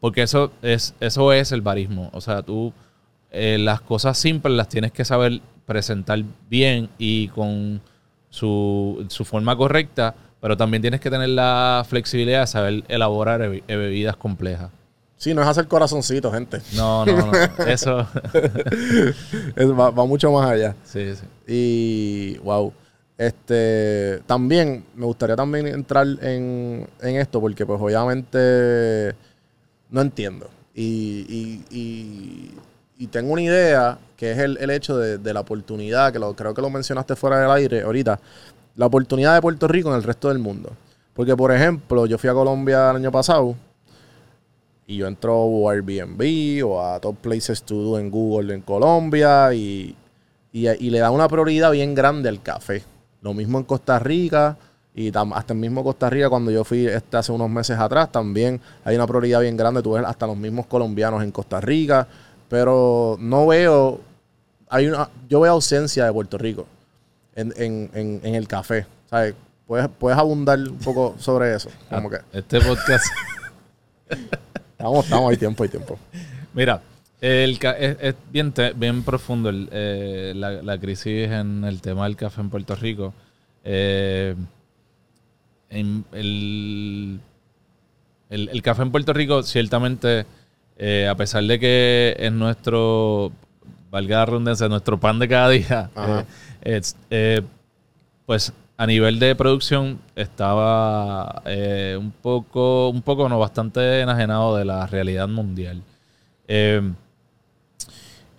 porque 0.00 0.22
eso 0.22 0.52
es, 0.62 0.94
eso 1.00 1.32
es 1.32 1.52
el 1.52 1.60
barismo. 1.62 2.10
O 2.12 2.20
sea, 2.20 2.42
tú 2.42 2.72
eh, 3.34 3.58
las 3.58 3.80
cosas 3.80 4.16
simples 4.18 4.54
las 4.56 4.68
tienes 4.68 4.92
que 4.92 5.04
saber 5.04 5.40
presentar 5.66 6.22
bien 6.48 6.88
y 6.98 7.28
con 7.28 7.80
su, 8.30 9.04
su 9.08 9.24
forma 9.24 9.56
correcta, 9.56 10.14
pero 10.40 10.56
también 10.56 10.80
tienes 10.82 11.00
que 11.00 11.10
tener 11.10 11.28
la 11.30 11.84
flexibilidad 11.88 12.40
de 12.40 12.46
saber 12.46 12.84
elaborar 12.88 13.40
bebi- 13.40 13.62
eh, 13.68 13.76
bebidas 13.76 14.16
complejas. 14.16 14.70
Sí, 15.16 15.32
no 15.32 15.40
es 15.42 15.48
hacer 15.48 15.66
corazoncito, 15.68 16.30
gente. 16.32 16.58
No, 16.76 17.06
no, 17.06 17.16
no. 17.16 17.32
Eso. 17.66 18.06
Es- 19.56 19.70
va, 19.70 19.90
va 19.90 20.04
mucho 20.06 20.30
más 20.32 20.50
allá. 20.50 20.74
sí, 20.84 21.14
sí. 21.14 21.24
Y, 21.46 22.38
wow. 22.38 22.72
Este, 23.16 24.18
también 24.26 24.84
me 24.96 25.06
gustaría 25.06 25.36
también 25.36 25.68
entrar 25.68 26.06
en, 26.20 26.86
en 27.00 27.16
esto 27.16 27.40
porque 27.40 27.64
pues 27.64 27.80
obviamente 27.80 29.14
no 29.90 30.00
entiendo. 30.00 30.50
Y, 30.74 31.24
y- 31.28 31.64
y- 31.70 32.50
y 32.98 33.08
tengo 33.08 33.32
una 33.32 33.42
idea 33.42 33.98
que 34.16 34.32
es 34.32 34.38
el, 34.38 34.56
el 34.58 34.70
hecho 34.70 34.96
de, 34.96 35.18
de 35.18 35.34
la 35.34 35.40
oportunidad, 35.40 36.12
que 36.12 36.18
lo, 36.18 36.34
creo 36.34 36.54
que 36.54 36.62
lo 36.62 36.70
mencionaste 36.70 37.16
fuera 37.16 37.40
del 37.40 37.50
aire 37.50 37.82
ahorita, 37.82 38.18
la 38.76 38.86
oportunidad 38.86 39.34
de 39.34 39.42
Puerto 39.42 39.68
Rico 39.68 39.90
en 39.90 39.96
el 39.96 40.02
resto 40.02 40.28
del 40.28 40.38
mundo. 40.38 40.72
Porque, 41.14 41.36
por 41.36 41.52
ejemplo, 41.52 42.06
yo 42.06 42.18
fui 42.18 42.28
a 42.28 42.34
Colombia 42.34 42.90
el 42.90 42.96
año 42.96 43.12
pasado 43.12 43.54
y 44.86 44.96
yo 44.96 45.06
entro 45.06 45.68
a 45.68 45.72
Airbnb 45.72 46.66
o 46.66 46.82
a 46.82 47.00
Top 47.00 47.16
Places 47.16 47.62
to 47.62 47.74
Do 47.74 47.98
en 47.98 48.10
Google 48.10 48.52
en 48.52 48.60
Colombia 48.60 49.54
y, 49.54 49.96
y, 50.52 50.90
le 50.90 50.98
da 50.98 51.10
una 51.10 51.28
prioridad 51.28 51.70
bien 51.72 51.94
grande 51.94 52.28
al 52.28 52.42
café. 52.42 52.82
Lo 53.22 53.32
mismo 53.32 53.58
en 53.58 53.64
Costa 53.64 53.98
Rica 53.98 54.56
y 54.94 55.08
hasta 55.16 55.52
el 55.52 55.58
mismo 55.58 55.82
Costa 55.82 56.10
Rica 56.10 56.28
cuando 56.28 56.50
yo 56.50 56.64
fui 56.64 56.86
este, 56.86 57.16
hace 57.16 57.32
unos 57.32 57.50
meses 57.50 57.78
atrás 57.78 58.12
también 58.12 58.60
hay 58.84 58.96
una 58.96 59.06
prioridad 59.06 59.40
bien 59.40 59.56
grande. 59.56 59.82
Tú 59.82 59.92
ves 59.92 60.04
hasta 60.04 60.26
los 60.26 60.36
mismos 60.36 60.66
colombianos 60.66 61.22
en 61.22 61.30
Costa 61.30 61.60
Rica, 61.60 62.06
pero 62.48 63.16
no 63.20 63.46
veo, 63.46 64.00
hay 64.68 64.88
una, 64.88 65.08
yo 65.28 65.40
veo 65.40 65.52
ausencia 65.52 66.04
de 66.06 66.12
Puerto 66.12 66.38
Rico 66.38 66.66
en, 67.34 67.52
en, 67.56 67.90
en, 67.94 68.20
en 68.22 68.34
el 68.34 68.46
café. 68.48 68.86
¿Sabes? 69.10 69.34
¿Puedes, 69.66 69.88
puedes 69.98 70.18
abundar 70.18 70.58
un 70.58 70.78
poco 70.78 71.14
sobre 71.18 71.54
eso. 71.54 71.70
Como 71.88 72.10
que 72.10 72.18
Este 72.32 72.60
podcast. 72.60 73.06
estamos, 74.72 75.04
estamos, 75.04 75.30
hay 75.30 75.36
tiempo, 75.36 75.62
hay 75.62 75.68
tiempo. 75.70 75.98
Mira, 76.52 76.82
el 77.20 77.58
es, 77.78 77.96
es 78.00 78.14
bien, 78.30 78.52
te- 78.52 78.72
bien 78.72 79.02
profundo 79.02 79.48
el, 79.48 79.68
eh, 79.72 80.32
la, 80.36 80.50
la 80.62 80.78
crisis 80.78 81.30
en 81.30 81.64
el 81.64 81.80
tema 81.80 82.04
del 82.04 82.16
café 82.16 82.40
en 82.42 82.50
Puerto 82.50 82.74
Rico. 82.76 83.14
Eh, 83.64 84.34
en 85.70 86.04
el, 86.12 87.20
el, 88.30 88.48
el 88.50 88.62
café 88.62 88.82
en 88.82 88.90
Puerto 88.92 89.12
Rico, 89.12 89.42
ciertamente, 89.42 90.26
eh, 90.76 91.08
a 91.08 91.14
pesar 91.14 91.44
de 91.44 91.58
que 91.58 92.16
es 92.18 92.32
nuestro, 92.32 93.32
valga 93.90 94.18
la 94.18 94.26
redundancia, 94.26 94.68
nuestro 94.68 94.98
pan 94.98 95.18
de 95.18 95.28
cada 95.28 95.48
día, 95.48 95.90
eh, 96.62 96.80
eh, 97.10 97.42
pues 98.26 98.52
a 98.76 98.86
nivel 98.86 99.18
de 99.18 99.36
producción 99.36 100.00
estaba 100.16 101.42
un 101.98 102.12
poco, 102.22 102.88
un 102.88 103.02
poco, 103.02 103.28
no, 103.28 103.38
bastante 103.38 104.00
enajenado 104.00 104.56
de 104.56 104.64
la 104.64 104.86
realidad 104.86 105.28
mundial. 105.28 105.82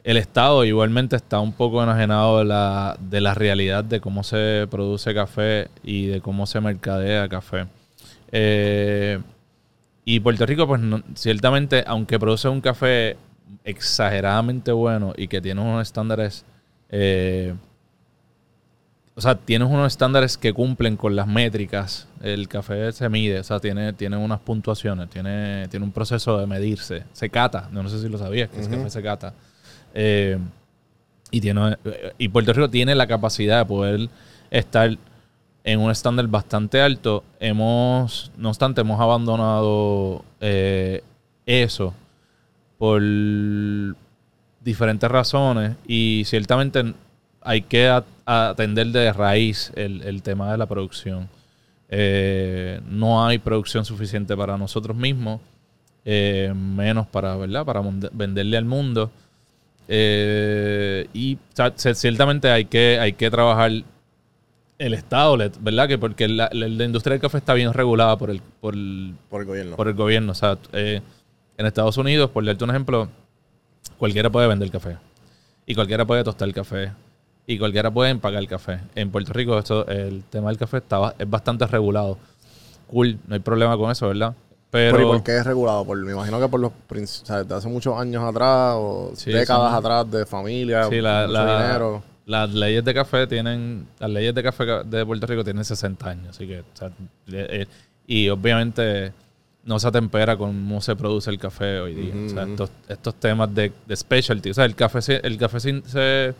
El 0.06 0.17
Estado 0.17 0.63
igualmente 0.65 1.15
está 1.15 1.39
un 1.39 1.52
poco 1.52 1.82
enajenado 1.82 2.38
de 2.38 2.45
la, 2.45 2.95
de 3.00 3.21
la 3.21 3.34
realidad 3.34 3.84
de 3.84 4.00
cómo 4.00 4.24
se 4.24 4.67
produce 4.69 5.15
café 5.15 5.69
y 5.84 6.06
de 6.06 6.21
cómo 6.21 6.45
se 6.45 6.62
mercadea 6.62 7.28
café. 7.28 7.65
Eh, 8.32 9.19
y 10.05 10.19
Puerto 10.19 10.45
Rico, 10.45 10.67
pues 10.67 10.79
no- 10.81 11.01
ciertamente, 11.15 11.83
aunque 11.87 12.19
produce 12.19 12.47
un 12.47 12.61
café 12.61 13.17
exageradamente 13.63 14.71
bueno 14.71 15.13
y 15.17 15.27
que 15.27 15.41
tiene 15.41 15.61
unos 15.61 15.81
estándares, 15.81 16.45
eh, 16.89 17.53
o 19.17 19.21
sea, 19.21 19.35
tienes 19.35 19.69
unos 19.69 19.87
estándares 19.93 20.37
que 20.37 20.51
cumplen 20.51 20.97
con 20.97 21.15
las 21.15 21.25
métricas. 21.25 22.07
El 22.21 22.47
café 22.49 22.91
se 22.91 23.07
mide, 23.07 23.39
o 23.39 23.43
sea, 23.43 23.59
tiene, 23.61 23.93
tiene 23.93 24.17
unas 24.17 24.39
puntuaciones, 24.41 25.09
tiene, 25.09 25.67
tiene 25.69 25.85
un 25.85 25.91
proceso 25.93 26.37
de 26.37 26.45
medirse. 26.45 27.03
Se 27.13 27.29
cata, 27.29 27.69
no 27.71 27.87
sé 27.87 28.01
si 28.01 28.09
lo 28.09 28.17
sabías, 28.17 28.49
que 28.49 28.59
ese 28.59 28.67
Ujú. 28.69 28.77
café 28.79 28.89
se 28.89 29.01
cata. 29.01 29.33
Eh, 29.93 30.37
y, 31.31 31.39
tiene, 31.39 31.77
y 32.17 32.27
Puerto 32.27 32.51
Rico 32.51 32.69
tiene 32.69 32.93
la 32.93 33.07
capacidad 33.07 33.59
de 33.59 33.65
poder 33.65 34.09
estar 34.51 34.97
en 35.65 35.80
un 35.80 35.91
estándar 35.91 36.28
bastante 36.28 36.80
alto. 36.80 37.23
Hemos, 37.39 38.32
no 38.38 38.49
obstante, 38.49 38.82
hemos 38.82 39.01
abandonado 39.01 40.23
eh, 40.39 41.04
eso 41.45 41.93
por 42.78 43.01
diferentes 44.62 45.10
razones 45.10 45.75
y 45.88 46.21
ciertamente 46.25 46.93
hay 47.41 47.63
que 47.63 48.01
atender 48.25 48.88
de 48.88 49.12
raíz 49.12 49.71
el, 49.75 50.21
tema 50.21 50.51
de 50.51 50.58
la 50.60 50.67
producción. 50.67 51.28
Eh, 51.89 52.80
no 52.88 53.25
hay 53.25 53.39
producción 53.39 53.86
suficiente 53.86 54.38
para 54.38 54.58
nosotros 54.60 54.95
mismos, 54.95 55.41
eh, 56.04 56.54
menos 56.56 57.08
para, 57.08 57.36
¿verdad? 57.38 57.65
para 57.65 57.82
venderle 58.12 58.58
al 58.58 58.65
mundo. 58.65 59.10
Y 59.88 61.38
ciertamente 61.75 62.51
hay 62.51 62.65
que, 62.65 62.99
hay 62.99 63.13
que 63.13 63.32
trabajar 63.32 63.71
el 64.77 64.93
Estado, 64.93 65.38
¿verdad? 65.61 65.88
Que 65.88 65.97
porque 65.97 66.27
la, 66.27 66.49
la- 66.51 66.67
la 66.67 66.83
industria 66.83 67.13
del 67.13 67.21
café 67.21 67.38
está 67.38 67.53
bien 67.53 67.71
regulada 67.73 68.17
por 68.17 68.29
el, 68.29 68.41
por 68.59 68.73
el, 68.73 69.15
Por 69.29 69.41
el 69.41 69.47
gobierno. 69.47 69.75
por 69.75 69.88
el 69.88 69.93
gobierno. 69.93 70.31
O 70.31 70.35
sea, 70.35 70.57
eh, 70.73 71.01
en 71.57 71.65
Estados 71.65 71.97
Unidos, 71.97 72.29
por 72.31 72.45
darte 72.45 72.63
un 72.63 72.69
ejemplo, 72.71 73.07
cualquiera 73.97 74.29
puede 74.29 74.47
vender 74.47 74.69
café. 74.71 74.97
Y 75.65 75.75
cualquiera 75.75 76.05
puede 76.05 76.23
tostar 76.23 76.51
café. 76.53 76.91
Y 77.47 77.57
cualquiera 77.59 77.91
puede 77.91 78.09
empacar 78.11 78.39
el 78.39 78.47
café. 78.47 78.79
En 78.95 79.11
Puerto 79.11 79.31
Rico, 79.33 79.57
esto, 79.57 79.88
el 79.88 80.23
tema 80.29 80.49
del 80.49 80.57
café 80.57 80.77
está, 80.77 81.15
es 81.17 81.29
bastante 81.29 81.65
regulado. 81.67 82.17
Cool, 82.88 83.17
no 83.27 83.35
hay 83.35 83.39
problema 83.39 83.77
con 83.77 83.91
eso, 83.91 84.07
¿verdad? 84.07 84.33
Pero, 84.71 84.97
Pero, 84.97 85.07
¿y 85.07 85.11
por 85.13 85.23
qué 85.23 85.38
es 85.38 85.45
regulado? 85.45 85.85
Por, 85.85 85.97
me 86.03 86.11
imagino 86.11 86.39
que 86.39 86.47
por 86.49 86.59
los 86.59 86.71
o 86.71 87.05
sea, 87.25 87.43
desde 87.43 87.55
hace 87.55 87.69
muchos 87.69 87.97
años 87.97 88.23
atrás 88.23 88.73
o 88.77 89.11
Sí, 89.15 89.31
décadas 89.31 89.73
atrás 89.73 90.09
de 90.11 90.25
familia, 90.25 90.85
Sí, 90.89 90.99
la- 90.99 91.21
mucho 91.27 91.33
la- 91.33 91.61
dinero. 91.65 92.03
Las 92.25 92.53
leyes 92.53 92.83
de 92.83 92.93
café 92.93 93.27
tienen, 93.27 93.88
las 93.99 94.09
leyes 94.09 94.33
de 94.33 94.41
café 94.43 94.65
ca- 94.65 94.83
de 94.83 95.05
Puerto 95.05 95.27
Rico 95.27 95.43
tienen 95.43 95.63
60 95.63 96.09
años, 96.09 96.29
así 96.29 96.47
que, 96.47 96.61
o 96.61 96.65
sea, 96.73 96.91
eh, 97.27 97.67
y 98.07 98.29
obviamente 98.29 99.13
no 99.63 99.79
se 99.79 99.88
atempera 99.88 100.35
con 100.38 100.49
cómo 100.51 100.81
se 100.81 100.95
produce 100.95 101.29
el 101.31 101.39
café 101.39 101.79
hoy 101.79 101.93
día. 101.95 102.13
O 102.25 102.29
sea, 102.29 102.43
Ujú. 102.43 102.51
estos, 102.51 102.71
estos 102.88 103.15
temas 103.15 103.53
de, 103.53 103.71
de 103.88 103.95
specialty, 103.95 104.49
o 104.51 104.53
sea, 104.53 104.65
el 104.65 104.75
café, 104.75 105.01
se- 105.01 105.21
el 105.25 105.38
café 105.38 105.59
sin- 105.59 105.83
se, 105.85 106.33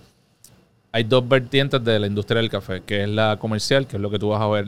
hay 0.92 1.04
dos 1.04 1.28
vertientes 1.28 1.84
de 1.84 2.00
la 2.00 2.08
industria 2.08 2.40
del 2.42 2.50
café, 2.50 2.82
que 2.86 3.04
es 3.04 3.10
la 3.10 3.38
comercial, 3.38 3.86
que 3.88 3.98
es 3.98 4.02
lo 4.02 4.10
que 4.10 4.20
tú 4.20 4.30
vas 4.30 4.42
a 4.42 4.48
ver 4.48 4.66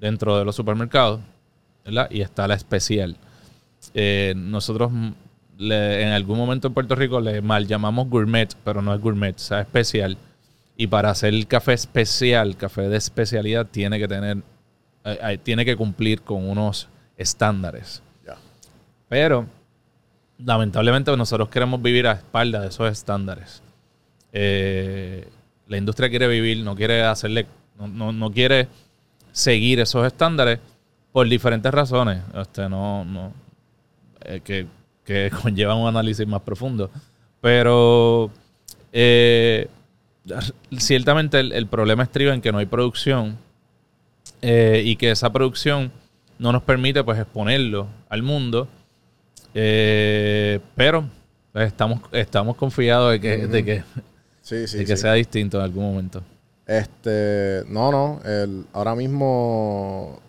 dentro 0.00 0.38
de 0.38 0.44
los 0.44 0.54
supermercados, 0.56 1.20
¿verdad? 1.84 2.08
Y 2.10 2.20
está 2.20 2.46
la 2.48 2.54
especial. 2.54 3.16
Eh, 3.94 4.34
nosotros 4.36 4.90
mm, 4.92 5.10
le- 5.58 6.02
en 6.02 6.08
algún 6.10 6.38
momento 6.38 6.68
en 6.68 6.74
Puerto 6.74 6.94
Rico 6.94 7.20
le 7.20 7.42
mal 7.42 7.66
llamamos 7.66 8.08
gourmet, 8.08 8.48
pero 8.64 8.80
no 8.82 8.94
es 8.94 9.00
gourmet, 9.00 9.34
o 9.36 9.38
sea, 9.40 9.60
especial. 9.60 10.16
Y 10.80 10.86
para 10.86 11.10
hacer 11.10 11.46
café 11.48 11.72
especial, 11.74 12.56
café 12.56 12.82
de 12.88 12.96
especialidad, 12.96 13.66
tiene 13.66 13.98
que 13.98 14.06
tener, 14.08 14.38
eh, 15.04 15.18
eh, 15.22 15.38
tiene 15.42 15.64
que 15.64 15.76
cumplir 15.76 16.22
con 16.22 16.48
unos 16.48 16.88
estándares. 17.16 18.00
Pero, 19.08 19.46
lamentablemente, 20.38 21.14
nosotros 21.16 21.48
queremos 21.48 21.82
vivir 21.82 22.06
a 22.06 22.12
espaldas 22.12 22.62
de 22.62 22.68
esos 22.68 22.90
estándares. 22.92 23.62
Eh, 24.32 25.26
la 25.66 25.76
industria 25.78 26.08
quiere 26.10 26.28
vivir, 26.28 26.62
no 26.62 26.76
quiere 26.76 27.02
hacerle, 27.02 27.46
no, 27.78 27.88
no- 27.88 28.12
no 28.12 28.30
quiere 28.30 28.68
seguir 29.32 29.80
esos 29.80 30.06
estándares 30.06 30.60
por 31.10 31.28
diferentes 31.28 31.72
razones. 31.72 32.22
Este, 32.34 32.68
no, 32.68 33.04
no, 33.04 33.32
eh, 34.20 34.40
que, 34.44 34.66
que 35.04 35.30
conllevan 35.42 35.78
un 35.78 35.88
análisis 35.88 36.26
más 36.26 36.42
profundo. 36.42 36.90
Pero 37.40 38.30
eh, 38.92 39.68
ciertamente 40.78 41.40
el, 41.40 41.52
el 41.52 41.66
problema 41.66 42.02
estriba 42.02 42.34
en 42.34 42.40
que 42.40 42.52
no 42.52 42.58
hay 42.58 42.66
producción 42.66 43.36
eh, 44.42 44.82
y 44.84 44.96
que 44.96 45.10
esa 45.10 45.32
producción 45.32 45.90
no 46.38 46.52
nos 46.52 46.62
permite 46.62 47.02
pues 47.04 47.18
exponerlo 47.18 47.88
al 48.08 48.22
mundo. 48.22 48.68
Eh, 49.54 50.60
pero 50.76 51.08
pues, 51.52 51.66
estamos, 51.68 52.00
estamos 52.12 52.56
confiados 52.56 53.12
de 53.12 53.20
que, 53.20 53.46
de 53.46 53.64
que, 53.64 53.82
Sí, 54.42 54.66
sí, 54.66 54.78
de 54.78 54.84
que 54.84 54.96
sí. 54.96 55.02
sea 55.02 55.14
distinto 55.14 55.58
en 55.58 55.64
algún 55.64 55.84
momento. 55.84 56.22
Este, 56.66 57.64
no, 57.68 57.90
no, 57.90 58.20
el, 58.24 58.66
ahora 58.72 58.94
mismo, 58.94 60.20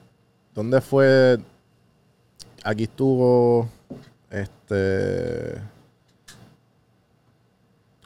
¿dónde 0.56 0.80
fue? 0.82 1.38
Aquí 2.64 2.84
estuvo, 2.84 3.70
este, 4.32 5.56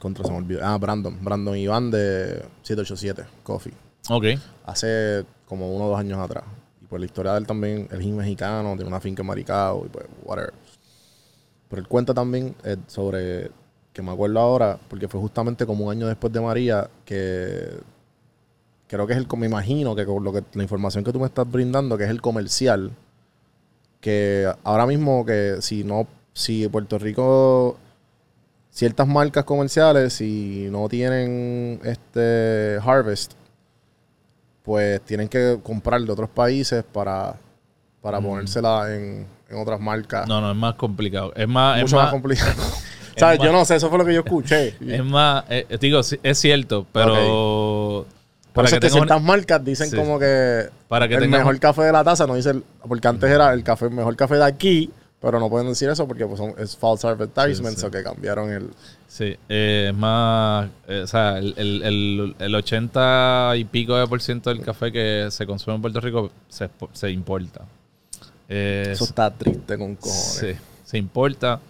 contra 0.04 0.22
se 0.24 0.30
me 0.30 0.36
olvidó, 0.36 0.60
ah, 0.62 0.76
Brandon, 0.76 1.16
Brandon 1.24 1.56
Iván 1.56 1.90
de 1.90 2.44
787 2.62 3.24
Coffee, 3.42 3.72
Ok. 4.10 4.24
hace 4.66 5.24
como 5.46 5.74
uno 5.74 5.86
o 5.86 5.88
dos 5.88 5.98
años 5.98 6.18
atrás. 6.18 6.44
Y 6.82 6.86
por 6.86 7.00
la 7.00 7.06
historia 7.06 7.32
de 7.32 7.38
él 7.38 7.46
también, 7.46 7.88
él 7.90 8.00
es 8.00 8.06
mexicano, 8.06 8.74
tiene 8.74 8.88
una 8.88 9.00
finca 9.00 9.22
en 9.22 9.26
Maricao 9.26 9.86
y 9.86 9.88
pues, 9.88 10.04
whatever. 10.22 10.52
Pero 11.70 11.80
él 11.80 11.88
cuenta 11.88 12.12
también 12.12 12.54
eh, 12.64 12.76
sobre, 12.86 13.50
que 13.94 14.02
me 14.02 14.12
acuerdo 14.12 14.38
ahora, 14.38 14.78
porque 14.88 15.08
fue 15.08 15.20
justamente 15.20 15.64
como 15.64 15.86
un 15.86 15.90
año 15.92 16.06
después 16.06 16.30
de 16.32 16.40
María, 16.42 16.90
que 17.06 17.80
creo 18.86 19.06
que 19.06 19.14
es 19.14 19.18
el, 19.18 19.26
me 19.38 19.46
imagino 19.46 19.96
que 19.96 20.04
con 20.04 20.22
lo 20.22 20.32
que 20.34 20.44
la 20.52 20.62
información 20.62 21.02
que 21.02 21.12
tú 21.12 21.18
me 21.18 21.26
estás 21.26 21.50
brindando, 21.50 21.96
que 21.96 22.04
es 22.04 22.10
el 22.10 22.20
comercial, 22.20 22.92
que 24.00 24.46
ahora 24.64 24.86
mismo 24.86 25.24
que 25.24 25.56
si 25.60 25.82
no, 25.82 26.06
si 26.34 26.68
Puerto 26.68 26.98
Rico, 26.98 27.78
ciertas 28.74 29.06
marcas 29.06 29.44
comerciales, 29.44 30.14
si 30.14 30.66
no 30.70 30.88
tienen 30.88 31.80
este 31.84 32.78
harvest, 32.84 33.32
pues 34.64 35.00
tienen 35.02 35.28
que 35.28 35.58
comprar 35.62 36.00
de 36.00 36.10
otros 36.10 36.28
países 36.28 36.82
para, 36.92 37.36
para 38.02 38.20
Mm. 38.20 38.24
ponérsela 38.24 38.92
en, 38.94 39.26
en 39.48 39.58
otras 39.58 39.78
marcas. 39.80 40.26
No, 40.26 40.40
no, 40.40 40.50
es 40.50 40.56
más 40.56 40.74
complicado. 40.74 41.32
Es 41.36 41.46
más, 41.46 41.76
es 41.78 41.82
Mucho 41.84 41.96
más, 41.96 42.04
más, 42.06 42.12
complicado. 42.12 42.52
¿Sabes? 43.16 43.38
más- 43.38 43.46
Yo 43.46 43.52
no 43.52 43.64
sé, 43.64 43.76
eso 43.76 43.88
fue 43.88 43.98
lo 43.98 44.04
que 44.04 44.12
yo 44.14 44.20
escuché. 44.20 44.74
es 44.88 45.04
más, 45.04 45.44
eh, 45.50 45.66
digo, 45.80 46.02
sí, 46.02 46.18
es 46.22 46.36
cierto, 46.38 46.84
pero 46.92 48.06
Por 48.52 48.64
eso 48.64 48.74
es 48.76 48.80
que 48.80 48.90
ciertas 48.90 49.22
marcas 49.22 49.64
dicen 49.64 49.88
Sí. 49.90 49.96
como 49.96 50.18
que, 50.18 50.68
Para 50.88 51.06
que 51.06 51.14
el 51.14 51.28
mejor 51.28 51.58
café 51.60 51.82
de 51.82 51.92
la 51.92 52.02
taza, 52.02 52.26
no 52.26 52.34
dice, 52.34 52.50
el- 52.50 52.64
porque 52.88 53.06
antes 53.06 53.30
era 53.30 53.52
el 53.52 53.62
café, 53.62 53.88
mejor 53.88 54.16
café 54.16 54.34
de 54.36 54.44
aquí, 54.44 54.90
pero 55.24 55.40
no 55.40 55.48
pueden 55.48 55.68
decir 55.68 55.88
eso 55.88 56.06
porque 56.06 56.26
pues, 56.26 56.38
son, 56.38 56.54
es 56.58 56.76
false 56.76 57.06
advertisement, 57.06 57.74
Sí, 57.76 57.80
sí. 57.80 57.86
o 57.86 57.90
que 57.90 58.02
cambiaron 58.02 58.50
el... 58.50 58.70
Sí, 59.08 59.36
eh, 59.48 59.86
es 59.90 59.94
más, 59.96 60.68
eh, 60.86 61.00
o 61.02 61.06
sea, 61.06 61.38
el, 61.38 61.54
el, 61.56 61.82
el, 61.82 62.36
el 62.38 62.54
80 62.54 63.54
y 63.56 63.64
pico 63.64 63.96
de 63.96 64.06
por 64.06 64.20
ciento 64.20 64.50
del 64.50 64.60
café 64.60 64.92
que 64.92 65.28
se 65.30 65.46
consume 65.46 65.76
en 65.76 65.82
Puerto 65.82 66.00
Rico 66.00 66.30
se, 66.48 66.68
se 66.92 67.10
importa. 67.10 67.62
Eh, 68.48 68.90
Eso 68.92 69.04
está 69.04 69.30
triste 69.32 69.78
con 69.78 69.96
cojones. 69.96 70.16
Sí, 70.40 70.48
se 70.84 70.98
importa. 70.98 71.60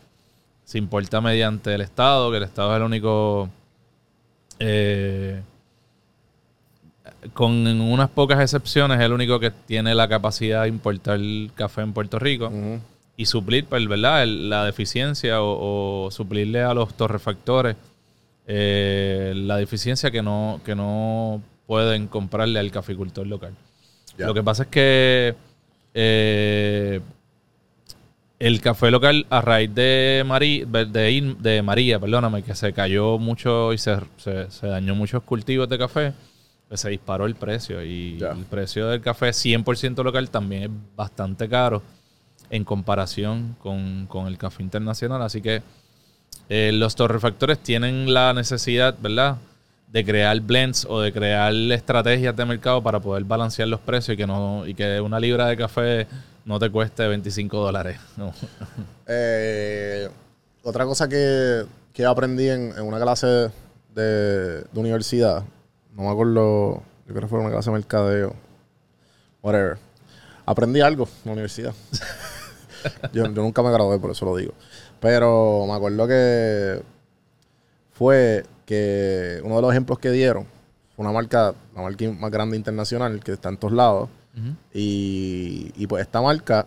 Se 0.65 0.79
importa 0.79 1.21
mediante 1.21 1.75
el 1.75 1.83
Estado, 1.83 2.31
que 2.31 2.39
el 2.39 2.43
Estado 2.45 2.73
es 2.73 2.77
el 2.79 2.83
único. 2.83 3.49
eh, 4.59 5.43
con 7.33 7.53
unas 7.81 8.09
pocas 8.11 8.41
excepciones, 8.41 8.99
es 8.99 9.05
el 9.05 9.13
único 9.13 9.39
que 9.41 9.51
tiene 9.51 9.95
la 9.95 10.09
capacidad 10.09 10.63
de 10.63 10.69
importar 10.69 11.19
café 11.55 11.83
en 11.83 11.93
Puerto 11.93 12.19
Rico 12.19 12.47
Ujú. 12.49 12.81
Y 13.17 13.27
suplir, 13.27 13.67
pues, 13.67 13.87
¿verdad? 13.87 14.23
El- 14.25 14.49
la 14.51 14.65
deficiencia 14.65 15.41
o, 15.43 16.07
o 16.07 16.11
suplirle 16.11 16.63
a 16.63 16.75
los 16.75 16.95
torrefactores 16.95 17.77
eh, 18.47 19.33
la 19.37 19.57
deficiencia 19.57 20.11
que 20.11 20.23
no, 20.23 20.61
que 20.65 20.75
no 20.75 21.41
pueden 21.67 22.09
comprarle 22.09 22.59
al 22.59 22.71
caficultor 22.71 23.27
local. 23.27 23.55
Lo 24.29 24.35
que 24.35 24.43
pasa 24.43 24.65
es 24.65 24.69
que 24.69 25.35
eh, 25.95 27.01
el 28.39 28.61
café 28.61 28.91
local, 28.91 29.27
a 29.31 29.41
raíz 29.41 29.75
de, 29.75 30.23
Marí- 30.27 30.65
de, 30.67 31.35
de 31.39 31.63
María, 31.63 31.99
perdóname, 31.99 32.43
que 32.43 32.55
se 32.55 32.73
cayó 32.73 33.19
mucho 33.19 33.73
y 33.73 33.79
se, 33.79 33.97
se- 34.19 34.51
se 34.51 34.67
dañó 34.67 34.95
muchos 34.95 35.23
cultivos 35.23 35.69
de 35.69 35.79
café, 35.79 36.13
pues 36.69 36.81
se 36.81 36.91
disparó 36.91 37.27
el 37.27 37.37
precio. 37.37 37.83
Y 37.83 38.19
el 38.39 38.45
precio 38.45 38.89
del 38.89 39.01
café 39.01 39.31
100% 39.33 40.03
local 40.03 40.29
también 40.31 40.63
es 40.65 40.71
bastante 40.97 41.49
caro 41.49 41.83
en 42.51 42.65
comparación 42.65 43.57
con, 43.61 44.07
con 44.07 44.27
el 44.27 44.39
café 44.39 44.63
internacional. 44.63 45.23
Así 45.23 45.41
que 45.41 45.63
eh, 46.49 46.73
los 46.73 46.95
torrefactores 46.95 47.59
tienen 47.59 48.13
la 48.13 48.33
necesidad, 48.35 48.97
¿verdad? 49.01 49.37
De 49.89 50.05
crear 50.05 50.39
blends 50.41 50.87
o 50.89 51.01
de 51.01 51.13
crear 51.13 51.53
estrategias 51.53 52.37
de 52.37 52.45
mercado 52.45 52.83
para 52.83 53.01
poder 53.01 53.25
balancear 53.25 53.69
los 53.69 53.81
precios 53.81 54.15
y 54.15 54.17
que 54.17 54.27
no 54.27 54.67
y 54.67 54.75
que 54.75 55.01
una 55.01 55.21
libra 55.21 55.47
de 55.47 55.57
café 55.57 56.07
no 56.45 56.59
te 56.59 56.71
cueste 56.71 57.07
25 57.07 57.59
dólares. 57.59 57.99
Eh, 59.07 60.09
otra 60.63 60.87
cosa 60.87 61.07
que, 61.07 61.67
que 61.93 62.07
aprendí 62.07 62.49
en, 62.49 62.73
en 62.75 62.85
una 62.85 62.99
clase 62.99 63.51
de, 63.95 64.63
de 64.63 64.81
universidad, 64.81 65.45
no 65.95 66.05
me 66.05 66.09
acuerdo, 66.09 66.83
yo 67.07 67.15
creo 67.15 67.21
que 67.21 67.29
fue 67.29 67.39
una 67.39 67.51
clase 67.51 67.69
de 67.69 67.77
mercadeo, 67.77 68.35
whatever. 69.43 69.77
Aprendí 70.47 70.81
algo 70.81 71.05
en 71.05 71.27
la 71.27 71.33
universidad. 71.33 71.75
yo, 73.13 73.25
yo 73.25 73.43
nunca 73.43 73.63
me 73.63 73.73
gradué, 73.73 73.99
por 73.99 74.11
eso 74.11 74.25
lo 74.25 74.37
digo. 74.37 74.53
Pero 75.01 75.65
me 75.67 75.75
acuerdo 75.75 76.07
que 76.07 76.83
fue 77.93 78.45
que 78.67 79.41
uno 79.45 79.57
de 79.57 79.63
los 79.63 79.73
ejemplos 79.73 79.99
que 79.99 80.11
dieron 80.11 80.47
fue 80.95 81.05
una 81.05 81.13
marca, 81.13 81.55
la 81.75 81.83
marca 81.83 82.11
más 82.11 82.31
grande 82.31 82.57
internacional 82.57 83.23
que 83.23 83.33
está 83.33 83.49
en 83.49 83.57
todos 83.57 83.75
lados. 83.75 84.09
Y, 84.73 85.73
y 85.77 85.87
pues 85.87 86.03
esta 86.03 86.21
marca, 86.21 86.67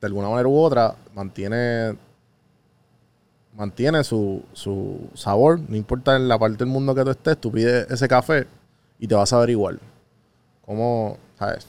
de 0.00 0.06
alguna 0.06 0.28
manera 0.28 0.48
u 0.48 0.58
otra, 0.58 0.94
mantiene 1.14 1.96
mantiene 3.58 4.04
su, 4.04 4.42
su 4.52 5.10
sabor. 5.14 5.60
No 5.68 5.76
importa 5.76 6.16
en 6.16 6.28
la 6.28 6.38
parte 6.38 6.58
del 6.58 6.68
mundo 6.68 6.94
que 6.94 7.02
tú 7.02 7.10
estés, 7.10 7.38
tú 7.38 7.50
pides 7.50 7.90
ese 7.90 8.06
café 8.06 8.46
y 8.98 9.08
te 9.08 9.14
vas 9.14 9.32
a 9.32 9.38
ver 9.40 9.50
igual. 9.50 9.80
¿Cómo? 10.64 11.18
¿Sabes? 11.38 11.66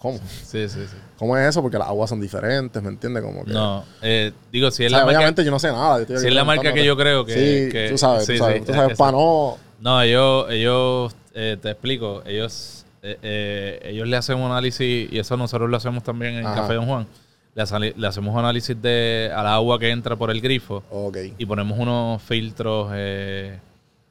¿Cómo? 0.00 0.18
Sí, 0.18 0.68
sí, 0.68 0.80
sí. 0.88 0.96
¿Cómo 1.18 1.36
es 1.36 1.48
eso? 1.48 1.60
Porque 1.62 1.76
las 1.78 1.88
aguas 1.88 2.08
son 2.08 2.20
diferentes, 2.20 2.82
¿me 2.82 2.88
entiendes? 2.88 3.22
Como 3.22 3.44
que, 3.44 3.52
No, 3.52 3.84
eh, 4.00 4.32
digo, 4.50 4.70
si 4.70 4.84
O 4.84 4.86
es 4.86 4.90
sea, 4.92 5.00
la 5.00 5.04
marca, 5.04 5.18
obviamente 5.18 5.44
yo 5.44 5.50
no 5.50 5.58
sé 5.58 5.68
nada. 5.68 6.04
si 6.06 6.12
es 6.14 6.32
la 6.34 6.44
marca 6.44 6.72
que 6.72 6.84
yo 6.84 6.96
creo 6.96 7.24
que... 7.26 7.32
Sí, 7.34 7.72
que- 7.72 7.88
tú 7.90 7.98
sabes, 7.98 8.24
sí, 8.24 8.32
tú 8.32 8.38
sabes, 8.38 8.60
sí, 8.60 8.64
tú 8.66 8.72
sabes, 8.72 8.96
para 8.96 9.12
no... 9.12 9.58
No, 9.80 10.00
ellos, 10.02 10.46
ellos 10.50 11.14
eh, 11.34 11.56
te 11.60 11.70
explico, 11.70 12.22
ellos, 12.26 12.84
eh, 13.02 13.18
eh, 13.22 13.80
ellos 13.84 14.08
le 14.08 14.16
hacen 14.16 14.38
un 14.38 14.50
análisis, 14.50 15.10
y 15.12 15.18
eso 15.18 15.36
nosotros 15.36 15.68
lo 15.70 15.76
hacemos 15.76 16.02
también 16.02 16.34
en 16.34 16.46
Ajá. 16.46 16.62
Café 16.62 16.74
Don 16.74 16.86
Juan, 16.86 17.06
le, 17.54 18.06
hacemos 18.06 18.32
un 18.32 18.38
análisis 18.40 18.80
de, 18.80 19.30
al 19.34 19.46
agua 19.46 19.78
que 19.78 19.90
entra 19.90 20.16
por 20.16 20.30
el 20.30 20.40
grifo 20.40 20.82
Ok. 20.90 21.18
y 21.36 21.44
ponemos 21.46 21.78
unos 21.78 22.22
filtros 22.22 22.90
eh, 22.94 23.58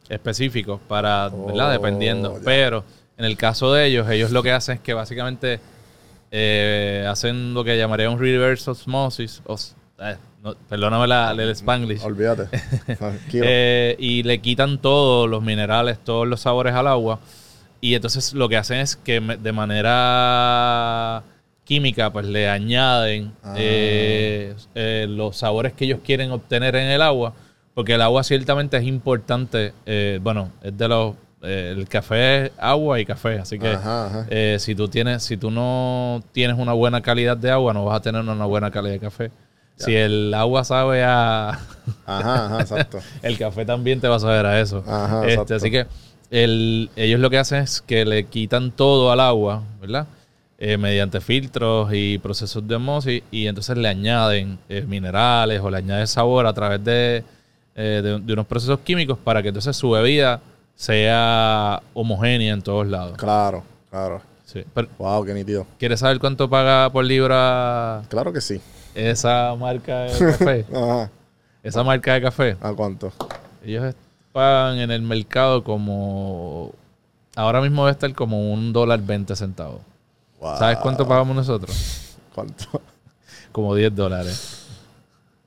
específicos 0.07 0.79
para, 0.87 1.29
¿verdad? 1.29 1.69
Oh, 1.69 1.71
Dependiendo. 1.71 2.37
ya. 2.37 2.41
Pero 2.45 2.83
en 3.17 3.25
el 3.25 3.37
caso 3.37 3.73
de 3.73 3.85
ellos, 3.87 4.09
ellos 4.09 4.31
lo 4.31 4.41
que 4.43 4.51
hacen 4.51 4.75
es 4.75 4.81
que 4.81 4.93
básicamente 4.93 5.59
eh, 6.32 7.05
hacen 7.09 7.53
lo 7.53 7.63
que 7.63 7.77
llamaría 7.77 8.09
un 8.09 8.19
reverse 8.19 8.69
osmosis. 8.71 9.41
os- 9.45 9.75
eh, 9.99 10.15
no, 10.43 10.55
perdóname 10.69 11.07
la, 11.07 11.32
el 11.32 11.49
spanglish. 11.49 12.01
Olvídate. 12.03 12.45
Tranquilo. 12.97 13.45
Eh, 13.47 13.95
y 13.99 14.23
le 14.23 14.39
quitan 14.39 14.77
todos 14.77 15.30
los 15.30 15.43
minerales, 15.43 15.97
todos 16.03 16.25
los 16.27 16.39
sabores 16.41 16.73
al 16.73 16.88
agua. 16.88 17.19
Y 17.82 17.95
entonces 17.95 18.34
lo 18.34 18.47
que 18.49 18.57
hacen 18.57 18.80
es 18.80 18.95
que 18.95 19.19
de 19.19 19.51
manera 19.51 21.23
química, 21.65 22.11
pues 22.11 22.25
le 22.25 22.49
añaden 22.49 23.32
Ah. 23.43 23.53
eh, 23.57 24.55
los 25.09 25.38
sabores 25.38 25.73
que 25.73 25.86
ellos 25.86 25.99
quieren 26.03 26.32
obtener 26.32 26.75
en 26.75 26.88
el 26.89 27.01
agua. 27.01 27.34
Porque 27.73 27.93
el 27.93 28.01
agua 28.01 28.23
ciertamente 28.23 28.77
es 28.77 28.84
importante. 28.84 29.73
bueno, 30.21 30.51
es 30.63 30.77
de 30.77 30.88
los. 30.88 31.15
Eh, 31.41 31.73
el 31.77 31.87
café 31.87 32.45
es 32.47 32.51
agua 32.57 32.99
y 32.99 33.05
café. 33.05 33.39
Así 33.39 33.57
que 33.59 33.69
Ajá, 33.69 34.05
ajá. 34.07 34.25
eh, 34.29 34.57
si 34.59 34.75
tú 34.75 34.87
tienes, 34.87 35.23
si 35.23 35.37
tú 35.37 35.51
no 35.51 36.21
tienes 36.31 36.57
una 36.57 36.73
buena 36.73 37.01
calidad 37.01 37.37
de 37.37 37.51
agua, 37.51 37.73
no 37.73 37.85
vas 37.85 37.97
a 37.97 38.01
tener 38.01 38.21
una 38.21 38.45
buena 38.45 38.71
calidad 38.71 38.93
de 38.93 38.99
café. 38.99 39.31
Si 39.77 39.95
el 39.95 40.33
agua 40.33 40.63
sabe 40.65 41.03
a 41.05 41.49
Ajá, 42.05 42.45
ajá, 42.45 42.61
exacto. 42.61 42.99
el 43.21 43.37
café 43.37 43.65
también 43.65 44.01
te 44.01 44.07
va 44.09 44.17
a 44.17 44.19
saber 44.19 44.45
a 44.45 44.59
eso. 44.59 44.83
Ajá, 44.85 45.21
Este, 45.21 45.31
exacto. 45.33 45.55
así 45.55 45.71
que 45.71 45.87
el- 46.31 46.89
ellos 46.95 47.19
lo 47.19 47.29
que 47.29 47.37
hacen 47.37 47.59
es 47.63 47.81
que 47.81 48.03
le 48.05 48.25
quitan 48.25 48.71
todo 48.71 49.11
al 49.11 49.19
agua, 49.21 49.63
¿verdad? 49.81 50.05
Eh, 50.61 50.75
mediante 50.77 51.21
filtros 51.21 51.89
y 51.93 52.17
procesos 52.17 52.67
de 52.67 52.75
osmosis 52.75 53.23
y 53.31 53.47
entonces 53.47 53.77
le 53.77 53.87
añaden 53.87 54.59
eh, 54.67 54.83
minerales 54.85 55.61
o 55.61 55.69
le 55.69 55.77
añaden 55.77 56.05
sabor 56.07 56.45
a 56.45 56.51
través 56.53 56.83
de, 56.83 57.23
eh, 57.75 58.01
de- 58.03 58.19
de 58.19 58.33
unos 58.33 58.45
procesos 58.45 58.79
químicos 58.81 59.17
para 59.17 59.41
que 59.41 59.47
entonces 59.47 59.77
su 59.77 59.91
bebida 59.91 60.41
sea 60.80 61.82
homogénea 61.93 62.53
en 62.53 62.61
todos 62.61 62.88
lados. 62.88 63.17
Claro, 63.17 63.63
claro. 63.91 64.21
Sí. 64.45 64.63
Pero, 64.73 64.88
Wow, 64.97 65.25
qué 65.25 65.34
nítido. 65.34 65.67
¿Quieres 65.77 65.99
saber 65.99 66.19
cuánto 66.19 66.49
paga 66.49 66.89
por 66.89 67.03
libra 67.03 68.01
Claro 68.07 68.32
que 68.32 68.39
sí. 68.39 68.61
esa 68.95 69.53
marca 69.59 70.03
de 70.03 70.17
café? 70.38 70.65
Ajá. 70.73 71.11
esa 71.61 71.84
marca 71.84 72.13
de 72.13 72.21
café. 72.21 72.57
¿A 72.61 72.71
cuánto? 72.71 73.11
Ellos 73.63 73.93
pagan 74.32 74.77
en 74.80 74.89
el 74.89 75.01
mercado 75.01 75.65
como. 75.65 76.71
Ahora 77.36 77.59
mismo 77.59 77.84
debe 77.86 77.91
estar 77.91 78.13
como 78.13 78.53
un 78.53 78.71
dólar 78.71 79.01
20 79.01 79.36
centavos. 79.36 79.82
Wow. 80.39 80.57
¿Sabes 80.57 80.77
cuánto 80.77 81.05
pagamos 81.05 81.36
nosotros? 81.36 82.15
¿Cuánto? 82.34 82.82
Como 83.51 83.73
10 83.75 83.95
dólares. 83.95 84.67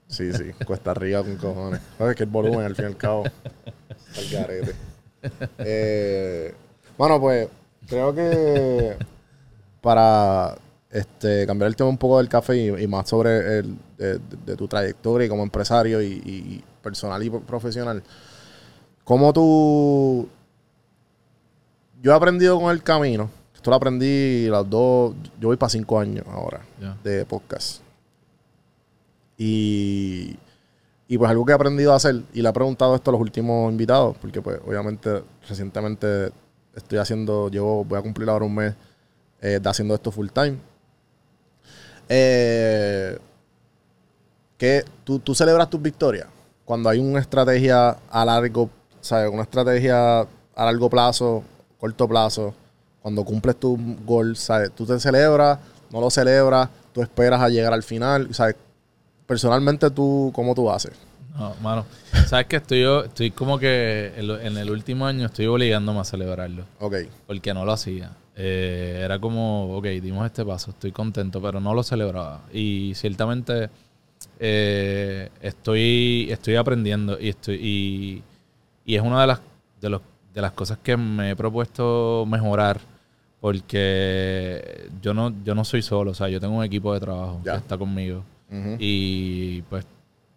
Sí, 0.09 0.33
sí, 0.33 0.53
cuesta 0.67 0.91
arriba 0.91 1.23
con 1.23 1.37
cojones. 1.37 1.81
Sabes 1.97 2.17
que 2.17 2.25
el 2.25 2.29
volumen 2.29 2.67
al 2.67 2.75
fin 2.75 2.85
y 2.87 2.89
al 2.89 2.97
cabo. 2.97 3.23
al 3.25 4.29
garete. 4.31 4.75
Eh, 5.59 6.55
bueno, 6.99 7.21
pues 7.21 7.49
creo 7.89 8.15
que 8.15 8.97
para 9.81 10.57
este 10.91 11.47
cambiar 11.47 11.69
el 11.69 11.77
tema 11.77 11.89
un 11.89 11.99
poco 11.99 12.19
del 12.19 12.29
café 12.29 12.57
y, 12.57 12.83
y 12.83 12.87
más 12.87 13.09
sobre 13.09 13.59
el, 13.59 13.77
de, 13.97 14.57
tu 14.57 14.69
trayectoria 14.69 15.29
como 15.29 15.43
empresario 15.43 16.03
y, 16.03 16.07
y 16.07 16.65
personal 16.83 17.23
y 17.23 17.31
profesional, 17.31 18.03
¿cómo 19.05 19.33
tú... 19.33 20.29
Yo 22.03 22.11
he 22.11 22.15
aprendido 22.15 22.61
con 22.61 22.73
el 22.73 22.83
camino, 22.83 23.31
esto 23.55 23.71
lo 23.71 23.77
aprendí 23.77 24.49
las 24.49 24.69
dos, 24.69 25.15
yo 25.39 25.47
voy 25.49 25.57
para 25.57 25.71
cinco 25.71 26.01
años 26.01 26.27
ahora 26.29 26.63
de 27.05 27.25
podcast. 27.25 27.81
Y, 29.39 30.37
y 31.09 31.19
pues 31.19 31.31
algo 31.31 31.45
que 31.45 31.53
he 31.53 31.55
aprendido 31.55 31.93
a 31.93 31.97
hacer, 31.97 32.23
y 32.33 32.43
le 32.43 32.49
he 32.49 32.53
preguntado 32.53 32.95
esto 32.95 33.11
a 33.11 33.13
los 33.13 33.21
últimos 33.21 33.71
invitados, 33.71 34.17
porque 34.21 34.41
pues 34.41 34.61
obviamente 34.67 35.23
recientemente 35.49 36.33
estoy 36.75 36.99
haciendo, 36.99 37.49
llevo, 37.51 37.85
voy 37.85 37.99
a 37.99 38.03
cumplir 38.03 38.29
ahora 38.29 38.45
un 38.45 38.55
mes 38.55 38.75
eh, 39.41 39.59
de 39.61 39.69
haciendo 39.69 39.95
esto 39.95 40.11
full 40.11 40.29
time. 40.29 40.57
Eh, 42.09 43.19
que 44.57 44.85
tú, 45.05 45.19
tú 45.19 45.35
celebras 45.35 45.69
tus 45.69 45.83
victorias 45.83 46.29
cuando 46.65 46.89
hay 46.89 46.99
una 46.99 47.21
estrategia 47.21 47.97
a 48.11 48.25
largo, 48.25 48.71
¿sabes? 49.01 49.31
Una 49.31 49.43
estrategia 49.43 50.21
a 50.21 50.65
largo 50.65 50.89
plazo, 50.89 51.43
corto 51.79 52.09
plazo, 52.09 52.55
cuando 53.03 53.25
cumples 53.25 53.57
tu 53.57 53.79
gol, 54.07 54.37
¿sabes? 54.37 54.71
Tú 54.73 54.87
te 54.87 54.99
celebras, 55.01 55.59
no 55.91 56.01
lo 56.01 56.09
celebras, 56.09 56.69
tú 56.93 57.03
esperas 57.03 57.41
a 57.41 57.49
llegar 57.49 57.73
al 57.73 57.83
final, 57.83 58.33
¿sabes? 58.33 58.57
Personalmente, 59.27 59.91
tú, 59.91 60.31
¿cómo 60.35 60.55
tú 60.55 60.71
haces? 60.71 60.93
No, 61.37 61.55
mano. 61.63 61.87
Sabes 62.27 62.47
que 62.47 62.57
estoy, 62.57 62.83
yo- 62.83 63.05
estoy 63.05 63.31
como 63.31 63.59
que 63.59 64.13
en, 64.17 64.27
lo- 64.29 64.39
en 64.41 64.57
el 64.59 64.71
último 64.71 65.07
año 65.07 65.27
estoy 65.27 65.47
obligándome 65.47 66.01
a 66.01 66.05
celebrarlo. 66.05 66.65
Ok, 66.81 66.95
Porque 67.27 67.55
no 67.55 67.65
lo 67.65 67.73
hacía. 67.73 68.11
Eh, 68.37 69.01
era 69.05 69.19
como, 69.19 69.77
ok, 69.77 69.85
dimos 70.03 70.27
este 70.27 70.45
paso, 70.45 70.71
estoy 70.73 70.93
contento, 70.93 71.41
pero 71.41 71.61
no 71.61 71.73
lo 71.75 71.83
celebraba. 71.83 72.43
Y 72.53 72.93
ciertamente 72.95 73.71
eh, 74.39 75.31
estoy, 75.41 76.29
estoy 76.31 76.57
aprendiendo 76.57 77.19
y 77.21 77.29
estoy 77.31 77.55
y, 77.57 78.23
y 78.85 78.97
es 78.97 79.03
una 79.03 79.21
de 79.23 79.27
las, 79.29 79.41
de, 79.81 79.89
los, 79.91 80.01
de 80.35 80.41
las 80.43 80.53
cosas 80.53 80.79
que 80.83 80.97
me 80.97 81.31
he 81.31 81.37
propuesto 81.37 82.25
mejorar. 82.29 82.81
Porque 83.41 84.89
yo 85.03 85.13
no, 85.15 85.33
yo 85.45 85.55
no 85.55 85.65
soy 85.65 85.83
solo, 85.83 86.13
o 86.13 86.15
sea, 86.15 86.29
yo 86.29 86.41
tengo 86.41 86.55
un 86.57 86.65
equipo 86.65 86.95
de 86.95 87.01
trabajo 87.01 87.41
Ya. 87.45 87.53
que 87.53 87.59
está 87.59 87.77
conmigo. 87.77 88.23
Y 88.79 89.63
pues 89.63 89.87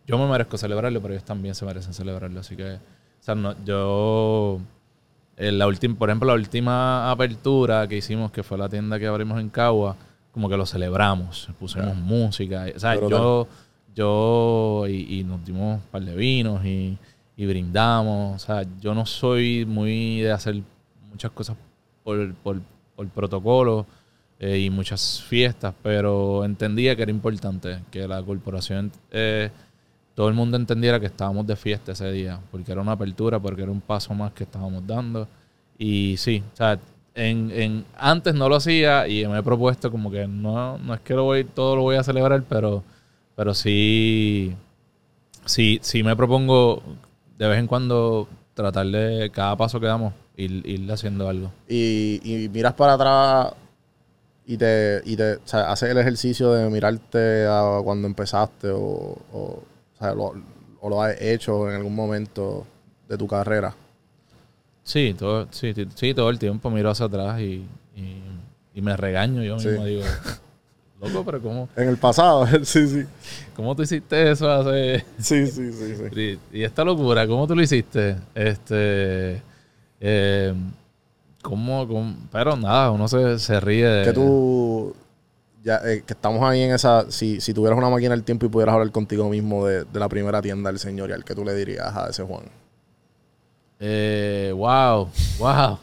yo 0.07 0.17
me 0.17 0.27
merezco 0.27 0.57
celebrarlo, 0.57 1.01
pero 1.01 1.13
ellos 1.13 1.25
también 1.25 1.55
se 1.55 1.65
merecen 1.65 1.93
celebrarlo. 1.93 2.39
Así 2.39 2.55
que, 2.55 2.75
o 2.75 2.79
sea, 3.19 3.35
no, 3.35 3.55
yo, 3.65 4.59
en 5.37 5.57
la 5.57 5.67
última, 5.67 5.95
por 5.95 6.09
ejemplo, 6.09 6.27
la 6.27 6.35
última 6.35 7.11
apertura 7.11 7.87
que 7.87 7.97
hicimos, 7.97 8.31
que 8.31 8.43
fue 8.43 8.57
la 8.57 8.69
tienda 8.69 8.99
que 8.99 9.07
abrimos 9.07 9.39
en 9.39 9.49
Cagua, 9.49 9.95
como 10.31 10.49
que 10.49 10.57
lo 10.57 10.65
celebramos, 10.65 11.49
pusimos 11.59 11.95
música. 11.95 12.65
O 12.75 12.79
sea, 12.79 12.95
yo, 12.95 13.47
yo, 13.93 14.85
y, 14.87 15.19
y 15.19 15.23
nos 15.23 15.43
dimos 15.43 15.81
un 15.81 15.89
par 15.89 16.03
de 16.03 16.15
vinos 16.15 16.63
y, 16.65 16.97
y 17.35 17.45
brindamos. 17.45 18.35
O 18.35 18.45
sea, 18.45 18.65
yo 18.79 18.93
no 18.93 19.05
soy 19.05 19.65
muy 19.65 20.21
de 20.21 20.31
hacer 20.31 20.61
muchas 21.09 21.31
cosas 21.31 21.57
por, 22.03 22.33
por, 22.35 22.61
por 22.95 23.07
protocolo 23.09 23.85
eh, 24.39 24.59
y 24.59 24.69
muchas 24.69 25.23
fiestas, 25.23 25.73
pero 25.81 26.43
entendía 26.45 26.95
que 26.95 27.03
era 27.03 27.11
importante 27.11 27.79
que 27.91 28.07
la 28.07 28.21
corporación, 28.23 28.91
eh, 29.11 29.49
todo 30.15 30.27
el 30.29 30.33
mundo 30.33 30.57
entendiera 30.57 30.99
que 30.99 31.05
estábamos 31.07 31.45
de 31.47 31.55
fiesta 31.55 31.91
ese 31.93 32.11
día, 32.11 32.39
porque 32.51 32.71
era 32.71 32.81
una 32.81 32.93
apertura, 32.93 33.39
porque 33.39 33.63
era 33.63 33.71
un 33.71 33.81
paso 33.81 34.13
más 34.13 34.31
que 34.33 34.43
estábamos 34.45 34.85
dando. 34.87 35.27
Y 35.77 36.15
sí, 36.17 36.43
o 36.53 36.55
sea, 36.57 36.79
en, 37.15 37.51
en- 37.51 37.85
antes 37.97 38.33
no 38.35 38.47
lo 38.49 38.55
hacía 38.57 39.07
y 39.07 39.25
me 39.27 39.39
he 39.39 39.43
propuesto 39.43 39.91
como 39.91 40.09
que 40.11 40.27
no, 40.27 40.77
no 40.77 40.93
es 40.93 41.01
que 41.01 41.13
lo 41.15 41.23
voy, 41.25 41.43
todo 41.45 41.75
lo 41.77 41.81
voy 41.83 41.95
a 41.97 42.03
celebrar, 42.03 42.43
pero, 42.47 42.83
pero 43.35 43.53
sí, 43.53 44.53
sí, 45.45 45.79
sí 45.81 46.03
me 46.03 46.15
propongo 46.15 46.81
de 47.37 47.47
vez 47.47 47.59
en 47.59 47.67
cuando 47.67 48.27
tratar 48.53 48.87
de 48.87 49.29
cada 49.31 49.55
paso 49.57 49.79
que 49.79 49.87
damos, 49.87 50.13
ir, 50.37 50.61
ir 50.65 50.91
haciendo 50.91 51.27
algo. 51.29 51.51
y, 51.67 52.21
y 52.23 52.49
miras 52.49 52.73
para 52.73 52.93
atrás 52.93 53.53
y 54.47 54.57
te, 54.57 55.01
y 55.05 55.15
te 55.15 55.33
o 55.35 55.39
sea, 55.45 55.71
haces 55.71 55.89
el 55.89 55.97
ejercicio 55.97 56.51
de 56.53 56.69
mirarte 56.69 57.45
a 57.47 57.79
cuando 57.83 58.07
empezaste 58.07 58.69
o, 58.69 58.79
o, 58.79 59.39
o 59.39 59.63
sea, 59.97 60.13
lo, 60.13 60.33
o 60.81 60.89
lo 60.89 61.01
has 61.01 61.19
hecho 61.21 61.69
en 61.69 61.75
algún 61.77 61.95
momento 61.95 62.65
de 63.09 63.17
tu 63.17 63.27
carrera. 63.27 63.73
Sí, 64.83 65.15
todo, 65.17 65.47
sí, 65.51 65.73
sí, 65.95 66.13
todo 66.13 66.29
el 66.29 66.37
tiempo 66.37 66.69
miro 66.69 66.91
hacia 66.91 67.07
atrás 67.07 67.39
y, 67.39 67.65
y, 67.95 68.21
y 68.75 68.81
me 68.81 68.95
regaño 68.95 69.41
yo 69.43 69.57
Sí. 69.59 69.69
mismo. 69.69 69.85
Digo, 69.85 70.03
loco, 71.01 71.25
pero 71.25 71.41
¿cómo, 71.41 71.69
En 71.75 71.89
el 71.89 71.97
pasado, 71.97 72.45
sí, 72.63 72.87
sí. 72.87 73.03
¿cómo 73.55 73.75
tú 73.75 73.81
hiciste 73.81 74.29
eso 74.31 74.49
hace...? 74.51 75.03
Sí, 75.17 75.47
sí, 75.47 75.71
sí, 75.73 75.95
sí. 76.13 76.39
Y, 76.51 76.59
y 76.59 76.63
esta 76.63 76.83
locura, 76.83 77.25
¿cómo 77.25 77.47
tú 77.47 77.55
lo 77.55 77.63
hiciste? 77.63 78.15
Este... 78.35 79.41
eh, 79.99 80.53
¿cómo, 81.45 81.87
cómo? 81.87 82.15
Pero 82.31 82.57
nada, 82.57 82.91
uno 82.91 83.07
se, 83.07 83.37
se 83.39 83.59
ríe 83.59 83.87
de... 83.87 84.03
Que 84.03 84.13
tú, 84.13 84.95
ya, 85.63 85.79
eh, 85.85 86.03
que 86.05 86.13
estamos 86.13 86.41
ahí 86.43 86.61
en 86.63 86.73
esa, 86.73 87.09
si, 87.11 87.39
si 87.39 87.53
tuvieras 87.53 87.77
una 87.77 87.89
máquina 87.89 88.11
del 88.11 88.23
tiempo 88.23 88.45
y 88.45 88.49
pudieras 88.49 88.73
hablar 88.73 88.91
contigo 88.91 89.29
mismo 89.29 89.65
de, 89.65 89.85
de 89.85 89.99
la 89.99 90.09
primera 90.09 90.41
tienda 90.41 90.71
del 90.71 90.79
señorial, 90.79 91.23
¿qué 91.23 91.35
tú 91.35 91.45
le 91.45 91.53
dirías 91.53 91.95
a 91.95 92.09
ese 92.09 92.23
Juan? 92.23 92.45
Eh, 93.79 94.51
wow, 94.55 95.09
wow. 95.37 95.77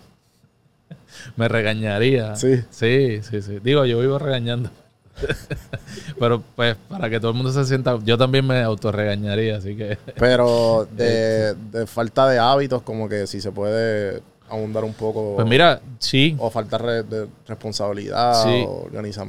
Me 1.36 1.46
regañaría. 1.46 2.34
Sí. 2.36 2.62
Sí, 2.70 3.20
sí, 3.22 3.42
sí. 3.42 3.60
Digo, 3.62 3.84
yo 3.84 4.00
vivo 4.00 4.18
regañando. 4.18 4.70
Pero 6.18 6.42
pues 6.56 6.76
para 6.88 7.08
que 7.10 7.20
todo 7.20 7.30
el 7.30 7.36
mundo 7.36 7.52
se 7.52 7.64
sienta, 7.64 7.98
yo 8.02 8.16
también 8.16 8.46
me 8.46 8.62
autorregañaría, 8.62 9.58
así 9.58 9.76
que 9.76 9.98
Pero 10.18 10.88
de, 10.90 11.54
de 11.70 11.86
falta 11.86 12.28
de 12.28 12.38
hábitos, 12.38 12.82
como 12.82 13.08
que 13.08 13.26
si 13.26 13.40
se 13.40 13.52
puede 13.52 14.22
abundar 14.52 14.84
un 14.84 14.92
poco. 14.94 15.34
pues 15.36 15.48
mira, 15.48 15.80
sí, 15.98 16.36
O 16.38 16.50
falta 16.50 16.78
re- 16.78 17.02
de 17.02 17.26
responsabilidad, 17.46 18.42
Sí. 18.44 18.64
o 18.66 18.84
organiza- 18.90 19.26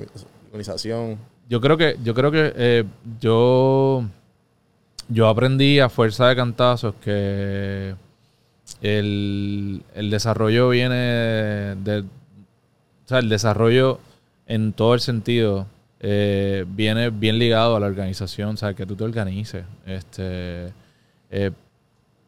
organización. 0.52 1.18
yo 1.50 1.60
creo 1.62 1.78
que 1.78 1.98
yo 2.04 2.14
creo 2.14 2.32
que 2.32 2.54
eh, 2.56 2.84
yo 3.20 4.04
yo 5.10 5.28
aprendí 5.28 5.80
a 5.80 5.90
fuerza 5.90 6.28
de 6.30 6.36
cantazos 6.36 6.96
que 7.04 7.94
el, 8.82 9.84
el 9.96 10.10
desarrollo 10.10 10.70
viene 10.70 10.96
de, 10.96 12.00
o 12.00 13.08
sea, 13.08 13.20
el 13.20 13.30
desarrollo 13.30 14.00
en 14.48 14.74
todo 14.74 14.94
el 14.94 15.00
sentido 15.00 15.68
eh, 16.00 16.66
viene 16.68 17.10
bien 17.10 17.40
ligado 17.40 17.76
a 17.76 17.80
la 17.80 17.86
organización, 17.88 18.50
o 18.56 18.58
sea, 18.58 18.74
que 18.74 18.86
tú 18.86 18.96
te 18.96 19.04
organices. 19.06 19.64
Este, 19.86 20.68
eh, 21.32 21.52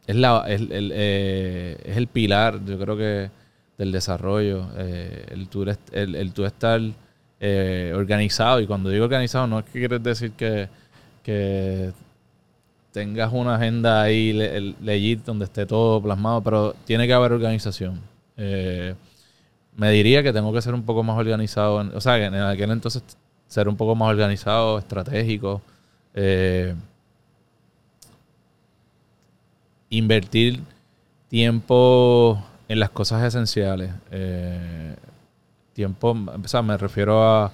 es, 0.07 0.15
la, 0.15 0.45
es, 0.47 0.61
el, 0.61 0.91
eh, 0.93 1.77
es 1.83 1.97
el 1.97 2.07
pilar, 2.07 2.63
yo 2.65 2.77
creo 2.77 2.97
que, 2.97 3.29
del 3.77 3.91
desarrollo. 3.91 4.67
eh, 4.77 5.25
el, 5.31 5.47
tú, 5.49 5.65
el, 5.91 6.33
tú 6.33 6.45
estar 6.45 6.79
eh, 7.39 7.93
organizado. 7.95 8.59
Y 8.61 8.67
cuando 8.67 8.89
digo 8.89 9.05
organizado, 9.05 9.47
no 9.47 9.59
es 9.59 9.65
que 9.65 9.79
quieres 9.79 10.03
decir 10.03 10.31
que, 10.31 10.69
que 11.23 11.91
tengas 12.91 13.33
una 13.33 13.55
agenda 13.55 14.01
ahí 14.01 14.31
legit 14.81 15.25
donde 15.25 15.45
esté 15.45 15.65
todo 15.65 16.01
plasmado, 16.01 16.41
pero 16.41 16.75
tiene 16.85 17.07
que 17.07 17.13
haber 17.13 17.33
organización. 17.33 17.99
Me 19.77 19.91
diría 19.91 20.23
que 20.23 20.31
tengo 20.31 20.53
que 20.53 20.61
ser 20.61 20.73
un 20.73 20.83
poco 20.83 21.03
más 21.03 21.17
organizado. 21.17 21.75
o 21.93 22.01
sea, 22.01 22.17
que 22.17 22.25
en 22.25 22.35
aquel 22.35 22.71
entonces 22.71 23.03
ser 23.47 23.67
un 23.67 23.75
poco 23.75 23.95
más 23.95 24.09
organizado, 24.09 24.77
estratégico. 24.77 25.61
Invertir 29.89 30.61
tiempo 31.29 32.43
en 32.67 32.79
las 32.79 32.89
cosas 32.89 33.23
esenciales. 33.23 33.91
eh, 34.11 34.95
tiempo, 35.73 36.11
o 36.11 36.47
sea, 36.47 36.61
me 36.61 36.77
refiero 36.77 37.21
a, 37.23 37.51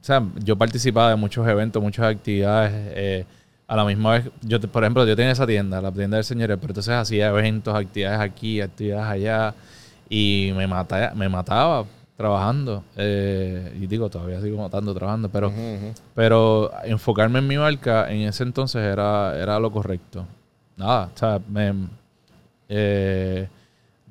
o 0.00 0.04
sea, 0.04 0.22
yo 0.42 0.56
participaba 0.56 1.10
de 1.10 1.16
muchos 1.16 1.46
eventos, 1.46 1.82
muchas 1.82 2.06
actividades. 2.06 2.72
eh, 2.96 3.24
a 3.66 3.76
la 3.76 3.84
misma 3.84 4.12
vez, 4.12 4.30
yo, 4.42 4.60
por 4.60 4.84
ejemplo, 4.84 5.06
yo 5.06 5.16
tenía 5.16 5.32
esa 5.32 5.46
tienda, 5.46 5.80
la 5.80 5.90
tienda 5.90 6.16
del 6.18 6.24
señor, 6.24 6.48
pero 6.48 6.68
entonces 6.68 6.94
hacía 6.94 7.28
eventos, 7.28 7.74
actividades 7.74 8.20
aquí, 8.20 8.60
actividades 8.60 9.06
allá, 9.06 9.54
y 10.08 10.52
me, 10.54 10.66
mata, 10.66 11.12
me 11.14 11.28
mataba 11.28 11.86
trabajando. 12.16 12.84
eh, 12.96 13.76
y 13.80 13.86
digo, 13.86 14.08
todavía 14.08 14.40
sigo 14.40 14.58
matando 14.58 14.94
trabajando, 14.94 15.28
pero, 15.28 15.52
pero 16.14 16.70
enfocarme 16.84 17.40
en 17.40 17.46
mi 17.48 17.56
marca 17.56 18.10
en 18.12 18.22
ese 18.22 18.42
entonces 18.44 18.82
era, 18.82 19.36
era 19.40 19.58
lo 19.58 19.70
correcto. 19.70 20.26
Nada, 20.76 21.10
o 21.14 21.18
sea, 21.18 21.40
me, 21.48 21.72
eh, 22.68 23.48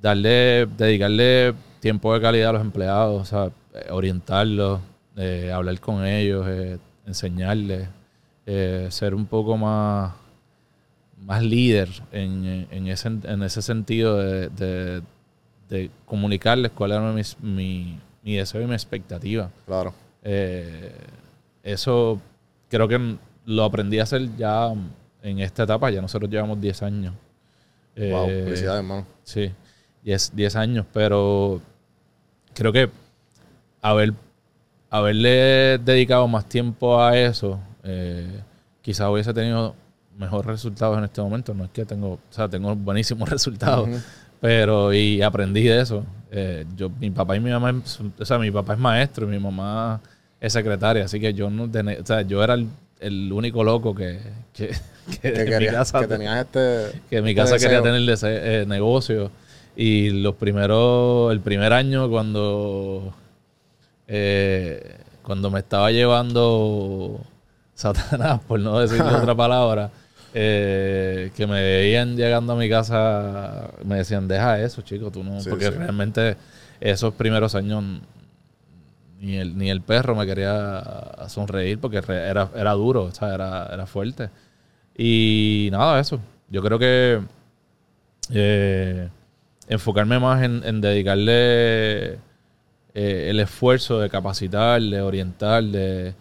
darle, 0.02 0.66
dedicarle 0.78 1.54
tiempo 1.80 2.14
de 2.14 2.22
calidad 2.22 2.50
a 2.50 2.54
los 2.54 2.62
empleados, 2.62 3.22
o 3.22 3.26
sea, 3.26 3.52
eh, 3.74 3.88
orientarlos, 3.92 4.80
eh, 5.18 5.52
hablar 5.54 5.80
con 5.80 6.06
ellos, 6.06 6.46
enseñarles, 7.06 7.88
ser 8.90 9.16
un 9.16 9.26
poco 9.26 9.56
más, 9.58 10.14
más 11.26 11.42
líder 11.44 11.90
en, 12.12 12.68
en 12.70 12.88
ese, 12.88 13.08
en 13.08 13.44
ese 13.44 13.62
sentido 13.62 14.18
de, 14.18 14.50
de- 14.50 15.02
de 15.70 15.90
comunicarles 16.06 16.72
cuál 16.72 16.92
era 16.92 17.12
mi, 17.12 17.22
mi, 17.42 18.00
mi 18.24 18.36
deseo 18.36 18.62
y 18.62 18.66
mi 18.68 18.74
expectativa. 18.74 19.50
Claro. 19.66 19.94
Eh, 20.24 20.94
eso 21.64 22.20
creo 22.70 22.88
que 22.88 23.18
lo 23.46 23.64
aprendí 23.64 24.00
a 24.00 24.04
hacer 24.04 24.36
ya 24.38 24.74
en 25.22 25.40
esta 25.40 25.64
etapa. 25.64 25.90
Ya 25.90 26.02
nosotros 26.02 26.30
llevamos 26.30 26.60
10 26.62 26.82
años. 26.84 27.14
wow, 27.96 28.30
Eh, 28.30 28.42
felicidades, 28.46 28.80
hermano. 28.80 29.06
Sí, 29.24 29.52
10, 30.04 30.36
10 30.36 30.56
años, 30.56 30.86
pero 30.94 31.62
creo 32.54 32.72
que 32.72 32.90
haber, 33.82 34.14
haberle 34.90 35.78
dedicado 35.80 36.28
más 36.28 36.48
tiempo 36.48 37.02
a 37.02 37.18
eso, 37.18 37.60
eh, 37.84 38.42
quizás 38.82 39.10
hubiese 39.10 39.34
tenido 39.34 39.76
mejores 40.18 40.46
resultados 40.48 40.98
en 40.98 41.06
este 41.06 41.22
momento. 41.22 41.54
No 41.54 41.66
es 41.66 41.72
que 41.72 41.86
tengo, 41.86 42.14
o 42.14 42.20
sea, 42.30 42.48
tengo 42.50 42.76
buenísimos 42.76 43.28
resultados, 43.30 43.88
Ujú. 43.90 43.98
Pero 44.44 44.92
y 44.94 45.22
aprendí 45.22 45.64
de 45.64 45.80
eso. 45.80 46.04
Eh, 46.30 46.66
yo, 46.76 46.90
mi 47.00 47.12
papá 47.12 47.38
y 47.38 47.40
mi 47.40 47.50
mamá, 47.50 47.82
o 48.20 48.26
sea, 48.26 48.38
mi 48.40 48.52
papá 48.52 48.74
es 48.74 48.80
maestro 48.80 49.26
y 49.26 49.30
mi 49.30 49.40
mamá 49.40 50.02
es 50.42 50.52
secretaria, 50.52 51.06
así 51.06 51.18
que 51.22 51.34
yo 51.34 51.50
no, 51.50 51.70
tené- 51.70 52.02
o 52.02 52.06
sea, 52.06 52.24
yo 52.24 52.44
era 52.44 52.56
el, 52.56 52.68
el 53.00 53.32
único 53.32 53.64
loco 53.64 53.96
que, 53.96 54.20
que, 54.52 54.76
que 55.22 55.32
Que, 55.32 55.60
mi 55.60 55.68
casa 55.68 56.02
que 56.02 56.08
tenías 56.08 56.40
este. 56.46 57.00
que 57.10 57.18
en 57.20 57.24
mi 57.24 57.30
este 57.30 57.42
casa 57.42 57.58
quería 57.58 57.82
tener 57.82 58.10
ese, 58.10 58.62
eh, 58.64 58.66
negocio 58.66 59.32
Y 59.78 60.10
los 60.10 60.36
primeros, 60.36 61.32
el 61.32 61.40
primer 61.40 61.72
año 61.72 62.10
cuando, 62.10 63.14
eh, 64.08 64.98
cuando 65.22 65.50
me 65.52 65.60
estaba 65.60 65.92
llevando 65.92 67.22
Satanás, 67.76 68.42
por 68.48 68.60
no 68.60 68.80
decir 68.80 69.02
otra 69.02 69.36
palabra, 69.46 69.92
eh, 70.34 71.32
que 71.36 71.48
me 71.48 71.62
veían 71.62 72.16
llegando 72.16 72.54
a 72.54 72.56
mi 72.56 72.70
casa, 72.70 73.70
me 73.86 73.98
decían, 73.98 74.28
deja 74.28 74.60
eso, 74.62 74.82
chico, 74.82 75.12
tú 75.12 75.24
no, 75.24 75.40
Sí, 75.40 75.50
porque 75.50 75.66
sí. 75.66 75.72
realmente 75.72 76.36
esos 76.80 77.14
primeros 77.14 77.56
años 77.56 77.84
ni 79.20 79.38
el, 79.38 79.58
ni 79.58 79.70
el 79.70 79.82
perro 79.82 80.16
me 80.16 80.26
quería 80.26 80.84
sonreír 81.28 81.80
porque 81.80 81.98
era, 82.08 82.50
era 82.56 82.72
duro, 82.74 83.04
o 83.04 83.12
sea, 83.12 83.34
era, 83.34 83.70
era 83.72 83.86
fuerte. 83.86 84.30
Y 84.98 85.70
nada, 85.72 86.00
eso. 86.00 86.20
Yo 86.50 86.62
creo 86.62 86.78
que 86.78 87.22
eh, 88.32 89.10
enfocarme 89.68 90.20
más 90.20 90.44
en, 90.44 90.62
en 90.66 90.82
dedicarle 90.82 92.14
eh, 92.14 92.18
el 93.30 93.40
esfuerzo 93.40 94.00
de 94.00 94.10
capacitar, 94.10 94.82
de 94.82 95.02
orientar, 95.02 95.64
de, 95.64 96.14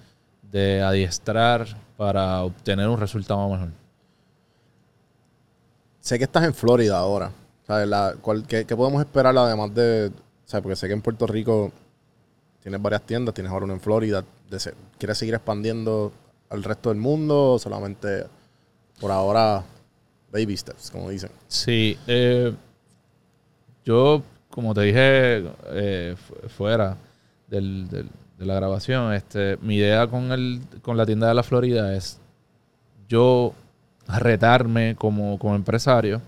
de 0.50 0.80
adiestrar 0.82 1.66
para 1.96 2.42
obtener 2.42 2.88
un 2.88 3.00
resultado 3.00 3.48
mejor. 3.48 3.68
Sé 6.02 6.18
que 6.18 6.24
estás 6.24 6.44
en 6.44 6.52
Florida 6.52 6.98
ahora. 6.98 7.30
Qué, 8.48 8.66
podemos 8.76 9.00
esperar 9.00 9.34
además 9.38 9.72
de... 9.74 10.10
Porque 10.50 10.76
sé 10.76 10.86
que 10.88 10.92
en 10.92 11.00
Puerto 11.00 11.26
Rico 11.26 11.72
tienes 12.62 12.82
varias 12.82 13.02
tiendas, 13.02 13.34
tienes 13.34 13.50
ahora 13.50 13.64
una 13.64 13.74
en 13.74 13.80
Florida. 13.80 14.22
¿Quieres 14.98 15.16
seguir 15.16 15.34
expandiendo 15.34 16.12
al 16.50 16.62
resto 16.64 16.90
del 16.90 16.98
mundo 16.98 17.52
o 17.52 17.58
solamente 17.58 18.24
por 19.00 19.10
ahora 19.10 19.62
baby 20.30 20.56
steps, 20.56 20.90
como 20.90 21.08
dicen? 21.08 21.30
Sí, 21.48 21.96
eh, 22.06 22.52
yo, 23.84 24.22
como 24.50 24.74
te 24.74 24.82
dije 24.82 25.44
eh, 25.70 26.16
fu- 26.18 26.48
fuera 26.48 26.96
del- 27.48 27.88
del- 27.88 28.10
de 28.38 28.44
la 28.46 28.54
grabación, 28.54 29.12
este, 29.14 29.56
mi 29.62 29.76
idea 29.76 30.06
con, 30.08 30.32
el, 30.32 30.60
con 30.82 30.96
la 30.96 31.06
tienda 31.06 31.28
de 31.28 31.34
la 31.34 31.42
Florida 31.44 31.94
es 31.94 32.18
yo 33.08 33.54
retarme 34.08 34.94
como, 34.96 35.38
como 35.38 35.54
empresario, 35.54 36.20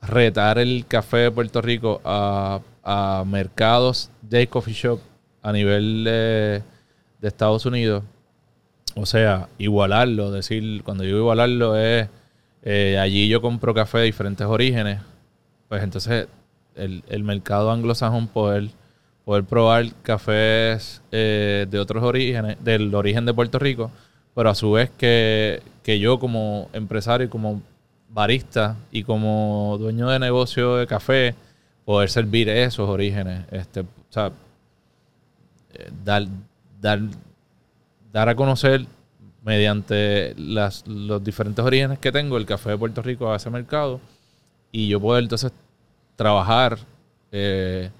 retar 0.00 0.58
el 0.58 0.84
café 0.86 1.18
de 1.18 1.30
Puerto 1.30 1.60
Rico 1.60 2.00
a, 2.04 2.60
a 2.82 3.24
mercados 3.26 4.10
de 4.22 4.46
coffee 4.46 4.74
shop 4.74 5.00
a 5.42 5.52
nivel 5.52 6.04
de, 6.04 6.62
de 7.20 7.28
Estados 7.28 7.66
Unidos. 7.66 8.02
O 8.94 9.06
sea, 9.06 9.48
igualarlo, 9.58 10.30
decir, 10.30 10.82
cuando 10.82 11.04
digo 11.04 11.18
igualarlo 11.18 11.76
es, 11.76 12.08
eh, 12.62 12.98
allí 13.00 13.28
yo 13.28 13.40
compro 13.40 13.74
café 13.74 13.98
de 13.98 14.04
diferentes 14.04 14.46
orígenes, 14.46 15.00
pues 15.68 15.82
entonces 15.82 16.28
el, 16.74 17.02
el 17.08 17.24
mercado 17.24 17.70
anglosajón 17.70 18.28
poder, 18.28 18.68
poder 19.24 19.44
probar 19.44 19.86
cafés 20.02 21.00
eh, 21.10 21.66
de 21.70 21.78
otros 21.78 22.02
orígenes, 22.04 22.62
del 22.62 22.94
origen 22.94 23.24
de 23.24 23.32
Puerto 23.34 23.58
Rico, 23.58 23.90
pero 24.34 24.50
a 24.50 24.54
su 24.54 24.72
vez 24.72 24.90
que, 24.90 25.62
que 25.82 25.98
yo 25.98 26.18
como 26.18 26.68
empresario 26.72 27.26
y 27.26 27.30
como 27.30 27.62
barista 28.08 28.76
y 28.90 29.04
como 29.04 29.76
dueño 29.78 30.08
de 30.08 30.18
negocio 30.18 30.76
de 30.76 30.86
café, 30.86 31.34
poder 31.84 32.10
servir 32.10 32.48
esos 32.48 32.88
orígenes. 32.88 33.44
Este, 33.50 33.80
o 33.80 33.86
sea, 34.10 34.32
eh, 35.74 35.90
dar, 36.04 36.26
dar, 36.80 37.00
dar 38.12 38.28
a 38.28 38.34
conocer 38.34 38.86
mediante 39.42 40.34
las, 40.36 40.86
los 40.86 41.22
diferentes 41.22 41.64
orígenes 41.64 41.98
que 41.98 42.12
tengo 42.12 42.36
el 42.36 42.46
café 42.46 42.70
de 42.70 42.78
Puerto 42.78 43.02
Rico 43.02 43.32
a 43.32 43.36
ese 43.36 43.50
mercado 43.50 44.00
y 44.70 44.88
yo 44.88 45.00
poder 45.00 45.24
entonces 45.24 45.52
trabajar 46.16 46.78
eh, 47.32 47.90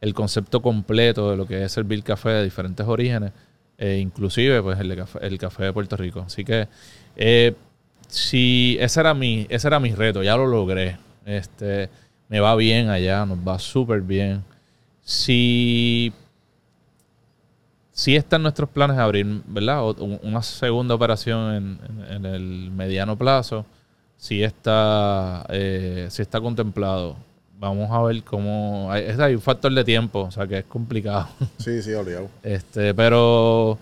el 0.00 0.14
concepto 0.14 0.62
completo 0.62 1.30
de 1.30 1.36
lo 1.36 1.46
que 1.46 1.64
es 1.64 1.72
servir 1.72 2.02
café 2.02 2.30
de 2.30 2.44
diferentes 2.44 2.86
orígenes, 2.86 3.32
eh, 3.78 3.98
inclusive 4.02 4.62
pues 4.62 4.78
el, 4.80 4.88
de 4.88 4.96
café, 4.96 5.18
el 5.26 5.38
café 5.38 5.64
de 5.64 5.72
Puerto 5.72 5.96
Rico. 5.96 6.20
Así 6.26 6.44
que 6.44 6.68
eh, 7.16 7.54
si 8.08 8.76
ese 8.80 9.00
era 9.00 9.14
mi, 9.14 9.46
ese 9.50 9.68
era 9.68 9.80
mi 9.80 9.92
reto, 9.94 10.22
ya 10.22 10.36
lo 10.36 10.46
logré. 10.46 10.98
Este, 11.24 11.88
me 12.28 12.40
va 12.40 12.54
bien 12.56 12.88
allá, 12.90 13.26
nos 13.26 13.38
va 13.38 13.58
súper 13.58 14.00
bien. 14.02 14.44
Si 15.02 16.12
sí 17.92 18.16
está 18.16 18.36
en 18.36 18.42
nuestros 18.42 18.68
planes 18.70 18.98
abrir, 18.98 19.26
¿verdad? 19.46 19.82
Una 20.22 20.42
segunda 20.42 20.94
operación 20.94 21.54
en, 21.54 21.78
en- 22.08 22.12
en 22.12 22.26
el 22.26 22.70
mediano 22.70 23.16
plazo. 23.16 23.64
Sí 24.16 24.42
está, 24.42 25.44
eh, 25.50 26.06
sí 26.10 26.22
está 26.22 26.40
contemplado. 26.40 27.16
Vamos 27.58 27.90
a 27.90 28.02
ver 28.02 28.22
cómo... 28.22 28.90
Hay, 28.90 29.34
un 29.34 29.40
factor 29.40 29.72
de 29.72 29.84
tiempo, 29.84 30.20
o 30.20 30.30
sea 30.30 30.46
que 30.46 30.58
es 30.58 30.64
complicado. 30.64 31.28
Sí, 31.58 31.82
sí, 31.82 31.92
obligado. 31.94 32.28
Este, 32.42 32.92
pero 32.94 33.78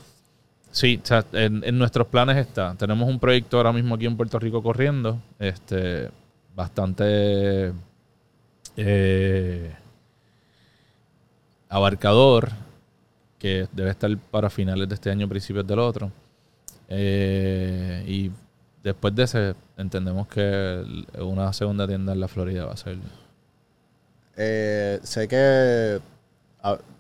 sí, 0.70 1.00
o 1.02 1.06
sea, 1.06 1.24
en, 1.32 1.62
en 1.64 1.78
nuestros 1.78 2.06
planes 2.06 2.36
está. 2.36 2.74
Tenemos 2.76 3.08
un 3.08 3.18
proyecto 3.18 3.56
ahora 3.56 3.72
mismo 3.72 3.96
aquí 3.96 4.06
en 4.06 4.16
Puerto 4.16 4.38
Rico 4.38 4.62
corriendo, 4.62 5.18
este, 5.38 6.10
bastante 6.54 7.72
eh, 8.76 9.72
abarcador, 11.68 12.50
que 13.38 13.68
debe 13.72 13.90
estar 13.90 14.16
para 14.30 14.50
finales 14.50 14.88
de 14.88 14.94
este 14.94 15.10
año, 15.10 15.28
principios 15.28 15.66
del 15.66 15.78
otro. 15.78 16.10
Eh, 16.88 18.04
y 18.06 18.30
después 18.82 19.14
de 19.14 19.22
ese, 19.24 19.54
entendemos 19.76 20.28
que 20.28 20.84
una 21.18 21.52
segunda 21.52 21.86
tienda 21.86 22.12
en 22.12 22.20
la 22.20 22.28
Florida 22.28 22.66
va 22.66 22.72
a 22.72 22.76
ser. 22.76 22.98
Eh, 24.36 25.00
sé 25.02 25.28
que 25.28 26.00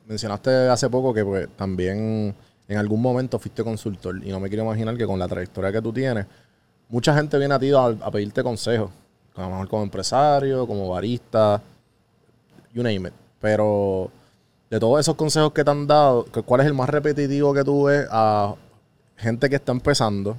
mencionaste 0.06 0.68
hace 0.68 0.88
poco 0.90 1.14
que 1.14 1.24
pues, 1.24 1.48
también 1.56 2.34
en 2.68 2.78
algún 2.78 3.00
momento 3.00 3.38
fuiste 3.38 3.64
consultor 3.64 4.16
y 4.24 4.30
no 4.30 4.40
me 4.40 4.48
quiero 4.48 4.64
imaginar 4.64 4.96
que 4.96 5.06
con 5.06 5.18
la 5.18 5.28
trayectoria 5.28 5.72
que 5.72 5.82
tú 5.82 5.92
tienes, 5.92 6.26
mucha 6.88 7.14
gente 7.14 7.38
viene 7.38 7.54
a 7.54 7.58
ti 7.58 7.72
a, 7.72 8.10
pedirte 8.10 8.42
consejos, 8.42 8.90
a 9.34 9.42
lo 9.42 9.50
mejor 9.50 9.68
como 9.68 9.82
empresario, 9.82 10.66
como 10.66 10.88
barista, 10.88 11.60
you 12.72 12.82
name 12.82 13.08
it. 13.08 13.14
Pero 13.40 14.10
de 14.70 14.80
todos 14.80 15.00
esos 15.00 15.14
consejos 15.14 15.52
que 15.52 15.64
te 15.64 15.70
han 15.70 15.86
dado, 15.86 16.26
¿cuál 16.46 16.62
es 16.62 16.66
el 16.66 16.74
más 16.74 16.88
repetitivo 16.88 17.52
que 17.52 17.64
tú 17.64 17.84
ves 17.84 18.06
a 18.10 18.54
gente 19.16 19.50
que 19.50 19.56
está 19.56 19.72
empezando? 19.72 20.36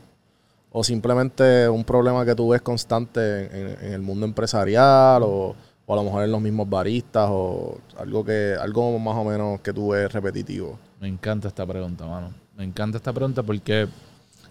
¿O 0.72 0.84
simplemente 0.84 1.70
un 1.70 1.84
problema 1.84 2.26
que 2.26 2.36
tú 2.36 2.50
ves 2.50 2.62
constante 2.62 3.46
en, 3.46 3.86
en 3.86 3.94
el 3.94 4.02
mundo 4.02 4.26
empresarial? 4.26 5.24
O, 5.24 5.56
o 5.86 5.94
a 5.94 5.96
lo 5.98 6.04
mejor 6.04 6.24
en 6.24 6.32
los 6.32 6.42
mismos 6.42 6.70
baristas? 6.70 7.28
¿O 7.32 7.80
algo, 7.98 8.24
que, 8.26 8.56
algo 8.60 8.98
más 9.00 9.16
o 9.16 9.24
menos 9.24 9.60
que 9.62 9.74
tú 9.74 9.90
ves 9.90 10.12
repetitivo? 10.12 10.78
Me 11.00 11.08
encanta 11.08 11.48
esta 11.48 11.66
pregunta, 11.66 12.06
mano. 12.06 12.34
Me 12.58 12.64
encanta 12.64 12.98
esta 12.98 13.12
pregunta 13.14 13.44
porque 13.44 13.88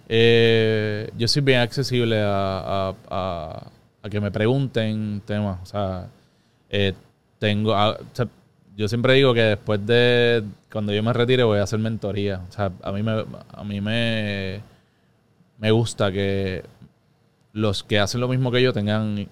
eh, 0.08 1.10
yo 1.16 1.26
soy 1.28 1.42
bien 1.42 1.60
accesible 1.60 2.20
a, 2.20 2.94
a- 3.10 3.70
a- 4.02 4.10
que 4.10 4.20
me 4.20 4.30
pregunten 4.30 5.22
temas. 5.24 5.58
O 5.62 5.66
sea, 5.66 6.06
eh, 6.68 6.92
tengo. 7.38 7.74
a- 7.74 7.92
o 7.92 7.98
sea, 8.12 8.28
yo 8.76 8.88
siempre 8.88 9.14
digo 9.14 9.32
que 9.32 9.40
después 9.40 9.84
de 9.86 10.44
cuando 10.70 10.92
yo 10.92 11.02
me 11.02 11.12
retire 11.12 11.44
voy 11.44 11.58
a 11.58 11.62
hacer 11.62 11.78
mentoría. 11.78 12.42
O 12.48 12.52
sea, 12.52 12.70
a 12.82 12.92
mí 12.92 13.02
me, 13.02 13.24
a 13.52 13.64
mí 13.64 13.80
me, 13.80 14.60
me 15.58 15.70
gusta 15.70 16.10
que 16.12 16.64
los 17.52 17.82
que 17.84 17.98
hacen 18.00 18.20
lo 18.20 18.28
mismo 18.28 18.50
que 18.50 18.60
yo 18.62 18.72
tengan 18.72 19.28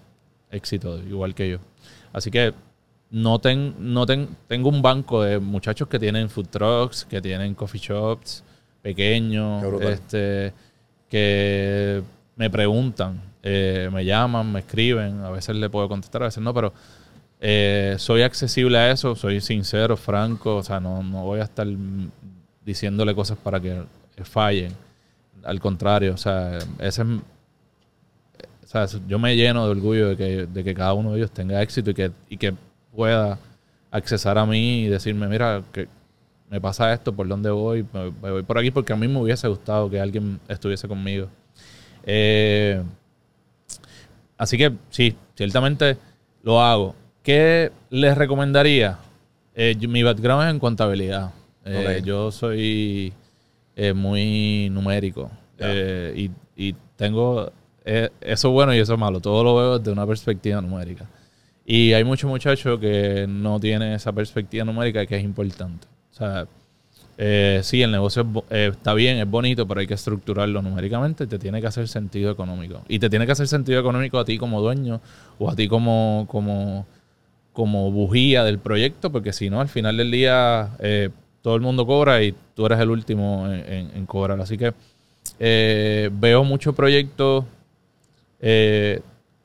éxito, 0.51 0.99
igual 0.99 1.35
que 1.35 1.51
yo. 1.51 1.59
Así 2.13 2.31
que 2.31 2.53
no, 3.11 3.39
ten, 3.39 3.75
no 3.79 4.07
ten- 4.07 4.29
tengo 4.49 4.69
un 4.69 4.81
banco 4.83 5.23
de 5.23 5.39
muchachos 5.39 5.89
que 5.89 5.99
tienen 5.99 6.29
food 6.31 6.47
trucks, 6.49 7.05
que 7.05 7.21
tienen 7.21 7.55
coffee 7.55 7.81
shops 7.81 8.43
pequeños, 8.83 9.63
este, 9.93 10.53
que 11.09 12.03
me 12.37 12.49
preguntan, 12.51 13.21
eh, 13.43 13.89
me 13.93 14.05
llaman, 14.05 14.51
me 14.53 14.61
escriben, 14.61 15.21
a 15.21 15.31
veces 15.31 15.55
le 15.57 15.69
puedo 15.69 15.89
contestar, 15.89 16.23
a 16.23 16.27
veces 16.27 16.43
no, 16.43 16.53
pero 16.55 16.73
eh, 17.41 17.97
soy 17.99 18.23
accesible 18.23 18.79
a 18.79 18.91
eso, 18.91 19.15
soy 19.15 19.41
sincero, 19.41 19.97
franco, 19.97 20.57
o 20.57 20.63
sea, 20.63 20.81
no, 20.81 21.03
no 21.03 21.25
voy 21.25 21.41
a 21.41 21.45
estar 21.45 21.67
diciéndole 22.65 23.15
cosas 23.15 23.37
para 23.39 23.61
que 23.61 23.83
fallen. 24.25 24.73
Al 25.45 25.59
contrario, 25.61 26.15
o 26.15 26.17
sea, 26.17 26.59
ese 26.79 27.03
es 27.03 27.09
o 28.63 28.67
sea, 28.67 28.87
yo 29.09 29.19
me 29.19 29.37
lleno 29.37 29.65
de 29.65 29.71
orgullo 29.73 30.09
de 30.11 30.17
que, 30.17 30.47
de 30.47 30.65
que 30.65 30.75
cada 30.75 30.95
uno 30.95 31.13
de 31.13 31.19
ellos 31.19 31.31
tenga 31.31 31.61
éxito 31.63 31.91
y 31.91 31.95
que, 31.95 32.11
y 32.29 32.37
que 32.37 32.55
pueda 32.95 33.39
accesar 33.91 34.39
a 34.39 34.47
mí 34.47 34.85
y 34.85 34.89
decirme, 34.89 35.27
mira, 35.29 35.63
que 35.73 35.89
me 36.49 36.61
pasa 36.61 36.93
esto, 36.93 37.13
por 37.13 37.27
dónde 37.29 37.51
voy, 37.51 37.85
me, 37.93 38.11
me 38.23 38.31
voy 38.31 38.43
por 38.43 38.59
aquí, 38.59 38.71
porque 38.71 38.93
a 38.93 38.97
mí 38.97 39.09
me 39.09 39.19
hubiese 39.21 39.49
gustado 39.49 39.89
que 39.91 40.01
alguien 40.01 40.39
estuviese 40.49 40.87
conmigo. 40.89 41.29
Eh, 42.05 42.83
así 44.37 44.57
que 44.59 44.73
sí, 44.91 45.15
ciertamente 45.35 45.97
lo 46.43 46.61
hago. 46.61 46.95
¿Qué 47.23 47.71
les 47.91 48.17
recomendaría? 48.17 48.99
Eh, 49.55 49.77
yo- 49.79 49.89
mi 49.89 50.03
background 50.03 50.45
es 50.45 50.51
en 50.51 50.59
contabilidad. 50.59 51.31
Eh. 51.65 52.03
Yo 52.05 52.33
soy 52.33 53.13
eh, 53.77 53.93
muy 53.93 54.69
numérico 54.71 55.31
y, 56.17 56.31
y 56.57 56.75
tengo 56.97 57.53
eh, 57.85 58.11
eso 58.20 58.51
bueno 58.51 58.74
y 58.74 58.78
eso 58.78 58.97
malo. 58.97 59.20
Todo 59.20 59.43
lo 59.45 59.57
veo 59.57 59.78
desde 59.78 59.93
una 59.93 60.07
perspectiva 60.07 60.61
numérica. 60.61 61.07
Y 61.64 61.93
hay 61.93 62.05
muchos 62.05 62.28
muchachos 62.28 62.78
que 62.80 63.26
no 63.28 63.61
tienen 63.61 63.93
esa 63.93 64.12
perspectiva 64.12 64.64
numérica 64.64 65.07
que 65.07 65.16
es 65.16 65.24
importante. 65.24 65.87
O 66.12 66.14
sea, 66.14 66.47
eh, 67.18 67.61
sí, 67.62 67.83
el 67.83 67.93
negocio 67.93 68.22
es 68.22 68.57
eh, 68.57 68.70
está 68.72 68.95
bien, 68.95 69.18
es 69.18 69.30
bonito, 69.30 69.66
pero 69.66 69.80
hay 69.80 69.87
que 69.87 69.95
estructurarlo 69.95 70.61
numéricamente. 70.62 71.26
Te 71.26 71.39
tiene 71.39 71.61
que 71.61 71.66
hacer 71.66 71.89
sentido 71.89 72.30
económico. 72.30 72.83
Y 72.89 72.99
te 72.99 73.09
tiene 73.09 73.26
que 73.26 73.33
hacer 73.33 73.49
sentido 73.49 73.80
económico 73.80 74.18
a 74.18 74.24
ti 74.24 74.39
como 74.39 74.61
dueño 74.61 75.01
o 75.39 75.51
a 75.51 75.57
ti 75.57 75.68
como, 75.68 76.26
como, 76.28 76.87
como 77.53 77.91
bujía 77.93 78.45
del 78.45 78.59
proyecto, 78.59 79.12
porque 79.12 79.33
si 79.33 79.51
no, 79.51 79.61
al 79.61 79.68
final 79.68 79.97
del 79.97 80.11
día 80.11 80.70
eh, 80.80 81.11
todo 81.43 81.55
el 81.55 81.61
mundo 81.61 81.87
cobra 81.87 82.22
y 82.22 82.35
tú 82.55 82.66
eres 82.66 82.80
el 82.80 82.91
último 82.91 83.49
en, 83.49 84.07
cobrar. 84.07 84.41
Así 84.41 84.59
que 84.59 84.72
veo 85.39 86.45
muchos 86.45 86.74
proyectos 86.74 87.45
eh, 88.43 89.01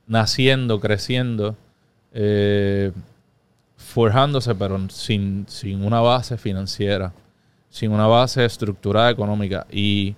naciendo, 0.08 0.80
creciendo, 0.82 1.56
eh, 2.12 2.92
forjándose, 3.78 4.54
pero 4.56 4.90
sin, 4.90 5.46
sin 5.48 5.84
una 5.86 6.02
base 6.02 6.38
financiera, 6.38 7.14
sin 7.70 7.92
una 7.92 8.08
base 8.08 8.44
estructurada 8.44 9.10
económica. 9.10 9.66
Y 9.72 10.16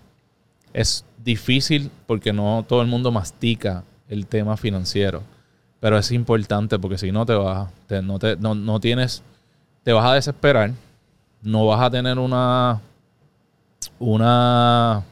es 0.73 1.05
difícil 1.23 1.91
porque 2.07 2.33
no 2.33 2.65
todo 2.67 2.81
el 2.81 2.87
mundo 2.87 3.11
mastica 3.11 3.83
el 4.07 4.25
tema 4.25 4.57
financiero. 4.57 5.21
Pero 5.79 5.97
es 5.97 6.11
importante 6.11 6.77
porque 6.79 6.97
si 6.97 7.11
no 7.11 7.25
te 7.25 7.33
vas, 7.33 7.69
te- 7.87 8.01
no, 8.01 8.17
te, 8.19 8.35
no, 8.37 8.55
no 8.55 8.79
tienes, 8.79 9.21
te 9.83 9.93
vas 9.93 10.05
a 10.05 10.13
desesperar, 10.15 10.71
no 11.41 11.65
vas 11.67 11.81
a 11.81 11.89
tener 11.89 12.19
una, 12.19 12.81
una 13.97 15.03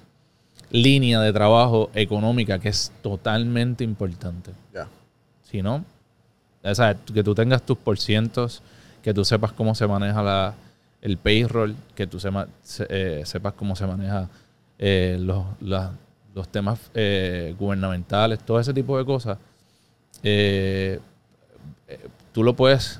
línea 0.72 1.22
de 1.22 1.32
trabajo 1.34 1.90
económica 1.94 2.60
que 2.60 2.70
es 2.70 2.92
totalmente 3.02 3.84
importante. 3.84 4.52
Ya. 4.74 4.88
Si 5.44 5.62
no, 5.62 5.84
o 6.64 6.76
sea, 6.76 6.96
que 6.96 7.24
tú 7.24 7.34
tengas 7.34 7.62
tus 7.64 7.78
porcientos, 7.78 8.62
que 9.02 9.14
tú 9.14 9.24
sepas 9.24 9.54
cómo 9.54 9.74
se 9.76 9.88
maneja 9.88 10.22
la, 10.22 10.54
el 11.02 11.18
payroll, 11.18 11.76
que 11.96 12.06
tú 12.08 12.20
sema- 12.20 12.48
se- 12.64 12.88
eh, 12.90 13.26
sepas 13.26 13.54
cómo 13.54 13.76
se 13.76 13.86
maneja 13.88 14.28
eh, 14.80 15.18
los, 15.20 15.46
la- 15.62 15.92
los 16.36 16.48
temas 16.50 16.80
eh, 16.94 17.56
gubernamentales, 17.58 18.40
todo 18.40 18.60
ese 18.60 18.74
tipo 18.74 18.98
de 18.98 19.06
cosas. 19.06 19.38
tú 22.34 22.44
lo 22.44 22.56
puedes 22.56 23.00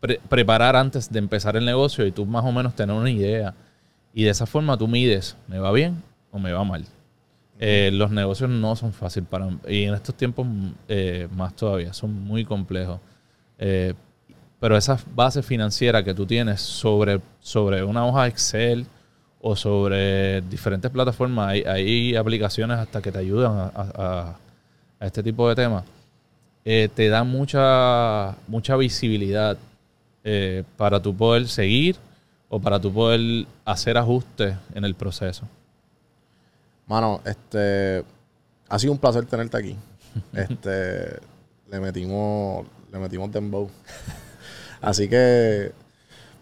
pre- 0.00 0.20
preparar 0.28 0.76
antes 0.76 1.10
de 1.10 1.18
empezar 1.18 1.56
el 1.56 1.64
negocio 1.64 2.06
y 2.06 2.12
tú 2.12 2.24
más 2.26 2.44
o 2.44 2.52
menos 2.52 2.74
tener 2.74 2.94
una 2.94 3.10
idea. 3.10 3.54
Y 4.14 4.24
de 4.24 4.30
esa 4.30 4.46
forma 4.46 4.76
tú 4.78 4.86
mides, 4.88 5.36
¿me 5.48 5.58
va 5.58 5.72
bien 5.72 6.02
o 6.30 6.38
me 6.38 6.52
va 6.52 6.64
mal? 6.64 6.84
Eh, 7.58 7.90
los 7.92 8.10
negocios 8.10 8.48
no 8.50 8.76
son 8.76 8.92
fáciles 8.92 9.28
para... 9.28 9.48
Y 9.68 9.84
en 9.84 9.94
estos 9.94 10.14
tiempos 10.14 10.46
eh, 10.88 11.28
más 11.34 11.54
todavía, 11.56 11.92
son 11.92 12.12
muy 12.24 12.44
complejos. 12.44 13.00
Eh, 13.58 13.94
pero 14.60 14.76
esa 14.76 14.98
base 15.14 15.42
financiera 15.42 16.02
que 16.04 16.14
tú 16.14 16.26
tienes 16.26 16.60
sobre, 16.60 17.20
sobre 17.40 17.82
una 17.84 18.06
hoja 18.06 18.26
Excel 18.28 18.86
o 19.40 19.54
sobre 19.56 20.40
diferentes 20.42 20.90
plataformas, 20.90 21.48
hay, 21.48 21.62
hay 21.64 22.16
aplicaciones 22.16 22.78
hasta 22.78 23.02
que 23.02 23.12
te 23.12 23.18
ayudan 23.18 23.52
a, 23.52 23.72
a- 23.74 24.36
a 25.00 25.06
este 25.06 25.22
tipo 25.22 25.48
de 25.48 25.54
temas, 25.56 25.84
eh, 26.64 26.88
te 26.94 27.08
da 27.08 27.24
mucha, 27.24 28.36
mucha 28.48 28.76
visibilidad 28.76 29.58
eh, 30.22 30.62
para 30.78 31.02
tú 31.02 31.14
poder 31.14 31.46
seguir 31.48 31.96
o 32.48 32.60
para 32.60 32.80
tú 32.80 32.92
poder 32.92 33.46
hacer 33.64 33.96
ajustes 33.96 34.56
en 34.74 34.84
el 34.84 34.94
proceso. 34.94 35.46
Mano, 36.86 37.20
este. 37.24 38.04
Ha 38.68 38.78
sido 38.78 38.92
un 38.92 38.98
placer 38.98 39.24
tenerte 39.26 39.56
aquí. 39.56 39.76
Este. 40.32 41.18
le 41.68 41.80
metimos. 41.80 42.66
Le 42.92 42.98
metimos 42.98 43.32
dembow. 43.32 43.68
Así 44.80 45.08
que. 45.08 45.72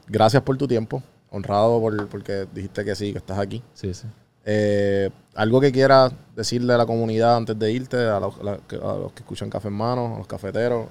Gracias 0.09 0.43
por 0.43 0.57
tu 0.57 0.67
tiempo. 0.67 1.03
Honrado 1.31 1.81
por, 1.81 2.09
porque 2.09 2.47
dijiste 2.53 2.85
que 2.85 2.95
sí, 2.95 3.13
que 3.13 3.19
estás 3.19 3.39
aquí. 3.39 3.63
Sí, 3.73 3.95
sí. 3.95 4.07
Eh, 4.45 5.09
algo 5.35 5.61
que 5.61 5.73
quieras 5.73 6.13
decirle 6.35 6.75
a 6.75 6.77
la 6.77 6.85
comunidad 6.85 7.37
antes 7.37 7.59
de 7.59 7.73
irte, 7.73 7.97
a 7.97 8.19
los, 8.19 8.35
a 8.39 8.99
los 8.99 9.13
que 9.13 9.21
escuchan 9.21 9.49
Café 9.49 9.69
en 9.69 9.75
Mano, 9.75 10.17
a 10.17 10.19
los 10.19 10.27
cafeteros. 10.27 10.89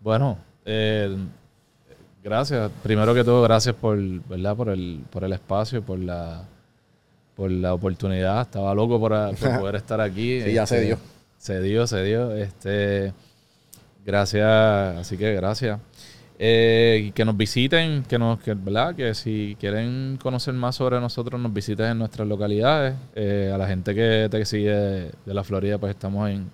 Bueno, 0.00 0.38
eh, 0.64 1.16
gracias. 2.22 2.70
Primero 2.82 3.14
que 3.14 3.24
todo, 3.24 3.42
gracias 3.42 3.74
por, 3.74 3.98
¿verdad? 3.98 4.56
por, 4.56 4.68
el, 4.68 5.00
por 5.10 5.24
el 5.24 5.32
espacio, 5.32 5.82
por 5.82 5.98
la, 5.98 6.44
por 7.36 7.50
la 7.50 7.74
oportunidad. 7.74 8.42
Estaba 8.42 8.74
loco 8.74 8.98
por, 9.00 9.12
a- 9.14 9.30
por 9.32 9.58
poder 9.60 9.76
estar 9.76 10.00
aquí. 10.00 10.40
Sí, 10.42 10.52
ya 10.52 10.66
se 10.66 10.80
dio. 10.80 10.98
Se 11.38 11.60
dio, 11.60 11.86
se 11.86 12.02
dio. 12.04 12.34
Este, 12.34 13.12
gracias, 14.04 14.46
así 14.98 15.16
que 15.16 15.34
gracias. 15.34 15.78
Eh, 16.44 17.12
que 17.14 17.24
nos 17.24 17.36
visiten, 17.36 18.02
que 18.02 18.18
nos, 18.18 18.40
que, 18.40 18.54
¿verdad? 18.54 18.96
Que 18.96 19.14
si 19.14 19.56
quieren 19.60 20.18
conocer 20.20 20.54
más 20.54 20.74
sobre 20.74 20.98
nosotros, 20.98 21.40
nos 21.40 21.52
visiten 21.52 21.86
en 21.86 21.98
nuestras 21.98 22.26
localidades. 22.26 22.94
Eh, 23.14 23.50
a 23.54 23.58
la 23.58 23.66
gente 23.68 23.94
que 23.94 24.26
te 24.30 24.44
sigue 24.44 24.70
de, 24.70 25.10
de 25.24 25.34
la 25.34 25.44
Florida, 25.44 25.78
pues 25.78 25.90
estamos 25.90 26.28
en, 26.30 26.50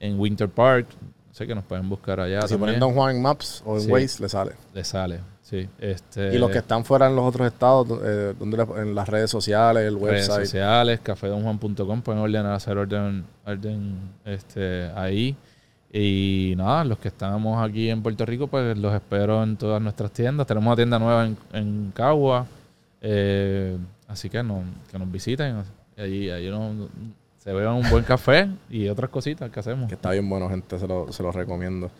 en 0.00 0.18
Winter 0.18 0.48
Park. 0.48 0.86
Sé 1.32 1.46
que 1.46 1.54
nos 1.54 1.64
pueden 1.64 1.88
buscar 1.88 2.20
allá. 2.20 2.46
si 2.46 2.56
ponen. 2.56 2.78
Don 2.78 2.92
Juan 2.94 3.16
en 3.16 3.22
Maps 3.22 3.62
o 3.66 3.76
en 3.76 3.80
Sí. 3.82 3.90
Waze, 3.90 4.22
le 4.22 4.28
sale. 4.28 4.52
Le 4.74 4.84
sale, 4.84 5.20
sí. 5.40 5.66
Este, 5.80 6.34
y 6.34 6.38
los 6.38 6.50
que 6.50 6.58
están 6.58 6.84
fuera 6.84 7.08
en 7.08 7.16
los 7.16 7.24
otros 7.24 7.46
estados, 7.46 7.88
eh, 8.04 8.34
donde 8.38 8.62
en 8.76 8.94
las 8.94 9.08
redes 9.08 9.30
sociales, 9.30 9.82
el 9.88 9.94
redes 9.98 10.28
website. 10.28 10.46
sociales, 10.46 11.00
cafedonjuan.com, 11.02 12.02
pueden 12.02 12.20
ordenar, 12.20 12.52
hacer 12.52 12.76
orden, 12.76 13.24
orden 13.46 13.96
este, 14.26 14.90
ahí. 14.94 15.34
Y 15.94 16.54
nada, 16.56 16.84
los 16.84 16.98
que 16.98 17.08
estamos 17.08 17.62
aquí 17.62 17.90
en 17.90 18.02
Puerto 18.02 18.24
Rico, 18.24 18.46
pues 18.46 18.76
los 18.78 18.94
espero 18.94 19.42
en 19.42 19.56
todas 19.56 19.80
nuestras 19.82 20.10
tiendas. 20.10 20.46
Tenemos 20.46 20.66
una 20.68 20.76
tienda 20.76 20.98
nueva 20.98 21.26
en, 21.26 21.36
en 21.52 21.92
Cagua. 21.94 22.46
eh, 23.00 23.76
así 24.08 24.28
que, 24.30 24.42
no, 24.42 24.62
que 24.90 24.98
nos 24.98 25.10
visiten. 25.10 25.62
Allí, 25.96 26.30
allí 26.30 26.48
no- 26.50 26.88
se 27.42 27.52
beban 27.52 27.74
un 27.74 27.90
buen 27.90 28.04
café 28.04 28.48
y 28.70 28.88
otras 28.88 29.10
cositas 29.10 29.50
que 29.50 29.58
hacemos. 29.58 29.88
Que 29.88 29.96
está 29.96 30.12
bien 30.12 30.28
bueno, 30.28 30.48
gente, 30.48 30.78
se 30.78 30.86
lo, 30.86 31.12
se 31.12 31.24
lo 31.24 31.32
recomiendo. 31.32 31.90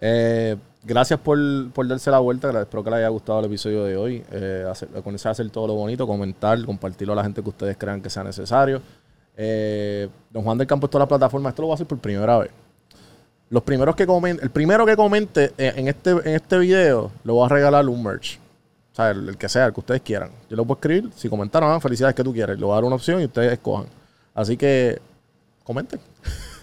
Eh, 0.00 0.56
gracias 0.84 1.18
por, 1.18 1.36
por 1.72 1.88
darse 1.88 2.12
la 2.12 2.20
vuelta, 2.20 2.48
espero 2.60 2.84
que 2.84 2.90
les 2.90 2.98
haya 2.98 3.08
gustado 3.08 3.40
el 3.40 3.46
episodio 3.46 3.84
de 3.84 3.96
hoy. 3.96 4.24
Eh, 4.30 4.64
hacer, 4.70 4.88
comenzar 5.02 5.30
a 5.30 5.32
hacer 5.32 5.50
todo 5.50 5.66
lo 5.66 5.74
bonito, 5.74 6.06
comentar, 6.06 6.64
compartirlo 6.64 7.12
a 7.12 7.16
la 7.16 7.24
gente 7.24 7.42
que 7.42 7.48
ustedes 7.48 7.76
crean 7.76 8.00
que 8.00 8.08
sea 8.08 8.22
necesario. 8.22 8.80
Eh, 9.36 10.08
Don 10.30 10.44
Juan 10.44 10.58
del 10.58 10.68
Campo, 10.68 10.86
toda 10.86 11.04
la 11.04 11.08
plataforma, 11.08 11.48
esto 11.48 11.62
lo 11.62 11.68
voy 11.68 11.72
a 11.72 11.74
hacer 11.74 11.88
por 11.88 11.98
primera 11.98 12.38
vez. 12.38 12.50
Los 13.50 13.64
primeros 13.64 13.96
que 13.96 14.06
comenten, 14.06 14.44
el 14.44 14.50
primero 14.50 14.86
que 14.86 14.94
comente 14.94 15.52
eh, 15.58 15.72
en 15.74 15.88
este, 15.88 16.10
en 16.10 16.36
este 16.36 16.56
video, 16.56 17.10
le 17.24 17.32
voy 17.32 17.44
a 17.44 17.48
regalar 17.48 17.88
un 17.88 18.00
merch. 18.00 18.38
O 18.92 18.94
sea, 18.94 19.10
el, 19.10 19.28
el 19.28 19.36
que 19.36 19.48
sea, 19.48 19.66
el 19.66 19.72
que 19.72 19.80
ustedes 19.80 20.02
quieran. 20.02 20.30
Yo 20.48 20.56
lo 20.56 20.64
puedo 20.64 20.78
escribir, 20.78 21.10
si 21.16 21.28
comentaron, 21.28 21.72
ah, 21.72 21.80
felicidades 21.80 22.14
que 22.14 22.22
tú 22.22 22.32
quieres. 22.32 22.56
Le 22.56 22.64
voy 22.64 22.72
a 22.72 22.76
dar 22.76 22.84
una 22.84 22.94
opción 22.94 23.20
y 23.20 23.24
ustedes 23.24 23.54
escojan. 23.54 23.86
Así 24.34 24.56
que 24.56 25.00
comenten. 25.62 26.00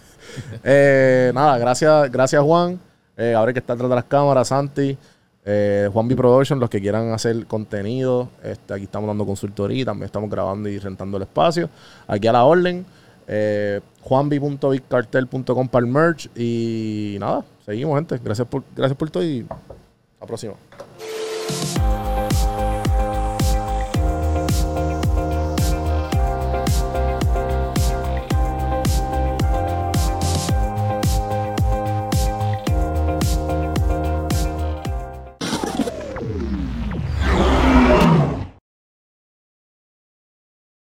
Eh, 0.63 1.29
nada, 1.35 1.57
gracias, 1.57 2.09
gracias 2.09 2.41
Juan. 2.41 2.79
Eh, 3.17 3.33
ahora 3.33 3.51
que 3.51 3.59
está 3.59 3.73
detrás 3.73 3.89
de 3.89 3.95
las 3.95 4.05
cámaras, 4.05 4.47
Santi, 4.47 4.97
eh, 5.43 5.89
Juan 5.91 6.07
B 6.07 6.15
Production, 6.15 6.59
los 6.59 6.69
que 6.69 6.79
quieran 6.79 7.11
hacer 7.11 7.45
contenido. 7.47 8.29
Este, 8.43 8.73
aquí 8.73 8.83
estamos 8.83 9.07
dando 9.07 9.25
consultoría, 9.25 9.85
también 9.85 10.05
estamos 10.05 10.29
grabando 10.29 10.69
y 10.69 10.79
rentando 10.79 11.17
el 11.17 11.23
espacio. 11.23 11.69
Aquí 12.07 12.27
a 12.27 12.31
la 12.31 12.45
orden. 12.45 12.85
Eh, 13.27 13.79
juanb.bigcartel.com 14.01 15.67
para 15.67 15.85
el 15.85 15.91
merch. 15.91 16.29
Y 16.35 17.17
nada, 17.19 17.45
seguimos, 17.65 17.95
gente. 17.95 18.19
Gracias 18.23 18.47
por, 18.47 18.63
gracias 18.75 18.97
por 18.97 19.09
todo 19.09 19.23
y 19.23 19.45
a 19.49 20.21
la 20.21 20.27
próxima. 20.27 20.53